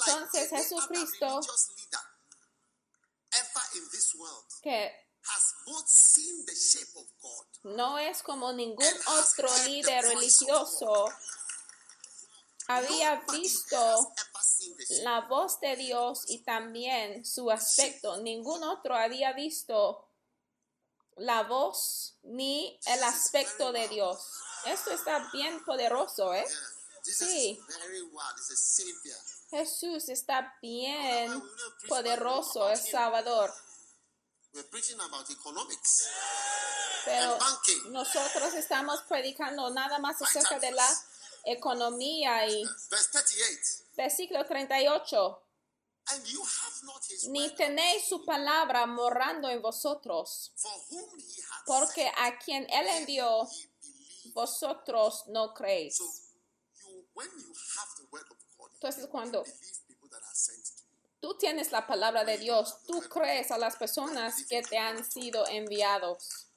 Entonces, 0.08 0.50
Jesucristo- 0.50 1.26
other 1.26 1.42
religious 1.42 1.70
leader 1.76 2.02
ever 3.32 3.64
in 3.76 3.90
this 3.90 4.16
world, 4.16 4.46
Que 4.62 4.92
has 5.24 5.54
both 5.66 5.88
seen 5.88 6.46
the 6.46 6.56
shape 6.56 6.96
of 6.96 7.06
God 7.22 7.46
no 7.64 7.98
es 7.98 8.24
como 8.24 8.52
ningún 8.54 8.94
otro 9.08 9.50
líder 9.66 10.04
religioso 10.06 11.10
había 12.68 13.22
visto 13.32 14.14
la 15.04 15.22
voz 15.22 15.60
de 15.60 15.76
Dios 15.76 16.24
y 16.28 16.44
también 16.44 17.26
su 17.26 17.50
aspecto. 17.52 18.18
Ningún 18.18 18.64
otro 18.64 18.96
había 18.96 19.34
visto 19.34 20.08
la 21.18 21.44
voz 21.44 22.16
ni 22.24 22.80
el 22.86 23.04
aspecto 23.04 23.72
de 23.72 23.88
Dios. 23.90 24.20
Esto 24.66 24.92
está 24.92 25.30
bien 25.34 25.64
poderoso, 25.66 26.34
¿eh? 26.34 26.46
Sí. 27.14 27.60
Jesús 29.50 30.10
está 30.10 30.58
bien 30.62 31.42
poderoso, 31.88 32.70
es. 32.70 32.90
Salvador. 32.90 33.54
We're 34.54 34.68
preaching 34.70 35.00
about 35.00 35.30
economics. 35.30 36.08
Pero 37.06 37.38
nosotros 37.90 38.54
estamos 38.56 39.02
predicando 39.08 39.70
nada 39.70 40.00
más 40.00 40.22
acerca 40.22 40.60
de 40.60 40.72
la 40.72 40.88
economía 41.46 42.48
y 42.48 42.64
Verse 42.90 43.10
38. 43.12 43.84
versículo 43.96 44.46
38. 44.46 45.44
And 46.12 46.26
you 46.26 46.42
have 46.42 46.84
not 46.86 47.04
his 47.08 47.28
Ni 47.28 47.48
word, 47.48 47.56
tenéis 47.56 48.08
su 48.10 48.26
palabra 48.26 48.88
morando 48.88 49.48
en 49.50 49.62
vosotros, 49.62 50.52
porque 51.66 52.12
a 52.18 52.40
quien 52.40 52.68
él 52.70 52.88
envió, 52.88 53.48
vosotros 54.34 55.26
no 55.28 55.54
creéis. 55.54 56.00
Entonces 58.74 59.08
cuando 59.08 59.44
tú 61.20 61.38
tienes 61.38 61.72
la 61.72 61.86
palabra 61.86 62.24
de 62.24 62.38
Dios, 62.38 62.78
tú 62.86 63.02
crees 63.02 63.52
a 63.52 63.58
las 63.58 63.76
personas 63.76 64.46
que 64.48 64.62
te 64.62 64.78
han 64.78 65.10
sido 65.10 65.46
enviados. 65.48 66.48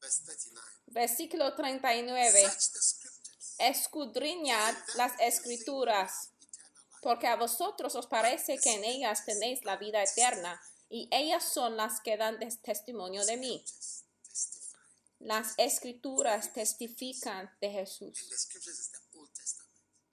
Verse 0.00 0.22
39. 0.24 0.68
Versículo 0.86 1.54
39. 1.54 2.40
Search 2.40 2.72
the 2.72 2.80
scriptures. 2.80 3.54
Escudriñad 3.58 4.74
las 4.96 5.12
escrituras, 5.20 6.30
porque 7.00 7.26
a 7.26 7.36
vosotros 7.36 7.94
os 7.94 8.06
parece 8.06 8.58
que 8.58 8.74
en 8.74 8.84
ellas 8.84 9.24
tenéis 9.24 9.64
la 9.64 9.76
vida 9.76 10.02
eterna, 10.02 10.60
y 10.88 11.08
ellas 11.10 11.44
son 11.52 11.76
las 11.76 12.00
que 12.00 12.16
dan 12.16 12.38
testimonio 12.62 13.24
de 13.24 13.36
mí. 13.36 13.64
Las 15.24 15.54
escrituras 15.56 16.52
testifican 16.52 17.50
de 17.58 17.70
Jesús. 17.70 18.12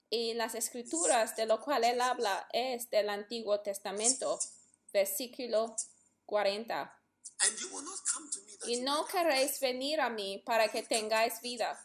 Y 0.08 0.32
las 0.32 0.54
escrituras 0.54 1.36
de 1.36 1.44
lo 1.44 1.60
cual 1.60 1.84
él 1.84 2.00
habla 2.00 2.48
es 2.50 2.88
del 2.88 3.10
Antiguo 3.10 3.60
Testamento, 3.60 4.40
versículo 4.90 5.76
40. 6.24 6.98
And 7.40 7.58
you 7.58 7.68
will 7.74 7.84
not 7.84 7.98
come 8.10 8.30
to 8.30 8.40
me 8.40 8.56
that 8.56 8.68
Y 8.68 8.80
no 8.80 9.04
queréis 9.04 9.60
venir 9.60 10.00
a 10.00 10.08
mí 10.08 10.42
para 10.46 10.68
que 10.68 10.82
tengáis 10.82 11.42
vida. 11.42 11.78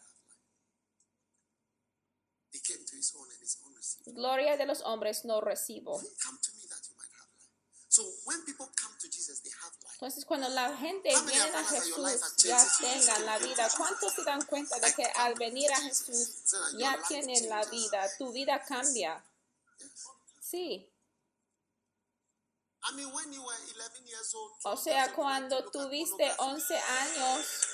Gloria 4.06 4.56
de 4.56 4.66
los 4.66 4.82
hombres 4.84 5.26
no 5.26 5.42
recibo. 5.42 6.02
So 7.90 8.04
when 8.26 8.46
people 8.46 8.68
come 8.82 8.97
Entonces 10.00 10.26
cuando 10.26 10.48
la 10.50 10.78
gente 10.78 11.10
many 11.10 11.26
viene 11.26 11.58
a 11.58 11.64
Jesús 11.64 12.36
ya 12.38 12.64
tengan 12.80 13.26
la 13.26 13.40
vida. 13.40 13.68
¿Cuántos 13.76 14.14
se 14.14 14.24
dan 14.24 14.46
cuenta 14.46 14.78
de 14.80 14.94
que 14.94 15.04
al 15.04 15.34
venir 15.34 15.74
a 15.74 15.82
Jesús 15.82 16.44
ya 16.78 17.02
tienen 17.08 17.50
la 17.50 17.66
vida? 17.66 18.08
Tu 18.20 18.32
vida 18.32 18.62
cambia. 18.62 19.24
Sí. 20.40 20.88
I 22.84 22.96
mean, 22.96 23.12
when 23.12 23.34
you 23.34 23.42
were 23.42 23.56
11 23.76 24.06
years 24.06 24.36
old, 24.36 24.52
O 24.64 24.76
12 24.76 24.84
sea, 24.84 25.14
cuando 25.14 25.64
tuviste 25.72 26.24
pornography, 26.38 26.44
11 26.44 26.78
años, 26.78 27.68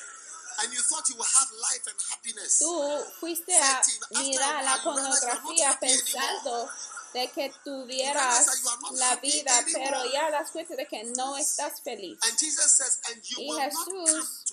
and 0.60 0.74
you 0.74 0.82
thought 0.82 1.08
you 1.10 1.16
would 1.18 1.28
have 1.28 1.52
life 1.52 1.86
and 1.88 2.00
happiness. 2.10 2.60
tú 2.60 3.06
fuiste 3.20 3.54
a 3.54 3.82
mirar 4.12 4.64
la 4.64 4.82
pornografía 4.82 5.78
pensando 5.78 6.70
de 7.14 7.32
que 7.32 7.54
tuvieras 7.64 8.48
la 8.92 9.16
vida, 9.18 9.64
pero 9.72 10.12
ya 10.12 10.32
das 10.32 10.52
cuenta 10.52 10.76
de 10.76 10.88
que 10.88 11.04
no 11.16 11.38
estás 11.38 11.82
feliz. 11.82 12.18
Y 13.38 13.52
Jesús. 13.54 14.44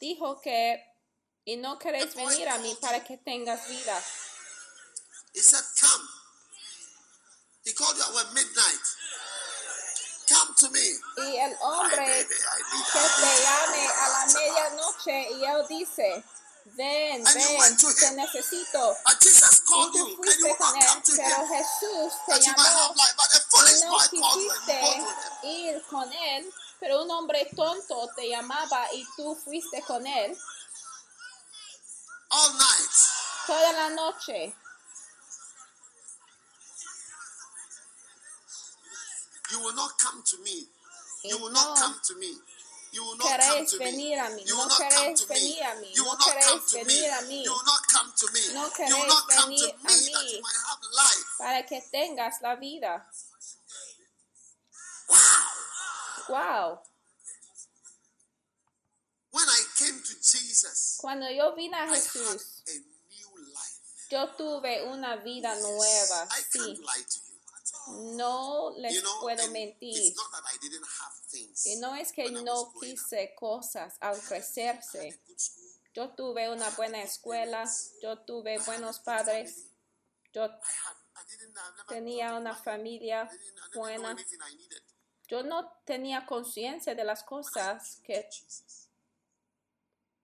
Dijo 0.00 0.40
que, 0.40 0.84
y 1.44 1.56
no 1.56 1.78
queréis 1.78 2.14
venir 2.14 2.48
a 2.48 2.58
mí 2.58 2.76
para 2.80 3.04
que 3.04 3.18
tengas 3.18 3.68
vida. 3.68 4.02
He 5.34 5.40
said, 5.40 5.64
come. 5.80 6.08
He 7.64 7.72
called 7.72 7.96
you 7.96 8.02
at 8.02 8.12
what, 8.12 8.34
midnight. 8.34 8.84
Come 10.28 10.54
to 10.56 10.70
me. 10.70 10.98
Y 11.16 11.36
el 11.36 11.56
hombre 11.60 11.96
baby, 11.96 12.36
I 12.36 12.62
need 12.72 12.86
que 12.92 13.00
te 13.00 13.32
llame 13.42 13.88
a 13.88 14.08
la 14.08 14.26
medianoche 14.26 15.30
y 15.32 15.44
él 15.44 15.66
dice, 15.68 16.24
ven, 16.76 17.26
And 17.26 17.34
you 17.34 17.34
ven, 17.34 17.58
went 17.58 17.78
to 17.80 17.94
te 17.94 18.06
him. 18.06 18.16
necesito. 18.16 18.96
But 19.04 19.20
Jesus 19.20 19.60
Y 19.66 19.66
called 19.68 19.92
tú 19.92 19.98
you 19.98 20.06
and 20.06 20.10
you 20.10 20.16
fuiste 20.16 20.42
will 20.48 20.56
con 20.56 20.74
not 20.74 20.82
él, 20.82 20.86
come 20.88 21.02
to 21.02 21.12
pero 21.16 21.36
him 21.36 21.48
Jesús 21.48 22.12
te 22.26 22.32
that 22.32 22.46
you 22.46 22.52
might 22.56 22.66
llamó 22.66 22.88
have 22.88 22.96
life. 22.96 23.14
But 23.16 23.34
a 23.34 23.40
y 23.40 23.46
foolish 23.50 23.80
no 23.80 23.90
boy 23.90 24.08
called 24.20 24.42
you 24.42 24.50
and 24.50 24.66
you 24.66 24.76
go 24.80 24.92
quisiste 24.92 25.02
to 25.02 25.06
him. 25.06 25.06
ir 25.42 25.82
con 25.90 26.12
él, 26.12 26.52
pero 26.80 27.02
un 27.02 27.10
hombre 27.10 27.48
tonto 27.56 28.08
te 28.16 28.28
llamaba 28.28 28.92
y 28.94 29.06
tú 29.16 29.36
fuiste 29.36 29.82
con 29.82 30.06
él 30.06 30.36
All 32.30 32.52
night. 32.54 32.90
toda 33.46 33.72
la 33.72 33.90
noche. 33.90 34.54
You 39.50 39.60
will 39.60 39.74
not 39.74 39.98
come 39.98 40.22
to 40.24 40.38
me. 40.42 40.66
Y 41.24 41.28
You 41.30 41.38
will 41.38 41.50
no 41.52 41.60
not 41.68 41.76
come 41.78 41.94
to 42.08 42.14
me. 42.16 42.32
You 42.92 43.02
will 43.04 43.16
not 43.16 43.40
come 43.40 43.64
to 43.66 43.78
me. 43.78 43.84
venir 43.86 44.18
a 44.20 44.28
mí, 44.36 44.42
You 44.46 44.54
will 44.56 44.68
not 44.68 44.78
come 44.92 45.14
to 45.16 45.26
me. 45.26 45.34
venir 45.34 45.62
a 45.64 45.74
mí, 45.80 45.94
You 45.96 46.04
will 46.04 46.18
not 46.18 46.36
come 46.44 46.60
to 46.60 46.76
me. 46.76 46.84
venir 46.84 47.10
a 47.12 47.22
mí. 47.22 47.42
You 47.44 47.52
will 47.52 47.64
not 47.64 47.82
come 47.88 48.12
to 48.14 48.26
me. 48.32 48.40
You 48.40 48.52
will 48.52 48.70
queréis 48.70 49.08
not 49.08 49.28
come 49.28 49.56
to 49.56 49.64
venir 49.64 49.66
me 49.66 49.72
a 49.72 49.72
that 49.82 50.24
mí. 50.24 50.32
you 50.36 50.42
might 50.42 50.62
have 50.68 50.82
life. 50.92 51.26
para 51.38 51.66
que 51.66 51.80
tengas 51.90 52.34
la 52.42 52.54
vida. 52.56 53.06
Wow. 55.08 55.16
Wow. 56.28 56.82
When 59.32 59.48
I 59.48 59.62
came 59.78 59.98
to 60.02 60.14
Jesus, 60.20 60.98
Cuando 61.00 61.28
yo 61.30 61.54
vine 61.54 61.74
a 61.74 61.84
I 61.84 61.86
had 61.86 61.96
Jesús, 61.96 62.62
a 62.68 62.72
new 63.08 63.52
life. 63.54 63.80
yo 64.10 64.26
tuve 64.36 64.84
una 64.84 65.16
vida 65.16 65.54
nueva. 65.56 66.28
I 66.30 66.42
Sí, 66.42 66.58
can't 66.58 66.78
lie 66.80 67.04
to 67.08 67.18
you. 67.20 68.16
no 68.16 68.74
les 68.76 68.92
You 68.94 69.02
know, 69.02 69.20
puedo 69.22 69.48
mentir. 69.50 69.96
it's 69.96 70.14
not 70.16 70.30
that 70.32 70.44
I 70.44 70.58
didn't 70.60 70.84
have. 70.84 71.21
Y 71.64 71.76
no 71.76 71.94
es 71.94 72.12
que 72.12 72.30
no 72.30 72.72
quise 72.80 73.34
cosas 73.34 73.96
al 74.00 74.18
crecerse. 74.20 75.20
Yo 75.94 76.10
tuve 76.10 76.50
una 76.50 76.70
buena 76.70 77.02
escuela, 77.02 77.68
yo 78.00 78.18
tuve 78.20 78.58
buenos 78.58 79.00
padres, 79.00 79.66
yo 80.32 80.48
tenía 81.88 82.34
una 82.34 82.54
familia 82.54 83.30
buena. 83.74 84.16
Yo 85.28 85.42
no 85.42 85.72
tenía 85.84 86.26
conciencia 86.26 86.94
de 86.94 87.04
las 87.04 87.22
cosas 87.22 88.00
que 88.04 88.28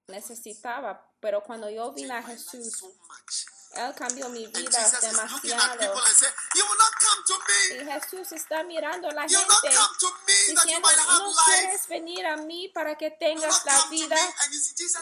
necesitaba, 0.07 1.13
pero 1.21 1.43
cuando 1.43 1.71
yo 1.71 1.93
vine 1.93 2.15
a 2.15 2.23
Jesús. 2.23 2.83
Él 3.79 3.95
cambió 3.95 4.29
mi 4.29 4.47
vida 4.47 4.91
demasiado. 5.01 5.69
Y 6.55 6.63
me. 7.79 7.93
Jesús 7.93 8.33
está 8.33 8.63
mirando 8.65 9.09
a 9.09 9.13
la 9.13 9.29
gente 9.29 9.45
diciendo, 10.49 10.89
no 11.07 11.35
quieres 11.45 11.87
venir 11.89 12.27
a 12.27 12.37
mí 12.37 12.69
para 12.69 12.97
que 12.97 13.11
tengas 13.13 13.65
la 13.65 13.85
vida, 13.87 14.17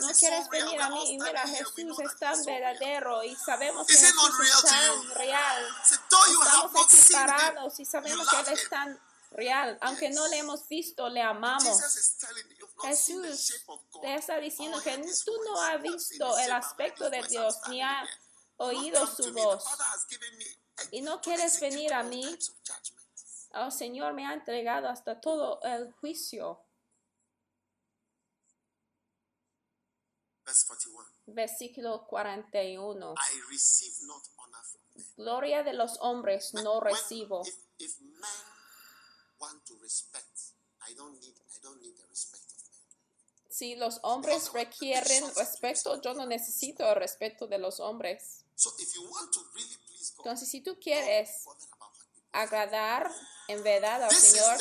no 0.00 0.12
quieres 0.12 0.48
venir 0.50 0.80
a 0.80 0.90
mí. 0.90 1.12
Y 1.12 1.18
mira, 1.18 1.46
Jesús 1.46 1.98
es 2.00 2.16
tan 2.18 2.44
verdadero 2.44 3.22
y 3.24 3.34
sabemos 3.36 3.86
que 3.86 3.94
Jesús 3.94 4.40
es 4.42 4.62
tan 4.62 5.14
real. 5.14 5.76
Estamos 5.84 6.74
not 6.74 6.84
aquí 6.84 6.96
seen 6.96 7.20
him, 7.20 7.26
parados 7.26 7.80
y 7.80 7.84
sabemos 7.84 8.28
que 8.28 8.36
Él 8.40 8.48
es 8.48 8.68
tan 8.68 9.00
real. 9.30 9.78
Aunque 9.80 10.10
no 10.10 10.28
le 10.28 10.38
hemos 10.38 10.68
visto, 10.68 11.08
le 11.08 11.22
amamos. 11.22 11.80
Jesús 12.82 13.64
te 14.02 14.14
está 14.14 14.38
diciendo 14.38 14.82
que 14.82 14.98
tú 15.24 15.32
no 15.44 15.62
has 15.62 15.80
visto 15.80 16.38
el 16.38 16.52
aspecto 16.52 17.08
de. 17.10 17.22
Dios 17.26 17.58
ni 17.68 17.80
here. 17.80 18.08
Oído 18.56 19.06
su 19.06 19.32
voz. 19.32 19.64
Y 20.90 21.00
no 21.02 21.20
quieres 21.20 21.60
venir 21.60 21.92
a 21.92 22.02
mí. 22.02 22.22
judgments. 22.22 23.48
Oh 23.54 23.70
Señor, 23.70 24.12
me 24.12 24.26
ha 24.26 24.34
entregado 24.34 24.88
hasta 24.88 25.20
todo 25.20 25.60
el 25.62 25.92
juicio. 25.92 26.62
Verse 30.44 30.64
41. 30.66 31.08
Versículo 31.26 32.06
41. 32.06 33.14
I 33.14 33.40
receive 33.50 33.94
not 34.06 34.22
honor 34.38 34.62
from 34.64 34.80
men. 34.94 35.06
Gloria 35.16 35.62
de 35.64 35.72
los 35.72 35.98
hombres 36.00 36.54
no 36.54 36.80
recibo. 36.80 37.42
If, 37.44 37.56
if 37.78 38.00
men 38.00 38.30
want 39.40 39.64
to 39.66 39.76
respect, 39.82 40.54
I 40.88 40.94
don't 40.94 41.18
need 41.18 41.34
I 41.50 41.58
don't 41.62 41.80
need 41.80 41.96
the 41.96 42.06
respect 42.08 42.44
of 42.52 42.62
men. 42.70 42.80
Si 43.50 43.74
los 43.74 43.98
hombres 44.02 44.52
requieren 44.52 45.24
respeto, 45.34 46.00
yo 46.00 46.14
no 46.14 46.26
necesito 46.26 46.88
el 46.88 46.94
respeto 46.94 47.48
de 47.48 47.58
los 47.58 47.80
hombres. 47.80 48.45
So 48.56 48.72
if 48.78 48.94
you 48.94 49.02
want 49.02 49.32
to 49.32 49.40
really 49.54 49.76
please 49.86 50.12
God, 50.16 50.24
Entonces, 50.24 50.48
si 50.48 50.62
tú 50.62 50.78
quieres 50.80 51.44
agradar 52.32 53.12
en 53.48 53.62
verdad 53.62 54.02
al 54.02 54.10
Señor, 54.10 54.58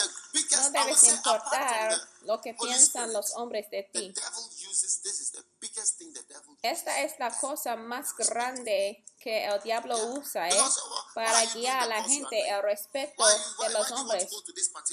no 0.51 0.71
debes 0.71 1.03
importar 1.03 1.95
lo 2.23 2.41
que 2.41 2.53
piensan 2.53 3.13
los 3.13 3.33
hombres 3.35 3.69
de 3.69 3.83
ti. 3.83 4.13
Esta 6.61 7.01
es 7.01 7.19
la 7.19 7.37
cosa 7.39 7.77
más 7.77 8.13
grande 8.17 9.03
que 9.25 9.43
el 9.43 9.59
diablo 9.63 9.97
usa 10.13 10.47
¿eh? 10.47 10.53
Why 10.53 10.69
para 11.15 11.45
guiar 11.45 11.81
a 11.81 11.85
la 11.87 12.03
gente, 12.03 12.61
respeto 12.61 13.23
Why, 13.23 13.33
why, 13.57 13.67
de 13.67 13.73
los 13.73 13.91
hombres. 13.91 14.29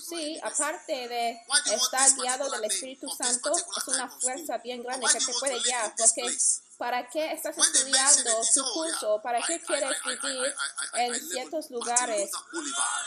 Sí, 0.09 0.41
aparte 0.43 1.07
de 1.07 1.39
estar 1.67 2.11
guiado 2.15 2.49
del 2.51 2.65
Espíritu 2.65 3.11
Santo, 3.11 3.53
es 3.53 3.89
una 3.89 4.09
fuerza 4.09 4.57
bien 4.57 4.83
grande 4.83 5.07
que 5.13 5.19
te 5.19 5.35
puede 5.35 5.61
guiar. 5.61 5.95
Porque? 5.99 6.35
¿para 6.79 7.07
qué 7.09 7.33
estás 7.33 7.57
estudiando 7.57 8.41
tu 8.55 8.65
curso? 8.73 9.21
¿Para 9.23 9.41
qué 9.43 9.61
quieres 9.61 9.91
vivir 10.05 10.55
en 10.95 11.29
ciertos 11.29 11.71
lugares? 11.71 12.31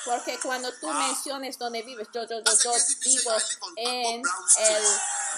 Porque 0.06 0.40
cuando 0.42 0.72
tú 0.80 0.90
Ah. 0.90 1.08
menciones 1.08 1.58
dónde 1.58 1.82
vives, 1.82 2.08
yo, 2.14 2.22
yo, 2.24 2.40
yo, 2.42 2.54
yo 2.64 2.72
vivo 3.02 3.32
en 3.76 4.22
el 4.60 4.84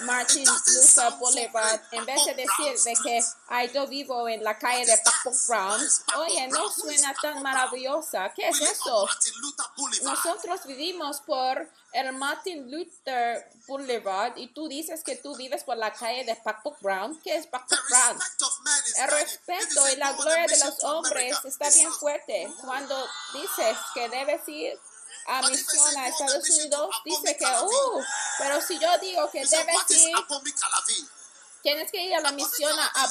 Martin 0.02 0.44
Luther 0.44 1.12
Boulevard, 1.18 1.80
en 1.92 2.06
vez 2.06 2.24
de 2.24 2.34
Pablo 2.44 2.72
decir 2.72 2.84
Brown 2.84 2.84
de 2.84 3.02
que 3.02 3.24
ay, 3.48 3.70
yo 3.72 3.86
vivo 3.86 4.28
en 4.28 4.44
la 4.44 4.58
calle 4.58 4.86
de? 4.86 4.98
Paco 4.98 5.32
Brown, 5.46 5.80
oye, 6.16 6.48
no 6.48 6.70
suena 6.70 7.14
tan 7.20 7.42
maravillosa. 7.42 8.32
¿Qué 8.34 8.48
es 8.48 8.60
eso? 8.60 9.08
Nosotros 10.02 10.60
vivimos 10.66 11.20
por 11.20 11.68
el 11.92 12.12
Martin 12.12 12.70
Luther 12.70 13.50
Boulevard 13.66 14.36
y 14.36 14.48
tú 14.48 14.68
dices 14.68 15.02
que 15.02 15.16
tú 15.16 15.34
vives 15.36 15.64
por 15.64 15.76
la 15.76 15.92
calle 15.92 16.24
de 16.24 16.36
Paco 16.36 16.76
Brown. 16.80 17.18
¿Qué 17.22 17.36
es 17.36 17.46
Paco 17.46 17.76
Brown? 17.88 18.18
El 18.98 19.08
respeto 19.08 19.88
y 19.92 19.96
la 19.96 20.12
gloria 20.12 20.46
de 20.46 20.58
los 20.58 20.84
hombres 20.84 21.36
está 21.44 21.70
bien 21.70 21.92
fuerte. 21.92 22.52
Cuando 22.60 23.06
dices 23.32 23.76
que 23.94 24.08
debes 24.08 24.46
ir 24.48 24.78
a 25.28 25.42
misión 25.48 25.96
a 25.96 26.08
Estados 26.08 26.48
Unidos, 26.50 26.90
dice 27.04 27.36
que, 27.36 27.44
uh, 27.44 28.02
pero 28.38 28.60
si 28.62 28.78
yo 28.78 28.98
digo 28.98 29.30
que 29.30 29.44
debes 29.44 29.90
ir, 29.90 30.16
tienes 31.62 31.92
que 31.92 32.02
ir 32.02 32.14
a 32.14 32.20
la 32.20 32.32
misión 32.32 32.72
a 32.78 33.02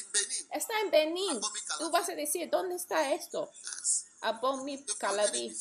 in 0.00 0.10
Benin. 0.10 0.50
está 0.52 0.80
en 0.80 0.90
Calavi. 0.90 1.40
Tú 1.78 1.90
vas 1.90 2.08
a 2.08 2.14
decir, 2.14 2.50
¿dónde 2.50 2.74
está 2.74 3.12
esto? 3.12 3.50
It 4.20 4.98
Calaví. 4.98 5.56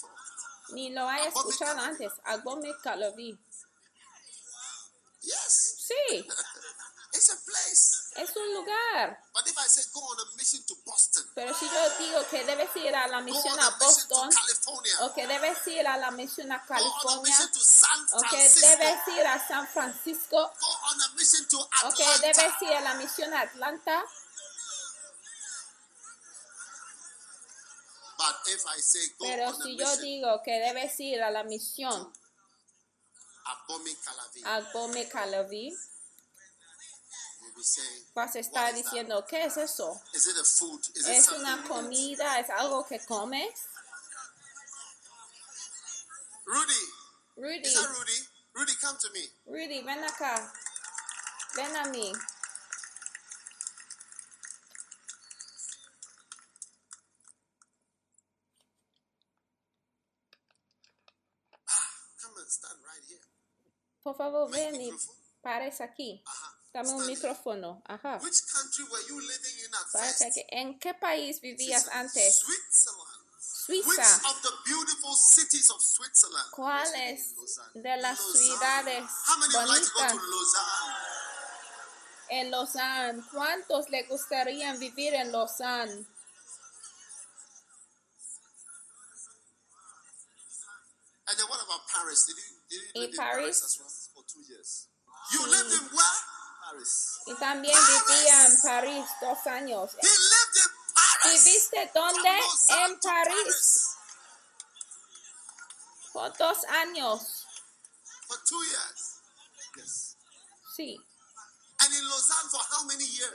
Ni 0.70 0.90
lo 0.90 1.08
Abomi 1.08 1.20
escuchado 1.28 1.80
antes. 1.80 2.12
Abomi 2.24 2.74
Calaví. 2.82 3.38
Sí, 5.22 6.28
It's 7.16 7.30
a 7.30 7.38
place. 7.50 7.95
Es 8.16 8.36
un 8.36 8.54
lugar. 8.54 9.22
Pero 11.34 11.54
si 11.54 11.66
yo 11.66 11.90
digo 12.00 12.28
que 12.30 12.46
debes 12.46 12.76
ir 12.76 12.96
a 12.96 13.08
la 13.08 13.22
misión 13.22 13.60
a 13.60 13.70
Boston, 13.72 14.30
o 15.02 15.14
que 15.14 15.28
debes 15.28 15.68
ir 15.68 15.88
a 15.88 15.98
la 15.98 16.12
misión 16.12 16.52
a 16.52 16.66
California, 16.66 17.38
o 18.14 18.22
que 18.30 18.50
debes 18.50 19.08
ir 19.08 19.28
a 19.28 19.48
San 19.48 19.68
Francisco, 19.68 20.38
o 21.84 21.94
que 21.94 22.20
debes 22.20 22.62
ir 22.62 22.74
a 22.74 22.82
la 22.82 22.94
misión 22.96 23.34
a 23.34 23.42
Atlanta. 23.42 24.04
Pero 29.20 29.54
si 29.62 29.78
yo 29.78 29.98
digo 29.98 30.42
que 30.44 30.60
debes 30.60 31.00
ir 31.00 31.22
a 31.22 31.30
la 31.32 31.44
misión 31.44 32.14
Calavi, 34.04 34.44
a 34.44 34.62
Gome 34.72 35.08
saying, 35.08 35.95
vas 38.14 38.36
a 38.36 38.40
estar 38.40 38.74
diciendo, 38.74 39.26
¿qué 39.28 39.46
es 39.46 39.58
eso? 39.58 40.02
¿Es 40.14 41.30
una 41.30 41.64
comida? 41.68 42.40
¿Es 42.40 42.50
algo 42.50 42.86
que 42.86 43.04
comes? 43.06 43.50
Rudy, 46.46 46.74
Rudy, 47.38 47.74
Rudy? 47.74 48.30
Rudy, 48.54 48.76
come 48.76 48.98
to 49.00 49.10
me. 49.12 49.32
Rudy, 49.46 49.82
ven 49.82 50.04
acá. 50.04 50.54
Ven 51.56 51.76
a 51.76 51.86
mí. 51.86 52.14
Here. 63.10 63.20
Por 64.04 64.16
favor, 64.16 64.50
ven 64.52 64.80
y 64.80 64.92
pares 65.42 65.82
aquí. 65.82 66.24
Dame 66.76 66.90
un 66.90 67.08
micrófono. 67.08 67.82
Ajá. 67.88 68.20
Which 68.22 68.42
country 68.52 68.84
were 68.92 69.02
you 69.08 69.16
living 69.22 69.60
in 69.64 69.74
at 69.74 69.92
Para 69.94 70.14
que- 70.30 70.46
¿En 70.52 70.78
qué 70.78 70.94
país 70.94 71.40
vivías 71.40 71.88
antes? 71.88 72.44
Suiza. 73.40 74.20
of 74.30 74.42
the 74.42 74.52
beautiful 74.66 75.16
cities 75.16 75.70
of 75.72 75.82
Switzerland? 75.82 76.52
¿Cuáles 76.52 77.34
de 77.74 77.98
las 77.98 78.20
ciudades 78.20 79.06
bonitas 79.54 80.14
en 82.30 82.52
Lausanne. 82.52 83.24
¿Cuántos 83.32 83.90
le 83.90 84.04
gustaría 84.08 84.74
vivir 84.76 85.14
en 85.14 85.32
Lausanne? 85.32 86.06
And 91.28 91.40
then 91.40 91.48
what 91.48 91.64
about 91.64 91.88
Paris? 91.88 92.26
Did 92.28 92.36
you, 92.36 92.44
did 92.70 92.82
you 92.94 93.02
live 93.02 93.10
in 93.12 93.16
Paris? 93.16 93.36
Paris 93.36 93.64
as 93.64 93.80
well? 93.80 93.90
For 94.14 94.24
two 94.30 94.44
years. 94.52 94.88
You 95.32 95.50
lived 95.50 95.72
in 95.72 95.88
where? 95.96 96.35
Y 97.28 97.36
también 97.36 97.78
vivía 98.08 98.46
en 98.46 98.62
París 98.62 99.06
dos 99.22 99.48
años. 99.48 99.92
¿Viviste 101.24 101.92
dónde? 101.94 102.40
En 102.70 103.00
París. 103.00 103.90
Por 106.14 106.38
dos 106.38 106.64
años. 106.66 107.46
Sí, 110.76 110.98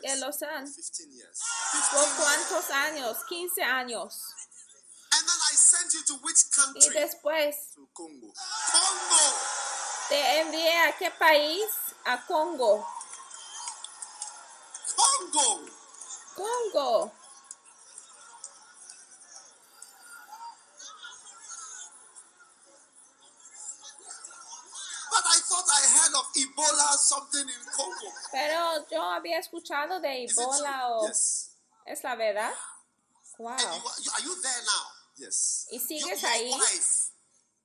en 0.02 0.20
Lausanne. 0.20 0.73
15 0.73 1.09
years. 1.09 1.40
¿Por 1.93 2.09
cuántos 2.16 2.70
años? 2.70 3.19
15 3.28 3.62
años. 3.62 4.15
Y 6.74 6.89
después 6.90 7.57
te 10.09 10.40
envié 10.40 10.78
a 10.78 10.97
qué 10.97 11.11
país? 11.12 11.65
A 12.05 12.27
Congo. 12.27 12.86
Congo. 15.31 15.66
Congo. 16.36 17.12
But 25.11 25.24
I 25.27 25.39
thought 25.43 25.69
I 25.69 25.82
heard 25.90 26.15
of 26.15 26.27
Ebola 26.36 26.97
something 26.97 27.48
in 27.48 27.65
Congo. 27.77 28.12
Pero 28.32 28.86
yo 28.90 29.02
había 29.02 29.39
escuchado 29.39 30.01
de 30.01 30.27
Ebola 30.27 30.89
o... 30.89 31.07
Yes. 31.09 31.51
¿Es 31.86 32.05
la 32.05 32.15
verdad? 32.15 32.52
Wow. 33.39 33.51
And 33.52 33.82
you 34.05 34.11
are, 34.12 34.23
you, 34.23 34.43
there 34.43 34.62
now? 34.65 34.86
Yes. 35.16 35.66
¿Y 35.73 35.78
sigues 35.78 36.20
your 36.23 36.31
ahí? 36.31 36.51
wife, 36.51 37.11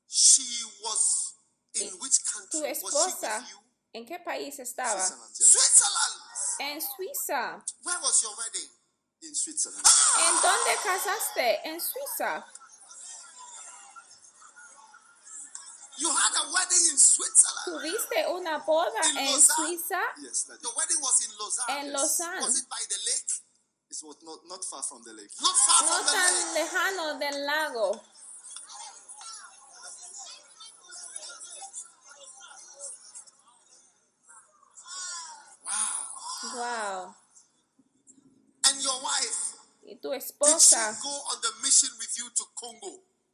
she 0.07 0.63
was 0.81 1.33
in 1.75 1.89
which 1.99 2.17
Tu 2.23 2.31
country? 2.33 2.69
Was 2.69 2.79
she 2.79 2.85
esposa, 2.87 3.39
with 3.39 3.49
you? 3.49 3.59
¿en 3.93 4.05
qué 4.05 4.19
país 4.19 4.57
estaba? 4.59 5.01
Switzerland. 5.33 6.04
Yes. 6.59 6.83
Switzerland. 6.95 7.61
En 7.61 7.61
Suiza. 7.61 7.61
Where 7.83 7.99
was 8.01 8.23
your 8.23 8.33
wedding? 8.37 8.69
In 9.21 9.33
Switzerland. 9.35 9.85
¿En 9.85 10.33
dónde 10.41 10.75
casaste? 10.83 11.59
En 11.65 11.79
Suiza. 11.79 12.43
You 15.97 16.09
had 16.11 16.33
a 16.35 16.51
wedding 16.51 16.83
in 16.91 16.97
Switzerland. 16.97 17.65
¿Tuviste 17.81 18.27
una 18.27 18.59
boda 18.59 18.99
In 19.11 19.17
en 19.17 19.25
Lausanne? 19.31 19.77
Suiza? 19.79 20.01
Yes. 20.21 20.43
The 20.43 20.69
wedding 20.75 20.99
was 21.01 21.17
in 21.25 21.31
Lausanne. 21.39 21.79
En 21.79 21.93
Lausanne. 21.93 22.41
Was 22.41 22.59
it 22.59 22.67
by 22.69 22.83
the 22.89 22.99
lake? 23.07 23.31
It 23.89 23.97
was 24.03 24.17
not, 24.23 24.39
not 24.49 24.63
far 24.65 24.83
from 24.83 25.01
the 25.05 25.13
lake. 25.13 25.31
Not 25.39 25.55
far 25.55 25.81
No 25.87 25.95
from 25.95 26.05
the 26.05 26.11
tan 26.11 26.33
lake. 26.35 26.67
lejano 26.67 27.19
del 27.19 27.45
lago. 27.45 28.01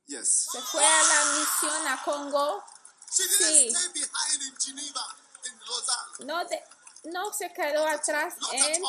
Yes. 0.07 0.48
se 0.52 0.61
fue 0.61 0.84
a 0.85 1.03
la 1.03 1.26
misión 1.39 1.88
a 1.88 2.03
Congo? 2.03 2.64
She 3.11 3.23
didn't 3.23 3.38
Sí. 3.39 3.69
stay 3.69 3.88
behind 3.93 4.41
in 4.43 4.56
Geneva, 4.60 5.15
in 5.45 5.60
Lausanne. 5.68 6.26
No, 6.26 6.45
de- 6.45 6.64
no 7.06 7.31
se 7.34 7.52
quedó 7.53 7.85
atrás 7.88 8.35
Not 8.39 8.53
en 8.53 8.61
Ginebra. 8.64 8.81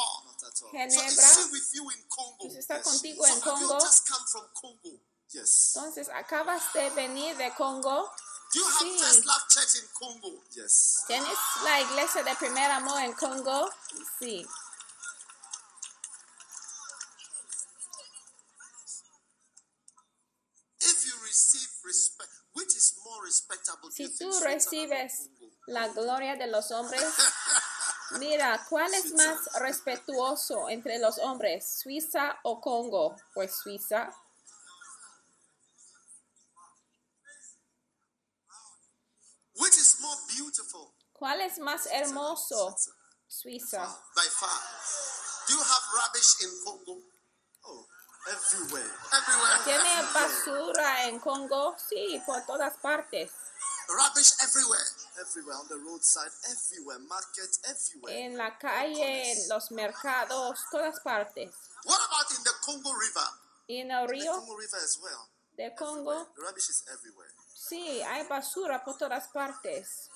Congo? 2.09 2.39
Pues 2.39 2.57
está 2.57 2.77
Yes, 2.79 2.85
contigo 2.85 3.27
en 3.27 3.41
Congo. 3.41 3.81
just 3.81 4.09
come 4.09 4.27
from 4.27 4.49
Congo? 4.55 5.01
Yes. 5.29 5.73
Entonces, 5.77 6.09
acabas 6.11 6.73
de 6.75 6.91
venir 6.91 7.37
de 7.37 7.55
Congo. 7.55 8.11
Do 8.53 8.61
you 8.61 8.67
have 8.67 8.79
Sí. 8.91 8.99
First 8.99 9.25
Love 9.25 9.49
Church 9.49 9.75
in 9.77 9.89
Congo? 9.95 10.45
Yes. 10.51 11.05
¿Tienes 11.07 11.39
la 11.63 11.81
iglesia 11.81 12.23
de 12.23 12.35
primer 12.37 12.71
amor 12.71 13.01
en 13.01 13.15
Congo? 13.15 13.71
Sí. 14.19 14.47
Si 23.91 24.17
tú 24.19 24.31
recibes 24.41 25.31
la 25.67 25.89
gloria 25.89 26.37
de 26.37 26.47
los 26.47 26.71
hombres, 26.71 27.03
mira, 28.19 28.65
¿cuál 28.69 28.93
es 28.95 29.13
más 29.15 29.53
respetuoso 29.55 30.69
entre 30.69 30.99
los 30.99 31.19
hombres, 31.19 31.81
Suiza 31.81 32.39
o 32.43 32.61
Congo? 32.61 33.17
Pues 33.35 33.57
Suiza. 33.57 34.11
Which 39.55 39.77
is 39.77 40.01
more 40.01 40.17
beautiful? 40.29 40.95
¿Cuál 41.13 41.41
es 41.43 41.59
más 41.59 41.87
hermoso? 41.87 42.77
Suiza. 43.29 43.87
By 44.15 44.27
far. 44.29 44.61
Do 45.47 45.55
you 45.55 45.61
have 45.61 45.83
rubbish 45.95 46.43
in 46.43 46.51
Congo? 46.65 47.12
Everywhere. 48.27 48.90
Everywhere. 49.12 49.65
¿Tiene 49.65 50.03
basura 50.15 51.09
en 51.09 51.19
Congo? 51.19 51.77
Sí, 51.89 52.23
por 52.24 52.44
todas 52.47 52.77
partes. 52.78 53.31
Rubbish 53.89 54.32
everywhere. 54.43 54.86
Everywhere. 55.20 55.57
On 55.57 55.69
the 55.69 55.77
roadside. 55.77 56.31
Everywhere. 56.51 56.99
Market. 57.01 57.51
Everywhere. 57.69 58.16
En 58.24 58.39
la 58.39 58.57
calle, 58.59 59.32
en 59.32 59.49
los 59.49 59.70
mercados, 59.73 60.61
todas 60.70 61.01
partes. 61.01 61.51
What 61.85 61.99
about 62.07 62.31
in 62.31 62.43
the 62.44 62.53
Congo 62.65 62.93
River? 62.94 63.28
Y 63.66 63.81
en 63.81 63.90
el 63.90 64.07
the 64.07 64.12
río 64.12 64.32
Congo 64.39 64.57
River 64.57 64.77
as 64.82 64.99
well. 65.03 65.28
de 65.57 65.74
Congo, 65.74 66.24
The 66.36 66.43
rubbish 66.43 66.70
is 66.70 66.85
everywhere. 66.93 67.31
sí, 67.55 68.01
hay 68.03 68.24
basura 68.28 68.85
por 68.85 68.97
todas 68.99 69.27
partes. 69.28 70.09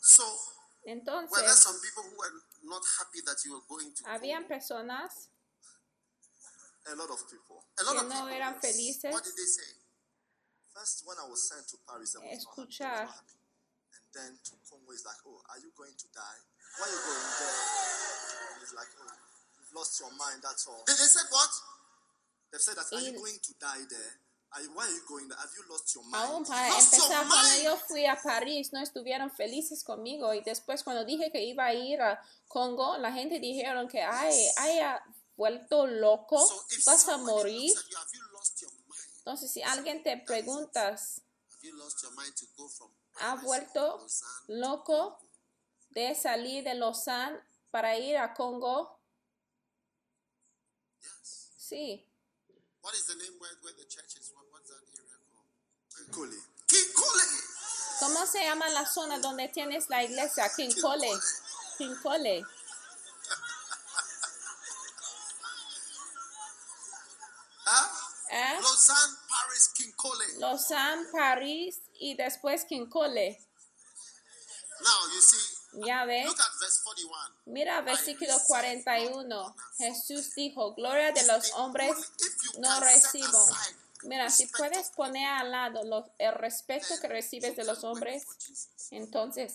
So, 0.00 0.22
were 0.24 0.38
there 0.84 0.94
Entonces, 0.96 1.58
some 1.58 1.78
people 1.80 2.04
who 2.04 2.16
were 2.16 2.32
not 2.62 2.82
happy 2.98 3.20
that 3.26 3.36
you 3.44 3.52
were 3.52 3.62
going 3.68 3.92
to 3.94 4.04
habían 4.08 4.42
Congo? 4.44 4.48
personas 4.54 5.28
A 6.86 6.94
lot 6.96 7.10
of 7.10 7.20
people. 7.28 7.60
A 7.78 7.84
lot 7.84 7.92
que 7.96 8.02
of 8.02 8.08
no 8.08 8.24
people. 8.24 8.34
eran 8.40 8.54
felices. 8.60 9.12
What 9.12 9.24
did 9.24 9.36
they 9.36 9.44
say? 9.48 9.70
First, 10.72 11.02
when 11.04 11.18
I 11.18 11.28
was 11.28 11.44
sent 11.48 11.66
to 11.68 11.76
Paris, 11.84 12.16
I 12.16 12.24
was 12.24 12.40
Escuchar. 12.40 12.88
not 12.88 13.12
happy. 13.20 13.36
And 13.92 14.04
then 14.14 14.30
to 14.38 14.52
Congo 14.64 14.90
is 14.94 15.04
like, 15.04 15.20
oh, 15.26 15.42
are 15.52 15.60
you 15.60 15.70
going 15.76 15.92
to 15.92 16.08
die? 16.14 16.40
Why 16.78 16.86
are 16.88 16.94
you 16.94 17.02
going 17.04 17.26
there? 17.36 17.58
And 18.54 18.62
it's 18.62 18.74
like, 18.74 18.90
oh, 18.96 19.12
you've 19.60 19.74
lost 19.76 20.00
your 20.00 20.12
mind. 20.16 20.40
That's 20.42 20.64
all. 20.66 20.82
They, 20.86 20.94
they 20.94 21.10
said 21.10 21.28
what? 21.30 21.52
They've 22.50 22.62
said 22.62 22.76
that, 22.78 22.86
are 22.90 23.02
you 23.02 23.12
going 23.18 23.38
to 23.38 23.52
die 23.60 23.84
there? 23.90 24.12
Are 24.56 24.62
you, 24.62 24.70
why 24.74 24.82
are 24.86 24.90
you 24.94 25.02
going 25.06 25.28
there? 25.28 25.38
Have 25.38 25.50
you 25.54 25.62
lost 25.70 25.94
your 25.94 26.02
Aún 26.10 26.42
mind? 26.42 26.46
para 26.48 26.68
Lost 26.74 26.90
your 26.96 27.06
empezar, 27.06 27.26
cuando 27.28 27.62
yo 27.62 27.76
fui 27.86 28.06
a 28.06 28.16
París, 28.16 28.72
no 28.72 28.80
estuvieron 28.82 29.30
felices 29.30 29.84
conmigo. 29.84 30.34
Y 30.34 30.42
después, 30.42 30.82
cuando 30.82 31.04
dije 31.04 31.30
que 31.30 31.42
iba 31.42 31.66
a 31.66 31.74
ir 31.74 32.00
a 32.00 32.20
Congo, 32.48 32.96
la 32.98 33.12
gente 33.12 33.38
dijeron 33.38 33.86
que, 33.88 34.02
ay, 34.02 34.34
haya 34.58 35.00
vuelto 35.40 35.86
loco, 35.86 36.38
vas 36.84 37.08
a 37.08 37.16
morir. 37.16 37.72
Entonces, 39.20 39.50
si 39.50 39.62
alguien 39.62 40.02
te 40.02 40.18
preguntas, 40.18 41.22
¿ha 43.20 43.36
vuelto 43.36 44.06
loco 44.48 45.18
de 45.92 46.14
salir 46.14 46.62
de 46.62 46.74
Lausanne 46.74 47.40
para 47.70 47.96
ir 47.96 48.18
a 48.18 48.34
Congo? 48.34 49.00
Sí. 51.56 52.06
What 52.82 52.94
is 52.94 53.06
the 53.06 53.14
name 53.14 53.38
where, 53.40 53.56
where 53.62 53.74
the 53.76 53.86
church 53.88 54.16
is? 54.20 54.32
What, 54.34 54.44
what's 54.52 54.68
that 54.68 54.84
area 54.92 55.16
called? 55.32 56.10
Koli. 56.10 56.36
Kinkole. 56.66 57.24
¿Cómo 58.00 58.26
se 58.26 58.40
llama 58.44 58.68
la 58.70 58.84
zona 58.84 59.18
donde 59.20 59.48
tienes 59.48 59.88
la 59.88 60.02
iglesia? 60.02 60.50
Kinkole. 60.54 61.10
Kinkole. 61.78 62.44
Lausanne, 68.70 69.16
Paris, 69.28 69.68
Kinkole. 69.74 70.38
Lausanne, 70.38 71.06
París 71.10 71.80
y 71.98 72.14
después 72.14 72.64
Kinkole. 72.64 73.38
Now 74.80 75.12
you 75.12 75.20
see, 75.20 75.56
Ya 75.86 76.04
ve. 76.04 76.24
look 76.24 76.40
at 76.40 76.52
verse 76.60 76.80
41. 76.82 77.34
Mira 77.46 77.80
versículo 77.82 78.38
41. 78.46 79.56
Jesús 79.78 80.34
dijo, 80.34 80.74
gloria 80.74 81.12
de 81.12 81.22
los 81.26 81.52
hombres 81.52 81.96
no 82.58 82.80
recibo. 82.80 83.46
Mira, 84.04 84.30
si 84.30 84.46
puedes 84.46 84.88
poner 84.90 85.26
al 85.28 85.50
lado 85.50 85.82
el 86.18 86.32
respeto 86.34 86.98
que 87.00 87.08
recibes 87.08 87.54
de 87.56 87.64
los 87.64 87.84
hombres, 87.84 88.24
entonces 88.90 89.54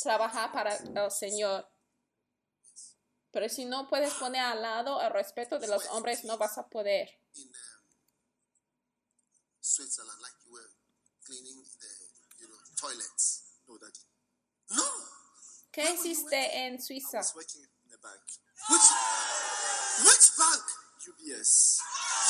trabaja 0.00 0.52
para 0.52 0.76
el 0.76 1.10
Señor. 1.10 1.68
Pero 3.32 3.48
si 3.48 3.64
no 3.64 3.88
puedes 3.88 4.14
poner 4.14 4.42
al 4.42 4.62
lado 4.62 5.00
el 5.02 5.10
respeto 5.10 5.58
de 5.58 5.66
los 5.66 5.84
hombres, 5.86 6.24
no 6.24 6.38
vas 6.38 6.56
a 6.58 6.68
poder. 6.68 7.10
In 9.68 9.84
Switzerland, 9.84 10.16
like 10.24 10.32
you 10.46 10.52
were 10.56 10.70
cleaning 11.26 11.60
the 11.80 11.92
you 12.40 12.48
know 12.48 12.56
toilets. 12.80 13.44
No, 13.68 13.76
Daddy. 13.76 14.00
No, 14.70 14.84
¿Qué 15.72 15.92
hiciste 15.92 16.40
en 16.56 16.74
I 16.74 16.78
Suiza? 16.78 17.18
was 17.18 17.34
working 17.36 17.60
in 17.62 17.92
a 17.92 17.98
bank. 18.00 18.24
Which, 18.70 18.88
which 20.08 20.26
bank? 20.38 20.64
UBS. 21.08 21.80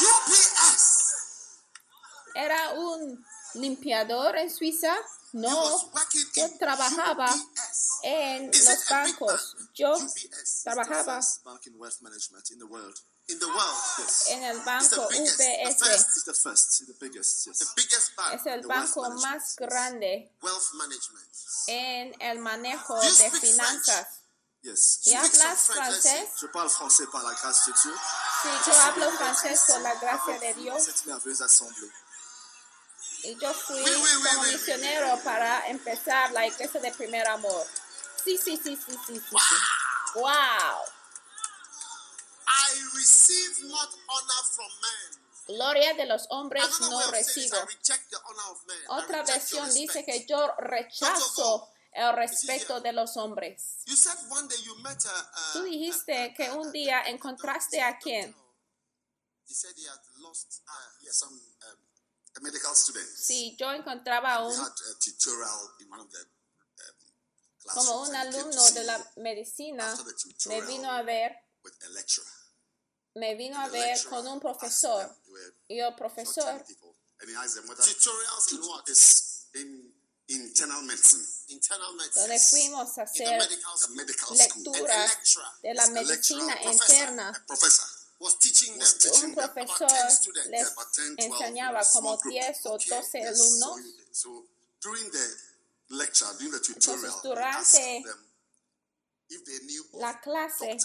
UBS. 0.02 1.14
¿Era 2.34 2.72
un 2.74 3.24
limpiador 3.54 4.36
en 4.36 4.50
Suiza? 4.50 4.94
No, 5.32 5.90
yo 6.34 6.48
trabajaba 6.58 7.32
UBS. 7.34 8.00
en 8.02 8.50
Is 8.50 8.64
los 8.68 8.88
bancos. 8.88 9.56
Yo 9.74 9.94
UBS. 9.96 10.62
trabajaba 10.64 11.20
bank 11.44 11.66
in 11.66 11.74
wealth 11.78 12.00
management 12.02 12.50
in 12.50 12.58
the 12.58 12.66
world. 12.66 12.98
In 13.30 13.38
the 13.38 13.46
world. 13.46 13.76
Yes. 13.98 14.26
en 14.28 14.42
el 14.42 14.56
It's 14.56 14.64
banco 14.64 15.06
the 15.08 15.08
biggest, 15.18 15.36
the 15.38 15.44
UBS. 15.44 15.78
first, 15.78 16.08
It's 16.16 16.24
the 16.24 16.34
first, 16.34 16.86
the 16.86 16.94
biggest, 16.98 17.46
yes. 17.46 17.58
the 17.58 17.66
biggest 17.76 18.16
bank. 18.16 18.34
Es 18.40 18.46
el 18.46 18.62
banco 18.66 19.02
más 19.20 19.54
grande 19.56 20.32
Wealth 20.42 20.72
management. 20.74 21.28
en 21.66 22.14
el 22.22 22.38
manejo 22.38 23.02
You 23.02 23.16
de 23.16 23.30
finanzas. 23.38 24.06
Yes. 24.62 25.00
¿Y 25.04 25.14
hablas 25.14 25.60
francés? 25.66 26.30
Je 26.40 26.48
parle 26.48 26.70
français 26.70 27.06
par 27.12 27.22
la 27.22 27.32
grâce 27.34 27.66
de 27.66 27.72
Dieu. 27.82 27.94
Sí, 28.42 28.48
yo 28.66 28.80
hablo 28.80 29.10
francés 29.12 29.60
por 29.66 29.80
la 29.82 29.94
gracia 29.96 30.38
de 30.38 30.54
Dios 30.54 30.82
Cette 30.84 31.04
merveilleuse 31.06 31.42
assemblée. 31.42 31.92
y 33.24 33.36
yo 33.36 33.52
fui 33.52 33.76
Oui, 33.82 33.90
oui, 33.94 34.10
como 34.24 34.40
oui, 34.42 34.48
oui. 34.48 34.52
misionero 34.56 35.20
para 35.22 35.68
empezar 35.68 36.32
la 36.32 36.46
iglesia 36.46 36.80
de 36.80 36.90
primer 36.92 37.26
amor. 37.28 37.66
Sí, 38.24 38.38
sí, 38.42 38.56
sí, 38.62 38.74
sí, 38.76 38.98
sí, 39.06 39.14
sí. 39.20 39.36
sí. 39.36 40.14
Wow. 40.14 40.82
I 42.48 42.96
receive 42.96 43.68
not 43.68 43.90
honor 44.08 44.42
from 44.54 44.70
men. 44.80 45.28
Gloria 45.48 45.94
de 45.94 46.06
los 46.06 46.26
hombres 46.30 46.64
no 46.80 47.10
recibo. 47.10 47.56
Otra 48.88 49.22
versión 49.22 49.72
dice 49.72 50.04
que 50.04 50.26
yo 50.26 50.54
rechazo 50.58 51.70
el 51.92 52.14
respeto 52.14 52.80
de 52.80 52.92
los 52.92 53.16
hombres. 53.16 53.78
Tú 55.52 55.62
dijiste 55.62 56.34
que 56.36 56.50
un 56.50 56.70
día 56.70 57.02
encontraste 57.06 57.80
a 57.80 57.98
quién. 57.98 58.34
Um. 58.34 58.48
Sí, 63.16 63.56
yo 63.58 63.72
encontraba 63.72 64.34
a 64.34 64.40
He 64.40 64.52
un 64.52 64.60
um, 64.60 64.68
como 67.74 68.02
un 68.02 68.14
alumno 68.14 68.70
de 68.70 68.84
la 68.84 69.12
medicina 69.16 69.96
me 70.46 70.60
vino 70.62 70.90
a 70.90 71.02
ver. 71.02 71.34
Me 73.18 73.34
vino 73.34 73.58
a 73.60 73.68
ver 73.68 73.98
con 74.08 74.26
un 74.26 74.40
profesor 74.40 75.16
y 75.68 75.80
el 75.80 75.94
profesor 75.94 76.64
people, 76.64 76.94
and 77.20 77.30
he 77.30 77.36
asked 77.36 77.54
them 77.56 77.68
whether 77.68 77.82
tutorials 77.84 78.52
in 78.52 78.60
what? 78.62 78.88
is 78.88 79.46
in 79.54 79.92
internal 80.28 80.82
medicine, 80.82 81.24
Internal 81.48 81.92
medicine. 81.94 82.22
donde 82.22 82.38
fuimos 82.38 82.98
a 82.98 83.02
hacer 83.02 83.38
medical 83.38 83.72
the 83.72 83.78
school. 83.78 83.96
medical 83.96 84.36
school. 84.36 84.64
lecturas 84.64 85.22
de 85.62 85.74
la 85.74 85.82
A 85.84 85.86
lecturer, 85.88 86.44
medicina 86.44 86.72
interna. 86.72 87.28
Un 87.30 87.46
profesor 87.46 87.86
about 88.20 88.40
10 88.40 90.18
students, 90.18 90.48
les 90.50 90.62
about 90.72 90.92
10, 90.92 91.16
12, 91.16 91.24
enseñaba 91.24 91.84
como 91.92 92.16
group. 92.18 92.34
10 92.34 92.66
o 92.66 92.74
Okay, 92.74 92.88
12 92.88 93.18
Yes, 93.18 93.28
alumnos. 93.40 93.68
So, 93.70 93.78
you- 93.78 93.94
so 94.12 94.46
during 94.80 95.10
the 95.10 95.36
lecture, 95.90 96.26
during 96.38 96.50
the 96.52 96.60
tutorial, 96.60 97.04
Entonces, 97.06 97.22
durante 97.22 98.02
them 98.04 98.24
if 99.30 99.44
they 99.44 99.58
knew 99.66 99.82
of 99.92 100.00
La 100.00 100.20
clase, 100.20 100.76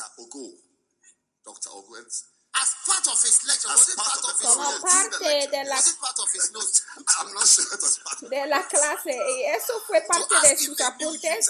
Dr. 1.45 1.69
And 1.97 2.07
As 2.55 2.69
part 2.85 3.07
of 3.09 3.17
his 3.23 3.41
lecture. 3.49 3.67
As 3.73 3.79
Was 3.81 3.89
it 3.89 3.97
part 3.97 4.13
part 4.13 4.23
of 4.29 4.37
his 4.39 4.45
como 4.45 4.79
parte 4.79 5.47
de 5.49 5.63
la, 5.65 5.75
Was 5.75 5.87
it 5.89 5.99
part 5.99 6.19
of 6.19 6.29
his 6.31 6.51
notes? 6.53 6.85
I'm 7.17 7.33
not 7.33 7.47
sure 7.49 7.65
it 7.65 7.81
was 7.81 7.97
part 8.05 8.21
of 8.21 8.29
de 8.29 8.45
la 8.45 8.61
clase, 8.69 9.09
y 9.09 9.43
eso 9.57 9.73
fue 9.87 10.01
parte 10.01 10.35
de 10.47 10.57
sus 10.57 10.79
apuntes. 10.79 11.49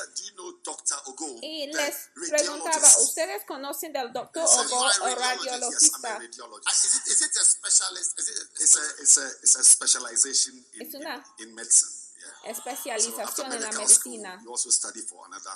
Y 1.41 1.67
les 1.67 2.09
preguntaba? 2.29 2.87
¿ustedes 3.03 3.43
conocen 3.45 3.91
del 3.91 4.13
doctor 4.13 4.43
Ogo 4.45 4.63
"You 4.69 5.05
are 5.05 5.13
o 5.13 5.15
radiologista? 5.19 6.19
radiologist. 6.19 6.85
Is 6.85 6.95
it, 6.95 7.07
is 7.11 7.21
it 7.21 7.35
a 7.35 7.43
specialist? 7.43 8.19
Is 8.19 8.29
it 8.29 8.37
a, 8.37 8.63
It's 8.63 8.77
a, 8.77 9.01
it's 9.01 9.17
a, 9.17 9.27
it's 9.43 9.55
a 9.57 9.63
specialization 9.63 10.65
in, 10.73 10.87
Es 10.87 10.93
una 10.95 11.21
Especialización 12.45 13.51
en 13.53 13.61
la 13.61 13.67
medical 13.67 13.87
school, 13.89 14.17
medicina. 14.19 14.41
you 14.43 14.49
also 14.51 14.69
study 14.69 15.01
for 15.01 15.25
another 15.27 15.51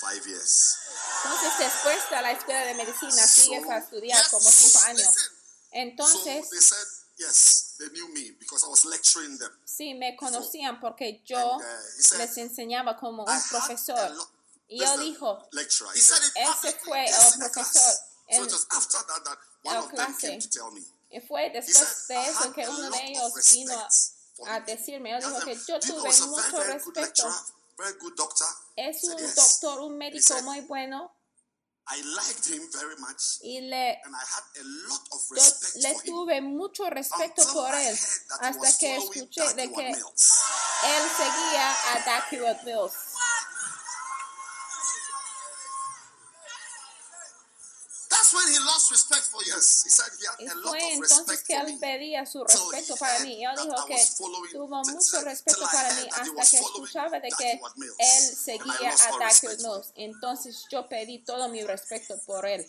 five 0.00 0.26
years. 0.26 0.76
Entonces, 1.24 1.52
después 1.58 1.98
de 2.10 2.22
la 2.22 2.32
escuela 2.32 2.60
de 2.64 2.74
medicina, 2.74 3.26
sigues 3.26 3.68
a 3.68 3.78
estudiar 3.78 4.30
como 4.30 4.48
Yes, 4.48 4.54
cinco 4.54 4.84
años. 4.86 5.14
Entonces, 5.72 6.44
so 6.44 6.50
they 6.50 6.60
said, 6.60 6.86
yes, 7.18 7.74
they 7.78 7.88
knew 7.90 8.08
me 8.08 8.32
because 8.40 8.64
I 8.64 8.68
was 8.68 8.84
lecturing 8.84 9.38
them. 9.38 9.52
sí, 9.64 9.94
me 9.94 10.16
conocían 10.16 10.80
porque 10.80 11.22
yo 11.24 11.38
And, 11.54 11.62
uh, 11.62 12.02
said, 12.02 12.18
les 12.18 12.36
enseñaba 12.38 12.96
como 12.98 13.24
I 13.28 13.32
un 13.32 13.38
a 13.38 13.42
profesor. 13.48 14.16
Y 14.68 14.78
yo 14.80 14.98
dijo, 14.98 15.48
lecturer. 15.52 15.94
He 15.96 16.00
said 16.00 16.22
it 16.24 16.32
ese 16.36 16.78
fue 16.84 17.04
Yes, 17.04 17.32
el 17.34 17.38
profesor. 17.50 17.82
So 17.82 18.36
En- 18.36 18.44
it 18.44 18.52
was 18.52 18.66
after 18.70 19.02
that 19.06 19.24
that 19.24 19.38
one 19.62 19.74
la 19.76 19.80
of 19.84 19.90
them 19.90 19.96
clase. 20.14 20.20
came 20.28 20.40
to 20.40 20.48
tell 20.48 20.70
me. 20.72 20.82
y 21.10 21.20
fue 21.20 21.50
después 21.50 21.76
said, 21.76 22.08
de 22.08 22.14
I 22.14 22.28
eso 22.30 22.52
que 22.52 22.64
a 22.64 22.70
uno 22.70 22.90
de 22.90 23.04
ellos 23.06 23.32
vino 23.52 23.88
a 24.46 24.60
decirme, 24.60 25.10
Tell 25.18 25.30
dijo 25.30 25.44
que 25.44 25.54
yo 25.56 25.78
"Do 25.78 25.86
you 25.86 25.92
know 25.94 26.02
tuve 26.02 26.08
a 26.08 26.12
very, 26.12 26.26
mucho 26.30 26.56
very 26.58 26.72
respeto. 26.74 27.34
Very 27.80 27.98
good 28.00 28.14
doctor. 28.16 28.46
Es 28.76 29.02
un 29.04 29.16
"Yes." 29.18 29.34
doctor, 29.34 29.80
un 29.80 29.96
médico 29.98 30.22
said, 30.22 30.44
muy 30.44 30.60
bueno 30.62 31.10
I 31.92 32.02
liked 32.02 32.46
him 32.46 32.62
very 32.72 32.94
much 32.98 33.40
y 33.42 33.60
le, 33.62 34.00
and 34.04 34.14
I 34.14 34.18
had 34.20 34.44
a 34.60 34.64
lot 34.88 35.00
of 35.10 35.20
respect 35.30 35.76
le 35.82 35.90
him. 35.90 36.00
tuve 36.04 36.40
mucho 36.40 36.88
respeto 36.88 37.42
Until 37.42 37.52
por 37.54 37.74
él 37.74 37.98
hasta 38.40 38.78
que 38.78 38.96
escuché 38.96 39.54
de 39.54 39.72
que 39.72 39.88
él 39.90 41.04
seguía 41.16 41.72
a 41.72 42.20
Ducky 42.30 42.36
Mills. 42.64 42.92
Fue 48.30 48.42
entonces 50.98 51.00
respect 51.00 51.46
que 51.46 51.56
él 51.56 51.78
pedía 51.80 52.26
su 52.26 52.44
respeto 52.44 52.96
para 52.96 53.18
mí. 53.20 53.44
Él 53.44 53.50
dijo 53.62 53.84
que 53.86 54.06
tuvo 54.52 54.82
mucho 54.84 55.20
respeto 55.22 55.66
para 55.70 55.92
mí 55.94 56.08
hasta 56.12 56.50
que 56.50 56.56
escuchaba 56.56 57.20
de 57.20 57.28
que 57.36 57.60
él 57.98 58.36
seguía 58.36 58.92
a 58.92 59.18
for 59.18 59.56
Mills. 59.58 59.92
Entonces 59.96 60.64
yo 60.70 60.88
pedí 60.88 61.24
todo 61.24 61.48
mi 61.48 61.62
respeto 61.64 62.18
por 62.26 62.46
él. 62.46 62.66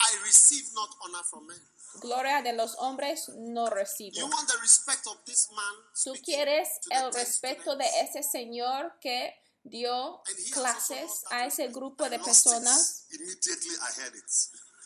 I 0.00 0.16
receive 0.24 0.66
not 0.74 0.90
honor 1.00 1.24
from 1.24 1.46
men. 1.46 1.70
Gloria 2.00 2.40
de 2.42 2.52
los 2.52 2.76
hombres 2.78 3.28
no 3.30 3.68
You 3.68 3.74
recibo. 3.74 4.26
want 4.28 4.48
the 4.48 4.56
respect 4.62 5.06
of 5.06 5.18
this 5.24 5.50
man? 5.50 5.74
Tú 6.04 6.14
quieres 6.24 6.68
el 6.90 7.12
respeto 7.12 7.76
de 7.76 7.86
ese 8.00 8.22
señor 8.22 8.98
que 9.00 9.34
dio 9.64 10.22
clases 10.52 11.24
a 11.30 11.46
ese 11.46 11.68
grupo 11.68 12.08
de 12.08 12.18
personas. 12.18 13.04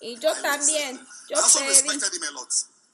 Y 0.01 0.19
yo 0.19 0.35
también, 0.43 1.07
yo 1.29 1.37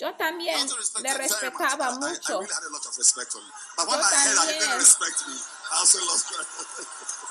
yo 0.01 0.15
también 0.15 0.66
le 1.02 1.15
respetaba 1.15 1.90
mucho. 1.90 2.40
really 2.40 2.51
had 2.51 2.65
a 2.65 2.70
lot 2.70 2.86
of 2.86 2.97
respect 2.97 3.32
for 3.32 3.39
him. 3.39 3.52
But 3.77 3.86
when 3.86 3.98
Yo 3.98 4.07
I 4.07 4.09
heard 4.09 4.36
that 4.36 4.48
he 4.48 4.52
también. 4.52 4.59
didn't 4.61 4.78
respect 4.78 5.28
me, 5.28 5.35
I 5.35 5.77
also 5.78 5.98
lost 6.07 6.31
respect. 6.31 6.89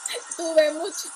Tuve 0.37 0.71
mucho, 0.73 1.09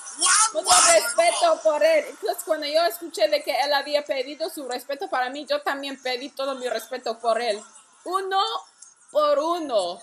mucho 0.52 0.76
respeto 0.92 1.60
por 1.62 1.82
él. 1.84 2.06
Entonces 2.08 2.42
cuando 2.44 2.66
yo 2.66 2.84
escuché 2.86 3.28
de 3.28 3.42
que 3.44 3.52
él 3.52 3.72
había 3.72 4.04
pedido 4.04 4.50
su 4.50 4.66
respeto 4.68 5.08
para 5.08 5.30
mí, 5.30 5.46
yo 5.46 5.62
también 5.62 6.00
pedí 6.02 6.30
todo 6.30 6.56
mi 6.56 6.68
respeto 6.68 7.20
por 7.20 7.40
él. 7.40 7.62
Uno 8.04 8.40
por 9.12 9.38
uno. 9.38 10.02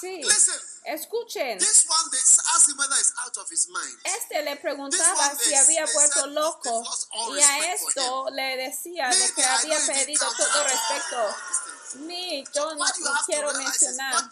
Sí. 0.00 0.22
Listen, 0.22 0.60
Escuchen. 0.86 1.58
this 1.58 1.84
one 1.88 2.10
they 2.12 2.18
asked 2.54 2.68
him 2.68 2.76
whether 2.78 2.94
he's 2.96 3.12
out 3.24 3.36
of 3.38 3.50
his 3.50 3.68
mind. 3.68 3.98
Este 4.04 4.42
le 4.42 4.56
preguntaba 4.56 5.34
si 5.36 5.54
había 5.54 5.84
vuelto 5.86 6.26
loco 6.28 6.84
y 7.34 7.40
a 7.40 7.72
esto 7.74 8.30
le 8.30 8.56
decía 8.56 9.08
de 9.08 9.34
que 9.34 9.44
había 9.44 9.78
count 9.84 10.36
todo 10.36 10.64
respeto. 10.64 11.36
Ni 12.00 12.44
yo 12.54 12.74
no, 12.74 12.84
quiero 13.26 13.52
mencionar, 13.54 14.28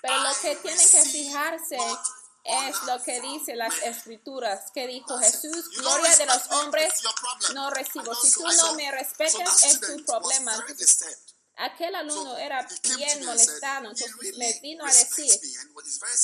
pero 0.00 0.20
lo 0.20 0.30
"I 0.30 0.34
que 0.40 0.56
tienen 0.56 0.88
que 0.88 1.02
fijarse 1.02 1.78
es 2.44 2.82
lo 2.84 3.02
que 3.02 3.20
dice 3.20 3.56
las 3.56 3.74
men." 3.74 3.92
escrituras, 3.92 4.70
que 4.72 4.86
dijo. 4.86 5.18
Jesús, 5.18 5.68
gloria 5.70 6.16
de 6.16 6.26
los 6.26 6.46
hombres 6.50 6.94
no 7.52 7.70
recibo. 7.70 8.14
Si 8.14 8.32
tú 8.32 8.46
no 8.46 8.74
me 8.74 8.90
respetas, 8.92 9.64
es 9.64 9.80
tu 9.80 10.04
problema. 10.04 10.64
Aquel 11.56 11.94
alumno 11.94 12.36
era 12.36 12.66
bien 12.96 13.24
molestado, 13.24 13.90
entonces 13.90 14.36
me 14.36 14.60
vino 14.60 14.84
a 14.84 14.88
decir 14.88 15.40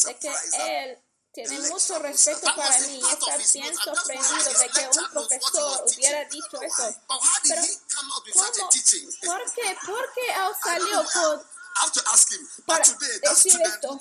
de 0.07 0.19
que 0.19 0.31
él 0.61 0.99
tiene 1.33 1.59
mucho 1.71 1.99
respeto 1.99 2.55
para 2.55 2.79
mí 2.81 3.01
y 3.01 3.13
está 3.13 3.37
bien 3.59 3.75
sorprendido 3.75 4.59
de 4.61 4.69
que 4.69 4.99
un 4.99 5.11
profesor 5.11 5.85
hubiera 5.87 6.25
dicho 6.27 6.61
eso. 6.61 6.95
Pero, 7.49 7.63
¿Cómo? 7.97 8.15
¿Por 9.25 9.55
qué? 9.55 9.77
¿Por 9.87 10.13
qué 10.15 10.35
salió 10.63 11.03
him. 12.31 12.49
Para 12.67 12.85
But 12.85 12.85
today, 12.85 13.21
that 13.23 13.31
decir 13.31 13.61
esto. 13.63 13.99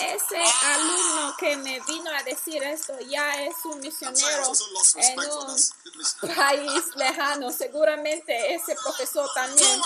Ese 0.00 0.42
alumno 0.62 1.36
que 1.38 1.56
me 1.56 1.80
vino 1.80 2.10
a 2.10 2.22
decir 2.22 2.62
esto 2.62 2.98
ya 3.00 3.42
es 3.42 3.54
un 3.64 3.80
misionero 3.80 4.52
en 4.96 5.18
un 5.18 6.34
país 6.36 6.84
lejano. 6.96 7.50
Seguramente 7.50 8.54
ese 8.54 8.74
profesor 8.74 9.28
también 9.34 9.80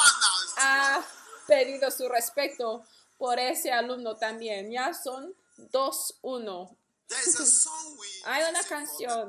ha 0.56 1.04
pedido 1.46 1.90
su 1.90 2.08
respeto 2.08 2.84
por 3.16 3.38
ese 3.38 3.72
alumno 3.72 4.16
también. 4.16 4.70
Ya 4.70 4.92
son 4.92 5.34
2-1. 5.70 6.76
There 7.08 7.20
is 7.20 7.40
a 7.40 7.46
song 7.46 7.98
we 7.98 8.06
Hay 8.24 8.42
una 8.48 8.62
canción 8.64 9.28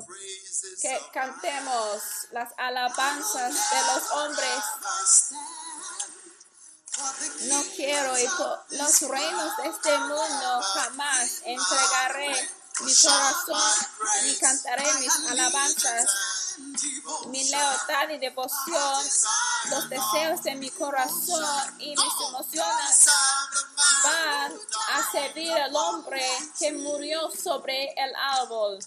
Que 0.81 0.97
cantemos 1.11 2.01
las 2.31 2.51
alabanzas 2.57 3.53
de 3.53 3.93
los 3.93 4.11
hombres. 4.11 4.63
No 7.41 7.63
quiero 7.75 8.17
y 8.19 8.27
por 8.27 8.65
los 8.69 9.01
reinos 9.01 9.57
de 9.57 9.69
este 9.69 9.97
mundo 9.97 10.61
jamás 10.73 11.41
entregaré 11.43 12.49
mi 12.81 12.95
corazón 12.95 13.87
ni 14.23 14.35
cantaré 14.35 14.93
mis 14.99 15.15
alabanzas. 15.29 16.05
Mi 17.27 17.43
lealtad 17.49 18.09
y 18.09 18.19
devoción, 18.19 19.05
los 19.71 19.89
deseos 19.89 20.43
de 20.43 20.55
mi 20.55 20.69
corazón 20.69 21.75
y 21.79 21.89
mis 21.89 22.13
emociones 22.27 23.07
van 24.03 24.53
a 24.91 25.11
servir 25.11 25.51
al 25.51 25.75
hombre 25.75 26.23
que 26.59 26.73
murió 26.73 27.31
sobre 27.31 27.91
el 27.93 28.13
árbol. 28.15 28.79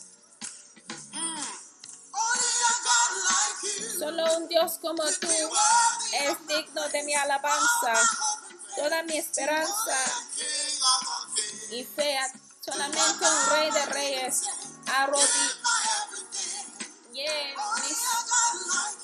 Solo 3.99 4.37
un 4.37 4.49
Dios 4.49 4.79
como 4.81 5.03
tú 5.05 5.29
es 6.13 6.47
digno 6.47 6.89
de 6.89 7.03
mi 7.05 7.15
alabanza. 7.15 7.95
Toda 8.77 9.03
mi 9.05 9.17
esperanza 9.17 9.97
y 11.71 11.83
fe, 11.83 12.19
solamente 12.61 13.25
un 13.25 13.51
rey 13.51 13.71
de 13.71 13.87
reyes 13.87 14.43
arrodillé 14.87 15.25
mis 17.83 17.99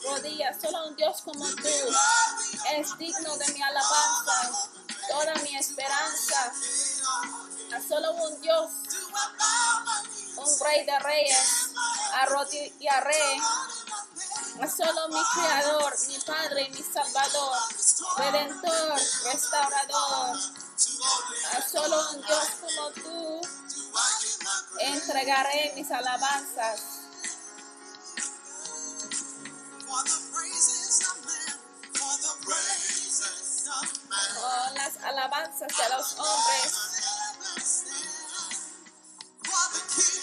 rodillas. 0.04 0.56
Solo 0.60 0.88
un 0.88 0.96
Dios 0.96 1.22
como 1.22 1.46
tú 1.46 1.68
es 2.76 2.98
digno 2.98 3.36
de 3.38 3.52
mi 3.52 3.62
alabanza. 3.62 4.68
Toda 5.08 5.34
mi 5.36 5.56
esperanza 5.56 6.52
a 7.74 7.80
solo 7.80 8.12
un 8.12 8.40
Dios, 8.42 8.70
un 10.36 10.60
rey 10.66 10.84
de 10.84 10.98
reyes, 10.98 11.70
arrodillaré 12.14 13.38
a 13.38 13.91
solo 14.76 15.08
mi 15.08 15.20
creador, 15.34 15.94
mi 16.08 16.18
padre, 16.18 16.68
mi 16.70 16.82
salvador, 16.82 17.56
redentor, 18.16 19.00
restaurador. 19.24 20.38
A 21.52 21.62
solo 21.62 22.10
un 22.10 22.22
Dios 22.22 22.48
como 22.60 22.90
tú 22.90 23.40
entregaré 24.80 25.72
mis 25.76 25.90
alabanzas. 25.90 26.80
Man. 34.08 34.28
Oh, 34.38 34.74
las 34.74 34.96
alabanzas 35.04 35.68
de 35.68 35.88
los 35.90 36.18
hombres 36.18 36.92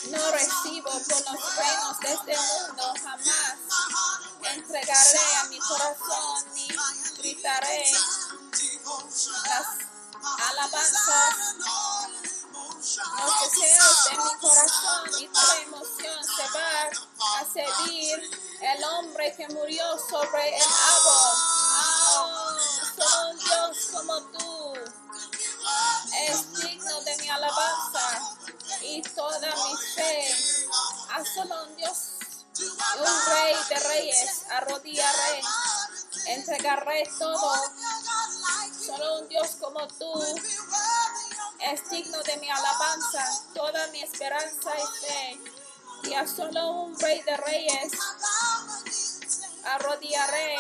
no 0.10 0.32
recibo 0.32 0.90
por 0.90 1.34
los 1.34 1.56
reinos 1.56 2.00
de 2.00 2.14
este 2.14 2.38
mundo 2.38 2.94
jamás. 3.04 3.49
Entregaré 4.70 5.36
a 5.42 5.44
mi 5.46 5.58
corazón 5.58 6.46
ni 6.54 6.68
gritaré 7.18 7.92
las 9.48 9.68
alabanzas, 10.48 11.36
los 13.18 13.52
deseos 13.52 14.06
de 14.06 14.18
mi 14.18 14.40
corazón 14.40 15.10
y 15.18 15.28
toda 15.28 15.62
emoción 15.62 16.24
se 16.24 16.44
van 16.54 16.90
a 17.36 17.46
servir 17.52 18.30
el 18.62 18.84
hombre 18.84 19.34
que 19.36 19.48
murió 19.48 19.84
sobre 20.08 20.56
el 20.56 20.62
árbol. 20.62 21.40
Oh, 23.00 23.34
Dios 23.40 23.88
como 23.92 24.22
tú 24.34 24.74
es 26.28 26.54
digno 26.62 27.02
de 27.02 27.18
mi 27.18 27.30
alabanza 27.30 28.22
y 28.84 29.02
toda 29.02 29.48
mi 29.56 29.76
fe. 29.96 30.32
A 31.10 31.26
solo 31.26 31.64
un 31.64 31.76
Dios, 31.76 32.19
un 32.62 33.26
rey 33.34 33.56
de 33.70 33.76
reyes, 33.88 34.44
arrodillaré, 34.52 35.42
entregaré 36.28 37.10
todo. 37.18 37.54
Solo 38.86 39.20
un 39.20 39.30
Dios 39.30 39.48
como 39.60 39.88
tú. 39.88 40.12
Es 41.60 41.90
digno 41.90 42.22
de 42.24 42.38
mi 42.38 42.50
alabanza, 42.50 43.24
toda 43.54 43.88
mi 43.88 44.02
esperanza 44.02 44.72
y 44.78 45.06
fe. 45.06 45.40
Y 46.04 46.14
a 46.14 46.26
solo 46.26 46.72
un 46.72 47.00
rey 47.00 47.22
de 47.22 47.38
reyes 47.38 47.92
arrodillaré, 49.66 50.56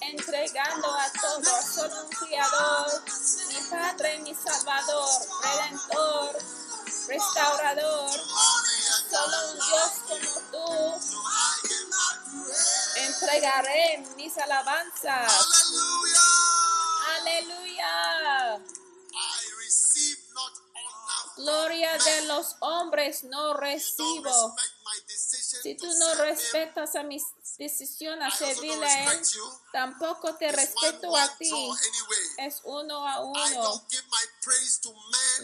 entregando 0.00 0.88
a 0.92 1.10
todo, 1.12 1.54
a 1.54 1.62
solo 1.62 2.04
un 2.04 2.10
criador, 2.10 3.02
mi 3.48 3.60
Padre, 3.70 4.18
mi 4.18 4.34
Salvador, 4.34 5.08
Redentor, 5.42 6.38
Restaurador, 7.08 8.10
solo 9.10 9.50
un 9.50 9.56
Dios 9.56 9.92
como 10.08 10.40
tú, 10.50 10.66
entregaré 12.96 14.04
mis 14.16 14.38
alabanzas. 14.38 15.32
Aleluya. 17.18 18.60
Gloria 21.36 21.96
de 21.96 22.22
los 22.26 22.56
hombres 22.60 23.24
no 23.24 23.54
recibo. 23.54 24.54
Si 25.62 25.74
tú 25.74 25.86
no 25.98 26.14
respetas 26.14 26.94
a 26.96 27.02
mis 27.02 27.24
decisiones 27.58 28.32
a 28.32 28.36
servirle 28.36 28.86
a 28.86 29.12
Él, 29.12 29.22
tampoco 29.72 30.34
te 30.36 30.50
respeto 30.52 31.16
a 31.16 31.36
ti. 31.36 31.52
Es 32.38 32.60
uno 32.64 33.06
a 33.06 33.20
uno. 33.20 33.82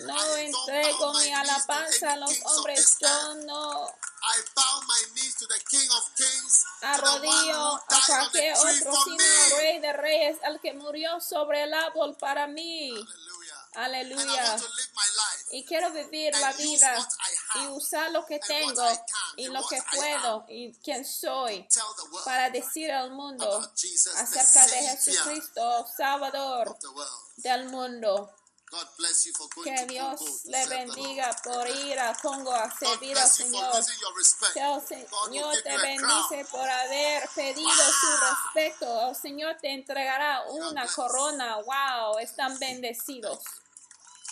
No 0.05 0.37
entrego 0.37 0.99
bow 0.99 1.13
my 1.13 1.21
mi 1.21 1.27
knees 1.27 1.33
to 1.33 1.41
alabanza 1.41 2.13
a 2.13 2.17
los 2.17 2.43
hombres. 2.45 2.97
Yo 3.01 3.35
no 3.47 3.95
I 4.29 4.43
bow 4.57 4.81
my 4.89 5.03
knees 5.15 5.37
to 5.37 5.47
the 5.47 5.61
King 5.71 5.89
of 5.95 6.05
Kings, 6.17 6.65
to 6.65 6.81
the 6.81 6.87
one 6.87 6.99
arrodillo 6.99 7.77
a 7.77 8.07
cualquier 8.07 8.57
otro 8.57 8.93
sino 9.05 9.23
al 9.23 9.51
Rey 9.59 9.79
de 9.79 9.93
Reyes, 9.93 10.39
al 10.43 10.61
que 10.61 10.75
murió 10.75 11.21
sobre 11.21 11.63
el 11.63 11.73
árbol 11.73 12.17
para 12.17 12.49
mí. 12.49 12.91
Hallelujah. 12.91 13.46
Aleluya. 13.77 14.57
Y 15.51 15.65
quiero 15.65 15.93
vivir 15.93 16.35
la 16.39 16.53
vida 16.55 17.09
y 17.57 17.67
usar 17.69 18.11
lo 18.11 18.25
que 18.25 18.39
tengo 18.39 18.83
y 19.37 19.49
lo 19.49 19.67
que 19.69 19.79
puedo 19.95 20.45
y 20.49 20.73
quién 20.83 21.05
soy 21.05 21.69
para 22.25 22.49
decir 22.51 22.91
al 22.91 23.11
mundo 23.11 23.71
acerca 24.17 24.67
de 24.67 24.97
Jesucristo, 24.97 25.87
Salvador 25.95 26.79
del 27.37 27.69
mundo. 27.69 28.33
Que 29.63 29.87
Dios 29.87 30.45
le 30.47 30.67
bendiga 30.67 31.31
por 31.45 31.69
ir 31.69 32.01
a 32.01 32.17
Congo 32.21 32.53
a 32.53 32.69
servir 32.77 33.17
al 33.17 33.29
Señor. 33.29 33.73
Que 34.53 34.61
el 34.61 34.81
Señor 34.87 35.63
te 35.63 35.79
bendice 35.79 36.45
por 36.51 36.69
haber 36.69 37.29
pedido 37.35 37.71
su 37.71 38.07
respeto. 38.53 39.09
El 39.11 39.15
Señor 39.15 39.57
te 39.61 39.73
entregará 39.73 40.43
una 40.51 40.85
corona. 40.89 41.59
Wow, 41.59 42.19
están 42.19 42.59
bendecidos. 42.59 43.39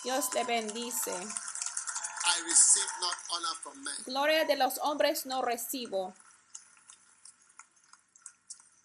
Dios 0.05 0.29
te 0.29 0.43
bendice. 0.43 1.09
I 1.11 2.41
receive 2.45 2.91
not 3.01 3.15
honor 3.33 3.55
from 3.63 3.83
men. 3.83 3.95
Gloria 4.05 4.45
de 4.45 4.55
los 4.55 4.77
hombres 4.83 5.25
no 5.25 5.41
recibo. 5.41 6.13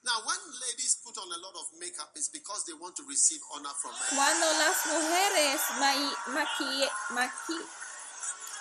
Now, 0.03 0.17
when 0.25 0.39
ladies 0.65 0.97
put 1.05 1.19
on 1.19 1.29
a 1.31 1.37
lot 1.45 1.55
of 1.61 1.67
makeup, 1.79 2.09
it's 2.17 2.31
because 2.31 2.65
they 2.65 2.73
want 2.73 2.97
to 2.97 3.03
receive 3.07 3.41
honor 3.55 3.75
from 3.83 3.93
men. 3.93 4.17
Cuando 4.17 4.47
las 4.65 4.87
mujeres 4.87 5.61
ma- 5.79 6.17
maqui- 6.33 6.91
maqui- 7.11 7.67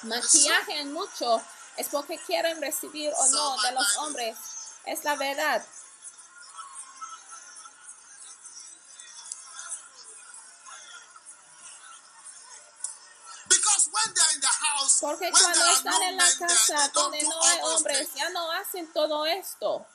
maquillajen 0.03 0.91
mucho 0.91 1.41
es 1.77 1.87
porque 1.87 2.19
quieren 2.27 2.59
recibir 2.61 3.13
honor 3.13 3.61
de 3.61 3.71
los 3.71 3.97
hombres. 3.99 4.37
Es 4.85 5.05
la 5.05 5.15
verdad. 5.15 5.65
Porque 15.01 15.31
cuando 15.31 15.65
están 15.71 16.01
en 16.03 16.17
la 16.17 16.37
casa 16.37 16.89
donde 16.89 17.23
do 17.23 17.29
no 17.29 17.43
hay 17.43 17.59
hombres, 17.61 18.13
ya 18.13 18.29
no 18.29 18.51
hacen 18.51 18.91
todo 18.91 19.25
esto. 19.25 19.85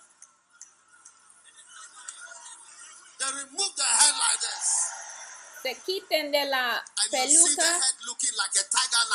Se 5.63 5.75
quiten 5.83 6.31
de 6.31 6.45
la 6.45 6.85
peluca 7.11 7.81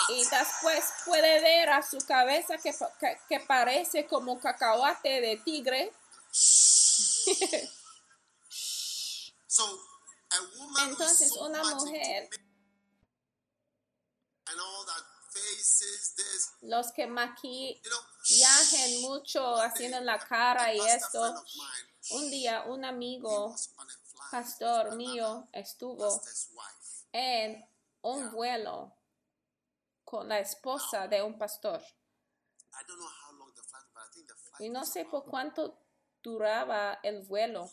y 0.09 0.25
después 0.25 0.85
puede 1.05 1.41
ver 1.41 1.69
a 1.69 1.83
su 1.83 1.99
cabeza 1.99 2.57
que, 2.57 2.75
que, 2.99 3.21
que 3.27 3.39
parece 3.41 4.07
como 4.07 4.39
cacahuate 4.39 5.21
de 5.21 5.37
tigre. 5.37 5.93
Entonces 10.79 11.31
una 11.33 11.63
mujer, 11.63 12.29
los 16.61 16.91
que 16.91 17.07
maquillajen 17.07 19.01
mucho 19.01 19.55
haciendo 19.57 19.99
la 20.01 20.19
cara 20.19 20.73
y 20.73 20.79
esto, 20.79 21.43
un 22.11 22.29
día 22.29 22.63
un 22.63 22.85
amigo, 22.85 23.55
pastor 24.31 24.95
mío, 24.95 25.47
estuvo 25.51 26.21
en 27.11 27.67
un 28.01 28.31
vuelo 28.31 28.93
con 30.03 30.27
la 30.27 30.39
esposa 30.39 31.07
de 31.07 31.21
un 31.21 31.37
pastor. 31.37 31.83
Y 34.59 34.69
no 34.69 34.85
sé 34.85 35.05
por 35.05 35.25
cuánto 35.25 35.77
duraba 36.21 36.99
el 37.03 37.23
vuelo, 37.23 37.71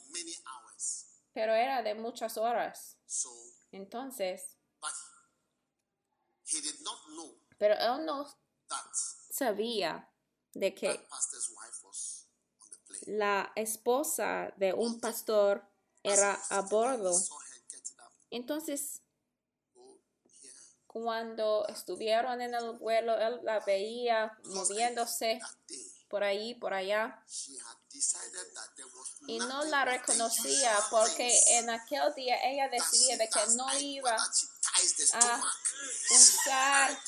pero 1.32 1.54
era 1.54 1.82
de 1.82 1.94
muchas 1.94 2.36
horas. 2.36 2.96
Entonces, 3.72 4.56
he 6.44 6.60
did 6.60 6.80
not 6.80 6.98
know 7.08 7.35
pero 7.58 7.74
él 7.74 8.04
no 8.04 8.26
sabía 9.30 10.10
de 10.52 10.74
que 10.74 11.06
la 13.06 13.52
esposa 13.54 14.52
de 14.56 14.72
un 14.72 15.00
pastor 15.00 15.62
era 16.02 16.34
a 16.50 16.60
bordo. 16.62 17.12
Entonces, 18.30 19.02
here. 19.74 19.96
cuando 20.86 21.66
estuvieron 21.68 22.40
en 22.40 22.54
el 22.54 22.72
vuelo, 22.78 23.18
él 23.18 23.40
la 23.42 23.60
veía 23.60 24.32
moviéndose 24.44 25.40
por 26.08 26.22
ahí, 26.24 26.54
por 26.54 26.72
allá, 26.72 27.22
y 29.26 29.38
no 29.38 29.64
la 29.64 29.84
reconocía 29.84 30.74
porque 30.90 31.30
en 31.50 31.68
aquel 31.70 32.14
día 32.14 32.36
ella 32.44 32.68
decidía 32.68 33.16
de 33.16 33.28
que 33.28 33.40
no 33.56 33.78
iba 33.78 34.16
a 35.14 35.42
usar 36.10 36.98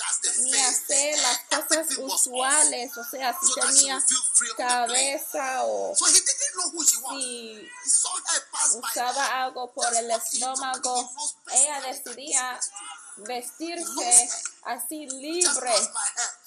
ni 0.41 0.57
hacer 0.57 1.19
las 1.19 1.39
cosas 1.51 1.99
usuales, 1.99 2.97
o 2.97 3.05
sea, 3.05 3.37
si 3.41 3.61
tenía 3.61 4.03
cabeza 4.57 5.65
o 5.65 5.95
si 5.95 7.71
usaba 8.77 9.45
algo 9.45 9.73
por 9.73 9.95
el 9.95 10.11
estómago, 10.11 11.11
ella 11.53 11.81
decidía 11.83 12.61
vestirse 13.19 14.29
así 14.65 15.07
libre, 15.07 15.73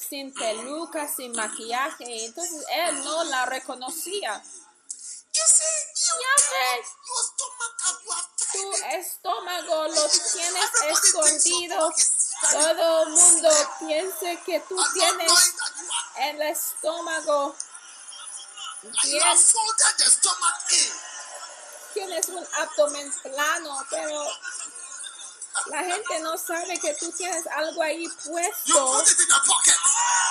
sin 0.10 0.34
peluca, 0.34 1.07
sin 1.07 1.31
maquillaje, 1.34 2.26
entonces 2.26 2.65
él 2.69 3.03
no 3.03 3.23
la 3.26 3.45
reconocía. 3.45 4.43
Ya 5.34 5.43
ves, 6.52 6.88
tu 8.61 8.71
estómago 8.95 9.88
lo 9.88 10.07
tienes 10.09 10.71
escondido. 10.89 11.93
Todo 12.51 13.03
el 13.03 13.09
mundo 13.09 13.49
piensa 13.79 14.35
que 14.45 14.59
tú 14.61 14.77
tienes 14.93 15.53
el 16.17 16.41
estómago. 16.43 17.55
Tienes 21.93 22.29
un 22.29 22.47
abdomen 22.53 23.13
plano, 23.21 23.85
pero 23.89 24.27
la 25.67 25.83
gente 25.83 26.19
no 26.21 26.38
sabe 26.38 26.79
que 26.79 26.93
tú 26.95 27.11
tienes 27.11 27.45
algo 27.47 27.81
ahí 27.81 28.07
puesto. 28.25 29.03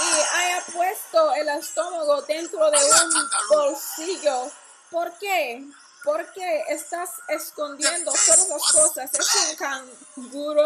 y 0.00 0.20
haya 0.36 0.64
puesto 0.72 1.32
el 1.34 1.48
estómago 1.48 2.22
dentro 2.22 2.70
de 2.70 2.78
un 2.78 3.30
bolsillo. 3.50 4.50
¿Por 4.90 5.16
qué? 5.18 5.64
Porque 6.04 6.64
estás 6.68 7.10
escondiendo 7.28 8.12
todas 8.12 8.48
las 8.48 8.72
cosas. 8.72 9.10
Es 9.12 9.28
un 9.50 9.56
canguro 9.56 10.64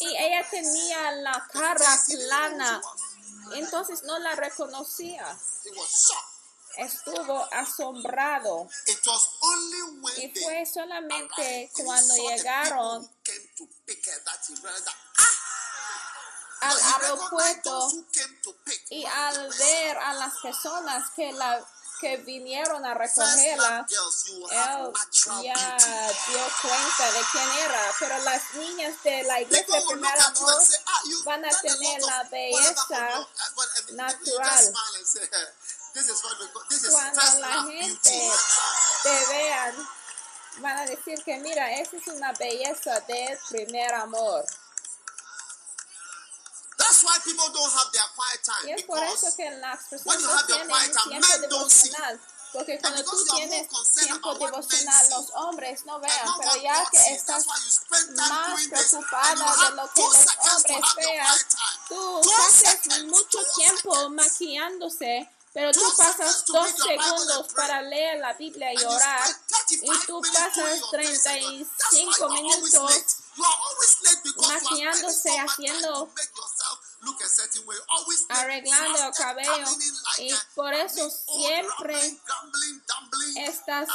y 0.00 0.16
ella 0.16 0.48
tenía 0.50 1.12
la 1.12 1.48
cara 1.52 1.98
plana. 2.06 2.82
Entonces 3.54 4.02
no 4.04 4.18
la 4.18 4.34
reconocía. 4.34 5.38
Estuvo 6.76 7.48
asombrado. 7.52 8.68
It 8.86 9.06
was 9.06 9.28
only 9.40 9.82
when 10.00 10.20
Y 10.22 10.40
fue 10.42 10.64
solamente 10.64 11.70
cuando 11.74 12.14
llegaron 12.16 13.10
ah, 15.16 15.28
al 16.60 17.02
aeropuerto 17.02 17.90
y 18.88 19.04
al 19.04 19.48
ver 19.58 19.98
a 19.98 20.14
las 20.14 20.38
personas 20.38 21.10
que 21.10 21.30
la 21.32 21.62
que 22.02 22.16
vinieron 22.16 22.84
a 22.84 22.94
recogerla, 22.94 23.86
él 23.88 24.92
natural 24.92 25.42
ya 25.44 25.78
dio 25.78 26.44
cuenta 26.60 27.12
de 27.12 27.20
quién 27.30 27.48
era, 27.64 27.94
pero 28.00 28.18
las 28.24 28.54
niñas 28.54 29.02
de 29.04 29.22
la 29.22 29.40
iglesia 29.40 29.76
de 29.76 29.86
primer 29.86 30.20
amor 30.20 30.62
ah, 30.84 31.02
van 31.24 31.44
a 31.44 31.48
tener 31.48 32.02
la 32.02 32.24
belleza 32.24 33.20
uh, 33.20 33.94
natural. 33.94 34.48
just 34.50 34.72
smile 34.72 34.96
and 34.98 35.06
say, 35.06 35.22
"Eh, 35.22 35.46
this 35.94 36.08
is 36.08 36.24
what 36.24 36.40
we 36.40 36.46
call, 36.52 36.64
this 36.68 36.82
is 36.82 36.90
cuando 36.90 37.38
la 37.38 37.62
gente 37.70 38.30
te 39.04 39.26
vean, 39.28 39.88
van 40.58 40.78
a 40.78 40.84
decir 40.86 41.22
que 41.22 41.38
mira, 41.38 41.70
esa 41.78 41.96
es 41.98 42.08
una 42.08 42.32
belleza 42.32 42.98
del 43.06 43.38
primer 43.48 43.94
amor. 43.94 44.44
That's 47.02 47.04
why 47.04 47.18
people 47.24 47.48
don't 47.52 47.72
have 47.72 47.90
their 47.92 48.08
quiet 48.14 48.40
Y 48.40 48.44
time 48.46 48.74
es 48.74 48.82
por 48.84 48.98
eso 49.02 49.14
because 49.14 49.34
que 49.34 49.50
las 49.58 49.80
when 49.90 50.18
personas 50.18 50.22
you 50.22 50.28
no 50.28 50.46
tienen 50.46 50.68
quiet 50.68 50.92
time, 50.92 51.20
tiempo 51.20 51.48
devocional. 51.48 52.20
Porque 52.52 52.78
cuando 52.80 53.02
tú 53.04 53.24
tienes 53.34 53.68
tiempo 53.94 54.34
devocional, 54.34 55.10
los 55.10 55.30
hombres 55.34 55.84
no 55.86 55.98
vean, 56.00 56.28
pero 56.38 56.62
ya 56.62 56.86
que 56.90 57.14
estás 57.14 57.44
That's 57.44 57.46
why 57.46 57.64
you 57.64 57.70
spend 57.70 58.16
time 58.16 58.28
más 58.28 58.66
preocupada 58.68 59.34
de 59.34 59.76
lo 59.76 59.90
que 59.92 60.02
los 60.02 60.26
hombres 60.54 60.94
vean, 60.96 61.38
tú 61.88 62.20
pasas 62.36 62.78
mucho 63.06 63.38
tiempo 63.56 64.10
maquillándose, 64.10 65.28
pero 65.54 65.72
tú 65.72 65.80
pasas 65.96 66.44
dos 66.46 66.68
segundos 66.76 67.52
para 67.54 67.82
leer 67.82 68.20
la 68.20 68.34
Biblia 68.34 68.72
y 68.74 68.84
orar, 68.84 69.28
spend 69.28 69.46
35 69.48 69.94
y 69.94 70.06
tú 70.06 70.22
pasas 70.32 70.54
doing 70.54 70.78
your 70.78 70.92
best 70.92 71.26
and 71.26 71.40
you're- 71.40 71.66
That's 71.78 71.92
why 71.92 72.12
35 72.12 73.22
you 73.34 73.44
are 73.44 73.56
always 73.64 73.96
minutos 74.02 74.48
maquillándose, 74.48 75.38
haciendo- 75.38 76.12
arreglando 78.28 79.06
el 79.06 79.14
cabello, 79.14 79.66
y 80.18 80.32
por 80.54 80.72
eso 80.72 81.04
old 81.04 81.12
siempre 81.12 82.18
estás 83.36 83.88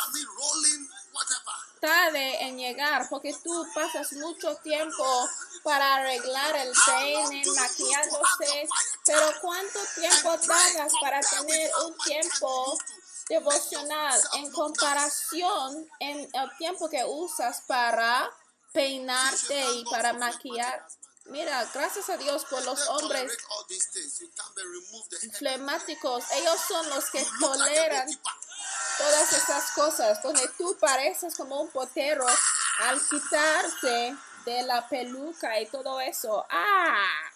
tarde 1.79 2.43
en 2.43 2.57
llegar 2.57 3.07
porque 3.09 3.33
tú 3.43 3.67
pasas 3.73 4.11
mucho 4.13 4.55
tiempo 4.57 5.29
para 5.63 5.95
arreglar 5.95 6.55
el 6.55 6.73
peine, 6.85 7.43
maquillándose, 7.55 8.69
pero 9.05 9.33
¿cuánto 9.41 9.79
tiempo 9.95 10.37
tardas 10.39 10.93
para 11.01 11.19
tener 11.21 11.71
un 11.85 11.97
tiempo 11.99 12.77
devocional 13.29 14.21
en 14.33 14.51
comparación 14.51 15.87
en 15.99 16.29
el 16.33 16.57
tiempo 16.57 16.89
que 16.89 17.03
usas 17.05 17.61
para 17.67 18.29
peinarte 18.73 19.71
y 19.75 19.85
para 19.85 20.13
maquillar? 20.13 20.85
Mira, 21.29 21.69
gracias 21.73 22.09
a 22.09 22.17
Dios 22.17 22.45
por 22.45 22.63
los 22.63 22.87
hombres 22.87 23.31
flemáticos, 25.37 26.23
ellos 26.31 26.59
son 26.67 26.89
los 26.89 27.09
que 27.09 27.25
toleran 27.39 28.07
todas 28.97 29.33
esas 29.33 29.71
cosas, 29.71 30.21
donde 30.23 30.47
tú 30.57 30.77
pareces 30.79 31.35
como 31.35 31.61
un 31.61 31.69
potero 31.69 32.25
al 32.79 33.01
quitarse 33.09 34.15
de 34.45 34.63
la 34.63 34.87
peluca 34.87 35.59
y 35.59 35.65
todo 35.67 35.99
eso. 35.99 36.45
¡Ah! 36.49 37.31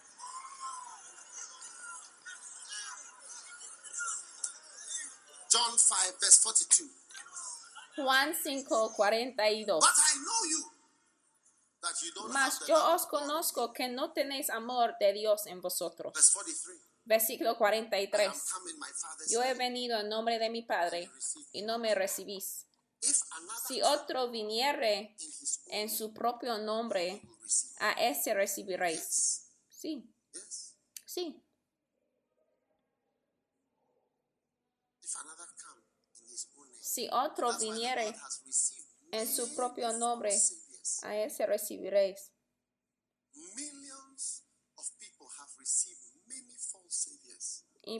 John 5.51 5.77
5, 5.77 6.17
verse 6.21 6.41
42. 6.43 6.89
Juan 7.97 8.33
5, 8.41 8.93
42. 8.95 9.79
But 9.79 9.89
I 9.89 10.15
know 10.23 10.45
you, 10.49 10.71
Mas 12.29 12.59
yo 12.67 12.93
os 12.93 13.07
conozco 13.07 13.73
que 13.73 13.87
no 13.87 14.13
tenéis 14.13 14.49
amor 14.49 14.95
de 14.99 15.13
Dios 15.13 15.47
en 15.47 15.61
vosotros. 15.61 16.13
Verse 16.13 16.31
43. 16.31 16.91
Versículo 17.03 17.49
I 17.49 17.53
am 17.53 17.89
43. 17.89 18.27
come 18.51 18.69
in 18.69 18.79
my 18.79 18.87
Father's 18.93 19.31
Yo 19.31 19.41
he 19.41 19.53
venido 19.55 19.99
en 19.99 20.07
nombre 20.07 20.37
de 20.37 20.49
mi 20.49 20.61
Padre 20.61 21.09
y 21.51 21.63
no 21.63 21.79
me 21.79 21.95
recibís. 21.95 22.67
Si 23.67 23.81
otro 23.81 24.29
viniere 24.29 25.15
en 25.67 25.89
su 25.89 26.13
propio 26.13 26.59
nombre, 26.59 27.21
a 27.79 27.93
ese 27.93 28.35
recibiréis. 28.35 29.47
Sí, 29.69 30.07
sí. 31.05 31.43
If 35.01 35.15
another 35.15 35.47
come 35.57 35.81
in 36.21 36.29
his 36.31 36.47
own 36.55 36.67
name. 36.67 36.83
Si 36.83 37.09
otro 37.11 37.57
viniere 37.57 38.15
en 39.11 39.27
su 39.27 39.55
propio 39.55 39.91
nombre. 39.93 40.31
A 41.03 41.15
ese 41.15 41.45
recibiréis. 41.45 42.31
Millions 43.55 44.43
of 44.77 44.89
people 44.99 45.27
have 45.39 45.49
received 45.59 45.99
many 46.27 46.57
false 46.57 46.95
saviors. 46.95 47.63
Y 47.83 47.99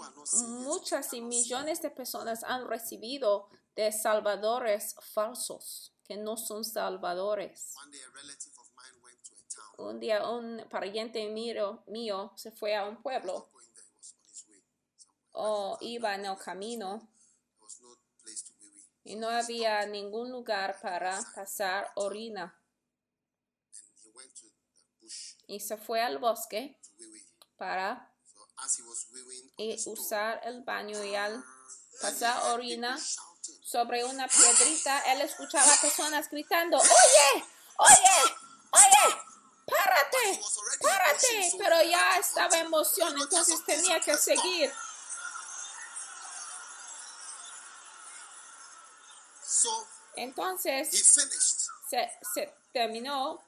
muchas 0.63 1.13
y 1.13 1.21
millones 1.21 1.81
de 1.81 1.89
personas 1.89 2.43
han 2.43 2.67
recibido 2.67 3.49
de 3.75 3.91
salvadores 3.91 4.95
falsos, 5.13 5.93
que 6.03 6.17
no 6.17 6.37
son 6.37 6.63
salvadores. 6.63 7.73
One 7.75 7.91
day, 7.91 8.01
a 8.01 8.09
relative 8.09 8.53
of 8.59 8.69
mine 8.75 9.01
went 9.03 9.23
to 9.23 9.33
a 9.33 9.43
town. 9.49 9.87
Un 9.87 9.99
día 9.99 10.27
un 10.27 10.67
pariente 10.69 11.27
mío, 11.29 11.83
mío 11.87 12.31
se 12.35 12.51
fue 12.51 12.75
a 12.75 12.85
un 12.85 13.01
pueblo. 13.01 13.49
O 15.33 15.77
iba 15.81 16.13
en 16.15 16.25
el 16.25 16.37
camino. 16.37 17.07
Y 19.03 19.15
no 19.15 19.29
había 19.29 19.85
ningún 19.87 20.29
lugar 20.31 20.79
para 20.79 21.19
pasar 21.33 21.91
orina 21.95 22.55
And 23.73 23.97
he 24.03 24.09
went 24.13 24.35
to 24.35 24.45
the 24.45 24.61
bush 25.01 25.33
y 25.51 25.59
se 25.59 25.75
fue 25.75 26.01
al 26.01 26.17
bosque 26.17 26.79
para 27.57 28.09
usar 29.85 30.39
el 30.45 30.63
baño 30.63 31.03
y 31.03 31.13
al 31.13 31.43
pasar 32.01 32.53
orina 32.53 32.97
sobre 33.61 34.05
una 34.05 34.29
piedrita, 34.29 34.99
él 35.11 35.21
escuchaba 35.21 35.75
personas 35.81 36.29
gritando, 36.29 36.77
oye, 36.77 37.45
oye, 37.77 38.35
oye, 38.71 39.21
párate, 39.65 40.41
párate, 40.81 41.51
pero 41.57 41.81
ya 41.83 42.17
estaba 42.17 42.57
en 42.57 42.67
emoción, 42.67 43.13
entonces 43.21 43.65
tenía 43.65 43.99
que 43.99 44.15
seguir. 44.15 44.71
Entonces 50.15 51.13
se 52.33 52.53
terminó 52.71 53.43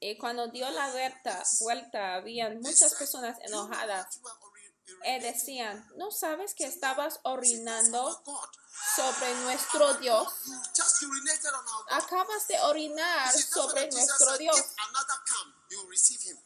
y 0.00 0.18
cuando 0.18 0.48
dio 0.48 0.68
la 0.70 0.90
vuelta, 0.90 1.42
vuelta 1.60 2.14
habían 2.14 2.60
muchas 2.60 2.94
personas 2.94 3.36
"You 3.38 3.48
know 3.48 3.62
what 3.68 3.72
enojadas. 3.74 4.16
uri- 4.16 4.66
Eh, 5.04 5.20
decían, 5.20 5.84
¿no 5.96 6.10
sabes 6.10 6.54
que 6.54 6.64
estabas 6.64 7.18
orinando 7.24 8.22
sobre 8.94 9.34
nuestro 9.42 9.94
Dios? 9.94 10.28
Acabas 11.90 12.46
de 12.48 12.60
orinar 12.60 13.32
sobre 13.32 13.88
nuestro 13.90 14.38
Dios. 14.38 14.56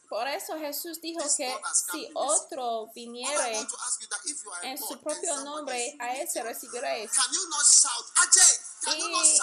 Por 0.09 0.27
eso 0.27 0.57
Jesús 0.59 0.99
dijo 1.01 1.21
que 1.37 1.55
si 1.91 2.09
otro 2.13 2.91
viniere 2.93 3.67
en 4.63 4.77
su 4.77 4.99
propio 4.99 5.37
nombre, 5.41 5.95
a 5.99 6.15
ese 6.15 6.39
urinating, 6.39 6.43
recibiréis. 6.43 7.11
Y. 8.87 9.39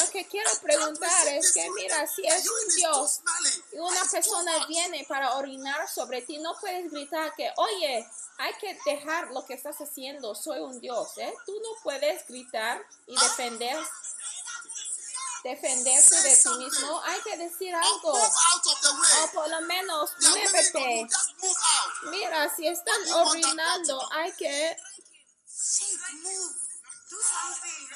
Lo 0.00 0.10
que 0.10 0.26
quiero 0.26 0.50
preguntar 0.62 1.28
es 1.28 1.52
que 1.52 1.68
mira, 1.72 2.06
si 2.06 2.26
es 2.26 2.42
Dios 2.74 3.20
y 3.72 3.78
una 3.78 4.04
persona 4.06 4.66
viene 4.66 5.04
para 5.08 5.36
orinar 5.36 5.88
sobre 5.88 6.22
ti, 6.22 6.38
no 6.38 6.56
puedes 6.58 6.90
gritar 6.90 7.34
que, 7.34 7.52
oye, 7.56 8.08
hay 8.38 8.54
que 8.54 8.78
dejar 8.86 9.30
lo 9.32 9.44
que 9.44 9.54
estás 9.54 9.76
haciendo, 9.78 10.34
soy 10.34 10.60
un 10.60 10.80
Dios, 10.80 11.18
¿eh? 11.18 11.34
Tú 11.44 11.52
no 11.62 11.68
puedes 11.82 12.26
gritar 12.26 12.82
y 13.06 13.14
defender, 13.14 13.78
defenderse 15.42 16.22
de 16.22 16.36
ti 16.36 16.48
mismo, 16.58 17.00
hay 17.04 17.20
que 17.22 17.36
decir 17.36 17.74
algo, 17.74 18.12
move 18.12 18.22
out 18.22 18.66
of 18.66 18.80
the 18.80 18.92
way. 18.92 19.24
o 19.24 19.32
por 19.32 19.48
lo 19.48 19.60
menos 19.62 20.10
muévete. 20.20 21.06
Just 21.08 21.32
move 21.42 21.56
out. 21.78 22.10
Mira, 22.10 22.54
si 22.54 22.66
están 22.66 23.00
orinando, 23.12 23.98
do? 23.98 24.08
hay 24.12 24.32
que 24.32 24.76
Shake, 25.46 25.98
move. 26.22 26.54
Do 27.10 27.16
something. 27.20 27.88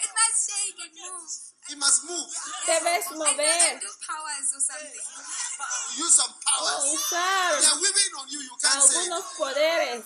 It's 0.00 0.14
not 0.16 0.32
shake 0.34 0.80
and 0.82 0.94
move. 0.98 1.30
He 1.68 1.74
must 1.76 2.04
move. 2.04 2.30
debes 2.66 3.10
mover. 3.12 3.80
Use 5.96 6.14
some 6.14 6.34
powers. 6.44 6.84
usar 6.90 7.60
They 7.60 7.66
are 7.66 7.78
weaving 7.80 8.14
on 8.18 8.26
you. 8.30 8.40
You 8.40 8.56
can't 8.60 8.82
say. 8.82 8.98
algunos 8.98 9.24
poderes. 9.36 10.04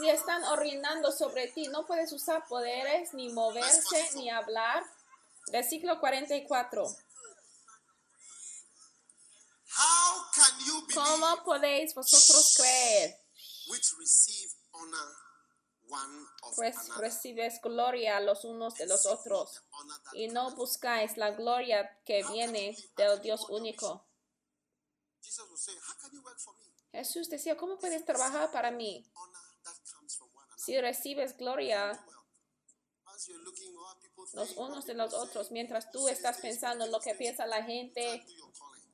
Si 0.00 0.08
están 0.08 0.44
orinando 0.44 1.10
sobre 1.12 1.48
ti, 1.48 1.68
no 1.68 1.86
puedes 1.86 2.12
usar 2.12 2.46
poderes, 2.46 3.14
ni 3.14 3.32
moverse, 3.32 4.10
ni 4.14 4.30
hablar. 4.30 4.84
Versículo 5.50 6.00
44. 6.00 6.84
How 9.78 10.30
can 10.34 10.58
you 10.66 10.86
believe 10.86 10.94
¿Cómo 10.94 11.44
podéis 11.44 11.94
vosotros 11.94 12.54
creer? 12.56 13.26
which 13.68 13.92
receive 13.98 14.50
honor 14.72 15.16
one 15.88 16.26
of 16.42 16.54
Pues 16.56 16.76
recibes 16.96 17.60
gloria 17.62 18.20
los 18.20 18.44
unos 18.44 18.74
de 18.74 18.86
los 18.86 19.06
otros 19.06 19.62
y 20.12 20.28
no 20.28 20.50
buscáis 20.54 21.16
la 21.16 21.30
gloria 21.30 22.00
que 22.04 22.24
viene 22.24 22.76
del 22.96 23.20
Dios 23.20 23.48
único. 23.48 24.04
Jesús 26.92 27.28
decía, 27.28 27.56
¿cómo 27.56 27.78
puedes 27.78 28.04
trabajar 28.04 28.50
para 28.50 28.70
mí? 28.70 29.06
Si 30.66 30.80
recibes 30.80 31.36
gloria 31.36 31.92
los 34.32 34.56
unos 34.56 34.84
de 34.84 34.94
los 34.94 35.14
otros, 35.14 35.52
mientras 35.52 35.92
tú 35.92 36.08
estás 36.08 36.38
pensando 36.38 36.86
en 36.86 36.90
lo 36.90 36.98
que 36.98 37.14
piensa 37.14 37.46
la 37.46 37.62
gente, 37.62 38.26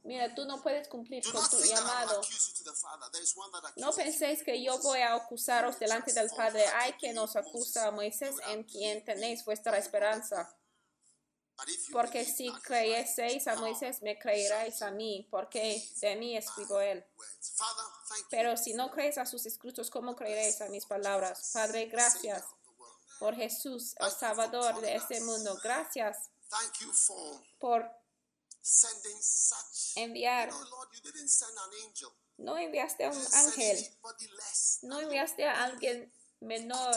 mira, 0.02 0.34
tú 0.34 0.44
no 0.44 0.62
puedes 0.62 0.86
cumplir 0.88 1.24
con 1.32 1.48
tu 1.48 1.58
llamado. 1.64 2.20
No 3.76 3.90
penséis 3.92 4.42
que 4.42 4.62
yo 4.62 4.78
voy 4.80 5.00
a 5.00 5.14
acusaros 5.14 5.78
delante 5.78 6.12
del 6.12 6.28
Padre. 6.36 6.66
Hay 6.74 6.92
quien 6.92 7.14
nos 7.14 7.36
acusa 7.36 7.86
a 7.86 7.90
Moisés 7.90 8.34
en 8.48 8.64
quien 8.64 9.02
tenéis 9.02 9.42
vuestra 9.46 9.78
esperanza. 9.78 10.54
Porque 11.92 12.24
si 12.24 12.48
that 12.48 12.62
creyeseis 12.62 13.46
a 13.46 13.56
Moisés, 13.56 14.02
me 14.02 14.18
creeréis 14.18 14.82
a 14.82 14.90
mí, 14.90 15.28
porque 15.30 15.82
de 16.00 16.16
mí 16.16 16.36
escribió 16.36 16.80
él. 16.80 17.04
thank 17.56 18.20
you, 18.20 18.26
Pero 18.30 18.56
si 18.56 18.74
no 18.74 18.90
creéis 18.90 19.18
a 19.18 19.26
sus 19.26 19.46
escritos, 19.46 19.90
¿cómo 19.90 20.16
creeréis 20.16 20.60
a 20.60 20.68
mis 20.68 20.86
palabras? 20.86 21.50
Padre, 21.52 21.86
gracias 21.86 22.44
por 23.18 23.36
Jesús, 23.36 23.94
el 24.00 24.10
Salvador 24.10 24.80
de 24.80 24.96
este 24.96 25.20
mundo. 25.20 25.56
Gracias 25.62 26.30
Thank 26.50 26.80
you 26.80 26.92
for 26.92 27.40
por 27.58 27.90
sending 28.60 29.22
such. 29.22 29.96
enviar. 29.96 30.50
No 32.38 32.58
enviaste 32.58 33.04
a 33.04 33.10
un 33.10 33.26
ángel, 33.34 33.98
no 34.82 35.00
enviaste 35.00 35.46
a 35.46 35.64
alguien 35.64 36.12
menor, 36.40 36.94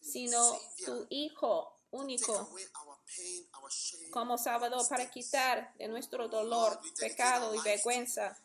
sino 0.00 0.58
tu 0.84 1.06
Hijo 1.10 1.80
único 1.90 2.48
como 4.10 4.38
Salvador 4.38 4.86
para 4.88 5.10
quitar 5.10 5.74
de 5.78 5.88
nuestro 5.88 6.28
dolor, 6.28 6.78
pecado 6.98 7.54
y 7.54 7.60
vergüenza. 7.60 8.36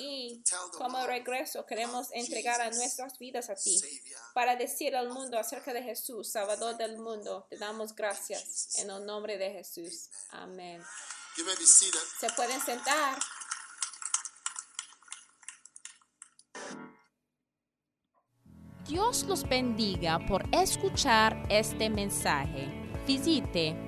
Y 0.00 0.44
como 0.76 1.04
regreso 1.06 1.66
queremos 1.66 2.08
entregar 2.12 2.60
nuestras 2.76 3.18
vidas 3.18 3.50
a 3.50 3.56
ti 3.56 3.80
para 4.32 4.54
decir 4.54 4.94
al 4.94 5.08
mundo 5.08 5.38
acerca 5.38 5.72
de 5.72 5.82
Jesús, 5.82 6.30
Salvador 6.30 6.76
del 6.76 6.98
mundo. 6.98 7.46
Te 7.50 7.56
damos 7.56 7.94
gracias 7.94 8.78
en 8.78 8.90
el 8.90 9.04
nombre 9.04 9.36
de 9.38 9.50
Jesús. 9.50 10.08
Amén. 10.30 10.82
Se 12.20 12.30
pueden 12.30 12.60
sentar. 12.60 13.18
Dios 18.86 19.24
los 19.24 19.46
bendiga 19.46 20.18
por 20.26 20.44
escuchar 20.52 21.36
este 21.50 21.90
mensaje. 21.90 22.72
Visite 23.06 23.87